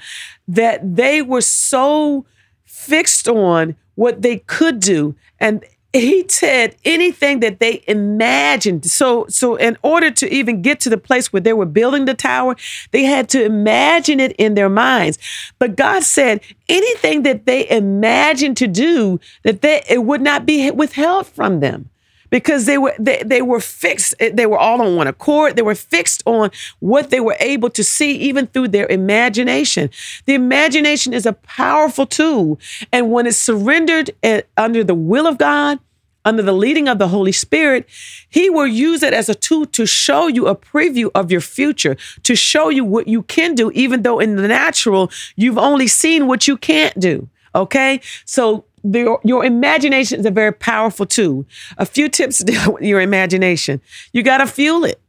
that 0.47 0.95
they 0.95 1.21
were 1.21 1.41
so 1.41 2.27
fixed 2.65 3.27
on 3.27 3.75
what 3.97 4.23
they 4.23 4.39
could 4.39 4.81
do 4.81 5.17
and 5.39 5.65
he 5.93 6.25
said 6.29 6.77
anything 6.85 7.41
that 7.41 7.59
they 7.59 7.83
imagined. 7.89 8.87
So, 8.87 9.27
so 9.29 9.57
in 9.57 9.77
order 9.83 10.11
to 10.13 10.33
even 10.33 10.63
get 10.63 10.81
to 10.81 10.91
the 10.91 10.97
place 10.97 11.33
where 11.33 11.41
they 11.41 11.53
were 11.53 11.67
building 11.67 12.05
the 12.05 12.15
tower, 12.15 12.57
they 12.93 13.03
had 13.03 13.29
to 13.31 13.45
imagine 13.45 14.21
it 14.21 14.33
in 14.33 14.55
their 14.55 14.69
minds. 14.69 15.19
But 15.59 15.77
God 15.77 16.05
said 16.05 16.41
anything 16.69 17.25
that 17.25 17.47
they 17.47 17.69
imagined 17.69 18.57
to 18.59 18.69
do, 18.69 19.19
that 19.43 19.63
they, 19.63 19.83
it 19.89 20.05
would 20.05 20.21
not 20.21 20.47
be 20.47 20.71
withheld 20.71 21.27
from 21.27 21.61
them 21.61 21.91
because 22.31 22.67
they 22.67 22.79
were 22.79 22.95
they, 22.99 23.23
they 23.25 23.43
were 23.43 23.61
fixed 23.61 24.15
eh, 24.21 24.31
they 24.33 24.47
were 24.47 24.59
all 24.59 24.81
on 24.81 24.97
one 24.97 25.07
accord 25.07 25.57
they 25.57 25.63
were 25.63 25.75
fixed 25.75 26.23
on 26.27 26.51
what 26.79 27.11
they 27.11 27.21
were 27.21 27.37
able 27.41 27.69
to 27.71 27.85
see 27.85 28.13
even 28.13 28.47
through 28.47 28.69
their 28.69 28.87
imagination 28.89 29.91
the 30.27 30.35
imagination 30.35 31.13
is 31.13 31.27
a 31.27 31.33
powerful 31.33 32.07
tool 32.07 32.59
and 32.93 33.11
when 33.11 33.27
it's 33.27 33.37
surrendered 33.37 34.11
at, 34.23 34.49
under 34.57 34.83
the 34.83 34.95
will 34.95 35.27
of 35.27 35.37
god 35.37 35.79
under 36.25 36.43
the 36.43 36.53
leading 36.53 36.87
of 36.87 36.99
the 36.99 37.09
Holy 37.09 37.33
Spirit, 37.33 37.89
He 38.29 38.51
will 38.51 38.67
use 38.67 39.03
it 39.03 39.15
as 39.15 39.29
a 39.31 39.35
tool 39.35 39.65
to 39.67 39.87
show 39.87 40.27
you 40.27 40.49
a 40.49 40.55
preview 40.55 41.11
of 41.15 41.31
your 41.31 41.41
future, 41.41 41.97
to 42.25 42.37
show 42.37 42.69
you 42.69 42.85
what 42.85 43.09
you 43.09 43.23
can 43.23 43.55
do, 43.55 43.71
even 43.71 44.03
though 44.03 44.19
in 44.19 44.37
the 44.37 44.47
natural, 44.47 45.11
you've 45.35 45.59
only 45.59 45.87
seen 45.87 46.27
what 46.27 46.47
you 46.47 46.57
can't 46.59 46.99
do. 47.01 47.29
Okay. 47.55 48.01
So 48.25 48.65
the, 48.83 49.19
your 49.25 49.45
imagination 49.45 50.21
is 50.21 50.27
a 50.27 50.31
very 50.31 50.53
powerful 50.53 51.07
tool. 51.07 51.47
A 51.79 51.87
few 51.87 52.09
tips 52.09 52.39
to 52.39 52.45
deal 52.45 52.73
with 52.75 52.83
your 52.83 53.01
imagination. 53.01 53.81
You 54.13 54.23
got 54.23 54.39
to 54.39 54.47
fuel 54.47 54.85
it. 54.85 55.01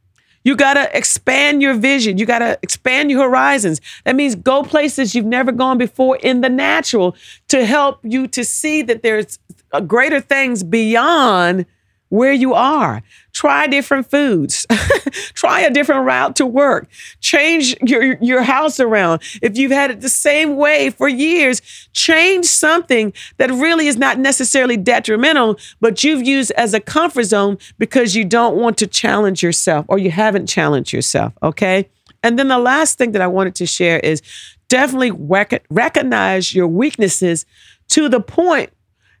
You 0.44 0.56
got 0.56 0.74
to 0.74 0.96
expand 0.96 1.62
your 1.62 1.74
vision. 1.74 2.18
You 2.18 2.26
got 2.26 2.40
to 2.40 2.58
expand 2.62 3.10
your 3.10 3.22
horizons. 3.22 3.80
That 4.04 4.16
means 4.16 4.34
go 4.34 4.62
places 4.64 5.14
you've 5.14 5.24
never 5.24 5.52
gone 5.52 5.78
before 5.78 6.16
in 6.16 6.40
the 6.40 6.48
natural 6.48 7.14
to 7.48 7.64
help 7.64 8.00
you 8.02 8.26
to 8.28 8.44
see 8.44 8.82
that 8.82 9.02
there's 9.02 9.38
greater 9.86 10.20
things 10.20 10.64
beyond 10.64 11.66
where 12.08 12.32
you 12.32 12.54
are. 12.54 13.02
Try 13.32 13.66
different 13.66 14.10
foods. 14.10 14.66
Try 15.34 15.60
a 15.60 15.70
different 15.70 16.04
route 16.04 16.36
to 16.36 16.46
work. 16.46 16.88
Change 17.20 17.74
your, 17.82 18.16
your 18.22 18.42
house 18.42 18.78
around. 18.78 19.22
If 19.40 19.56
you've 19.56 19.72
had 19.72 19.90
it 19.90 20.00
the 20.02 20.10
same 20.10 20.56
way 20.56 20.90
for 20.90 21.08
years, 21.08 21.62
change 21.92 22.44
something 22.44 23.12
that 23.38 23.50
really 23.50 23.86
is 23.86 23.96
not 23.96 24.18
necessarily 24.18 24.76
detrimental, 24.76 25.56
but 25.80 26.04
you've 26.04 26.26
used 26.26 26.52
as 26.52 26.74
a 26.74 26.80
comfort 26.80 27.24
zone 27.24 27.56
because 27.78 28.14
you 28.14 28.24
don't 28.24 28.56
want 28.56 28.76
to 28.78 28.86
challenge 28.86 29.42
yourself 29.42 29.86
or 29.88 29.98
you 29.98 30.10
haven't 30.10 30.46
challenged 30.46 30.92
yourself. 30.92 31.32
Okay. 31.42 31.88
And 32.22 32.38
then 32.38 32.48
the 32.48 32.58
last 32.58 32.98
thing 32.98 33.12
that 33.12 33.22
I 33.22 33.26
wanted 33.26 33.54
to 33.56 33.66
share 33.66 33.98
is 33.98 34.22
definitely 34.68 35.10
rec- 35.10 35.64
recognize 35.70 36.54
your 36.54 36.68
weaknesses 36.68 37.46
to 37.88 38.08
the 38.08 38.20
point 38.20 38.70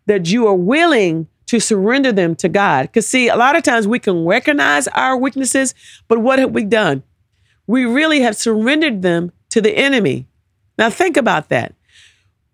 that 0.06 0.30
you 0.30 0.46
are 0.46 0.54
willing 0.54 1.28
to 1.52 1.60
surrender 1.60 2.12
them 2.12 2.34
to 2.36 2.48
God. 2.48 2.82
Because, 2.82 3.06
see, 3.06 3.28
a 3.28 3.36
lot 3.36 3.56
of 3.56 3.62
times 3.62 3.86
we 3.86 3.98
can 3.98 4.24
recognize 4.24 4.88
our 4.88 5.16
weaknesses, 5.16 5.74
but 6.08 6.18
what 6.18 6.38
have 6.38 6.50
we 6.50 6.64
done? 6.64 7.02
we 7.66 7.84
really 7.84 8.20
have 8.20 8.36
surrendered 8.36 9.02
them 9.02 9.32
to 9.50 9.60
the 9.60 9.76
enemy. 9.76 10.26
Now, 10.78 10.90
think 10.90 11.16
about 11.16 11.48
that. 11.48 11.74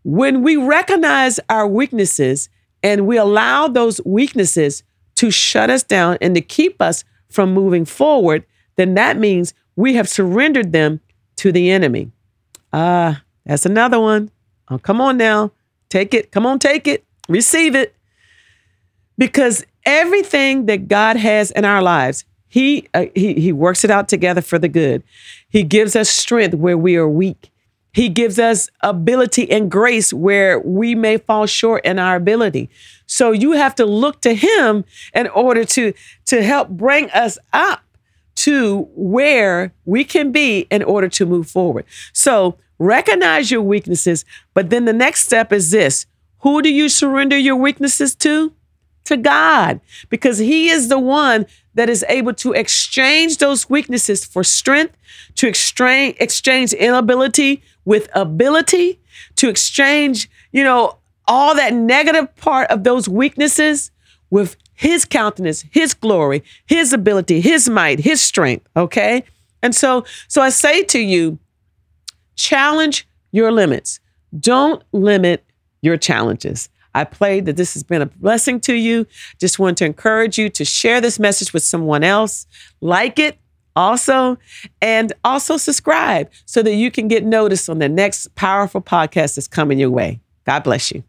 When 0.04 0.42
we 0.42 0.56
recognize 0.56 1.40
our 1.48 1.66
weaknesses 1.66 2.48
and 2.82 3.06
we 3.06 3.16
allow 3.16 3.68
those 3.68 4.00
weaknesses 4.04 4.82
to 5.16 5.30
shut 5.30 5.70
us 5.70 5.82
down 5.82 6.18
and 6.20 6.34
to 6.34 6.40
keep 6.40 6.80
us 6.80 7.04
from 7.30 7.52
moving 7.52 7.84
forward, 7.84 8.44
then 8.76 8.94
that 8.94 9.16
means 9.16 9.54
we 9.76 9.94
have 9.94 10.08
surrendered 10.08 10.72
them 10.72 11.00
to 11.36 11.52
the 11.52 11.70
enemy. 11.70 12.10
Ah, 12.72 12.78
uh, 12.78 13.14
that's 13.44 13.66
another 13.66 13.98
one. 13.98 14.30
Oh, 14.70 14.78
come 14.78 15.00
on 15.00 15.16
now. 15.16 15.52
Take 15.88 16.12
it. 16.14 16.30
Come 16.30 16.46
on, 16.46 16.58
take 16.58 16.86
it. 16.86 17.04
Receive 17.28 17.74
it. 17.74 17.94
Because 19.18 19.64
everything 19.84 20.66
that 20.66 20.88
God 20.88 21.16
has 21.16 21.50
in 21.50 21.64
our 21.64 21.82
lives, 21.82 22.24
he, 22.48 22.88
uh, 22.94 23.06
he, 23.14 23.34
he 23.34 23.52
works 23.52 23.84
it 23.84 23.90
out 23.90 24.08
together 24.08 24.40
for 24.40 24.58
the 24.58 24.68
good. 24.68 25.02
He 25.48 25.62
gives 25.62 25.94
us 25.94 26.08
strength 26.08 26.54
where 26.54 26.78
we 26.78 26.96
are 26.96 27.08
weak. 27.08 27.50
He 27.92 28.08
gives 28.08 28.38
us 28.38 28.70
ability 28.82 29.50
and 29.50 29.70
grace 29.70 30.12
where 30.12 30.60
we 30.60 30.94
may 30.94 31.18
fall 31.18 31.46
short 31.46 31.84
in 31.84 31.98
our 31.98 32.16
ability. 32.16 32.70
So 33.06 33.32
you 33.32 33.52
have 33.52 33.74
to 33.76 33.84
look 33.84 34.20
to 34.20 34.34
him 34.34 34.84
in 35.14 35.26
order 35.28 35.64
to, 35.64 35.92
to 36.26 36.42
help 36.42 36.68
bring 36.68 37.10
us 37.10 37.38
up 37.52 37.82
to 38.36 38.88
where 38.94 39.72
we 39.84 40.04
can 40.04 40.30
be 40.30 40.60
in 40.70 40.82
order 40.84 41.08
to 41.08 41.26
move 41.26 41.50
forward. 41.50 41.84
So 42.12 42.56
recognize 42.78 43.50
your 43.50 43.62
weaknesses, 43.62 44.24
but 44.54 44.70
then 44.70 44.84
the 44.84 44.92
next 44.92 45.24
step 45.24 45.52
is 45.52 45.72
this. 45.72 46.06
Who 46.40 46.62
do 46.62 46.72
you 46.72 46.88
surrender 46.88 47.36
your 47.36 47.56
weaknesses 47.56 48.14
to? 48.16 48.52
To 49.08 49.16
God, 49.16 49.80
because 50.10 50.36
He 50.36 50.68
is 50.68 50.88
the 50.88 50.98
one 50.98 51.46
that 51.72 51.88
is 51.88 52.04
able 52.10 52.34
to 52.34 52.52
exchange 52.52 53.38
those 53.38 53.70
weaknesses 53.70 54.22
for 54.22 54.44
strength, 54.44 54.94
to 55.36 55.48
exchange, 55.48 56.14
exchange 56.20 56.74
inability 56.74 57.62
with 57.86 58.10
ability, 58.14 59.00
to 59.36 59.48
exchange, 59.48 60.28
you 60.52 60.62
know, 60.62 60.98
all 61.26 61.54
that 61.54 61.72
negative 61.72 62.36
part 62.36 62.70
of 62.70 62.84
those 62.84 63.08
weaknesses 63.08 63.90
with 64.28 64.56
his 64.74 65.06
countenance, 65.06 65.64
his 65.70 65.94
glory, 65.94 66.44
his 66.66 66.92
ability, 66.92 67.40
his 67.40 67.66
might, 67.66 68.00
his 68.00 68.20
strength, 68.20 68.68
okay? 68.76 69.24
And 69.62 69.74
so 69.74 70.04
so 70.28 70.42
I 70.42 70.50
say 70.50 70.84
to 70.84 70.98
you, 70.98 71.38
challenge 72.36 73.08
your 73.32 73.52
limits. 73.52 74.00
Don't 74.38 74.82
limit 74.92 75.46
your 75.80 75.96
challenges. 75.96 76.68
I 76.94 77.04
pray 77.04 77.40
that 77.40 77.56
this 77.56 77.74
has 77.74 77.82
been 77.82 78.02
a 78.02 78.06
blessing 78.06 78.60
to 78.60 78.74
you. 78.74 79.06
Just 79.38 79.58
want 79.58 79.78
to 79.78 79.84
encourage 79.84 80.38
you 80.38 80.48
to 80.50 80.64
share 80.64 81.00
this 81.00 81.18
message 81.18 81.52
with 81.52 81.62
someone 81.62 82.04
else. 82.04 82.46
Like 82.80 83.18
it, 83.18 83.38
also, 83.76 84.38
and 84.82 85.12
also 85.24 85.56
subscribe 85.56 86.30
so 86.46 86.62
that 86.62 86.74
you 86.74 86.90
can 86.90 87.06
get 87.06 87.24
notice 87.24 87.68
on 87.68 87.78
the 87.78 87.88
next 87.88 88.34
powerful 88.34 88.80
podcast 88.80 89.36
that's 89.36 89.46
coming 89.46 89.78
your 89.78 89.90
way. 89.90 90.20
God 90.44 90.64
bless 90.64 90.90
you. 90.90 91.04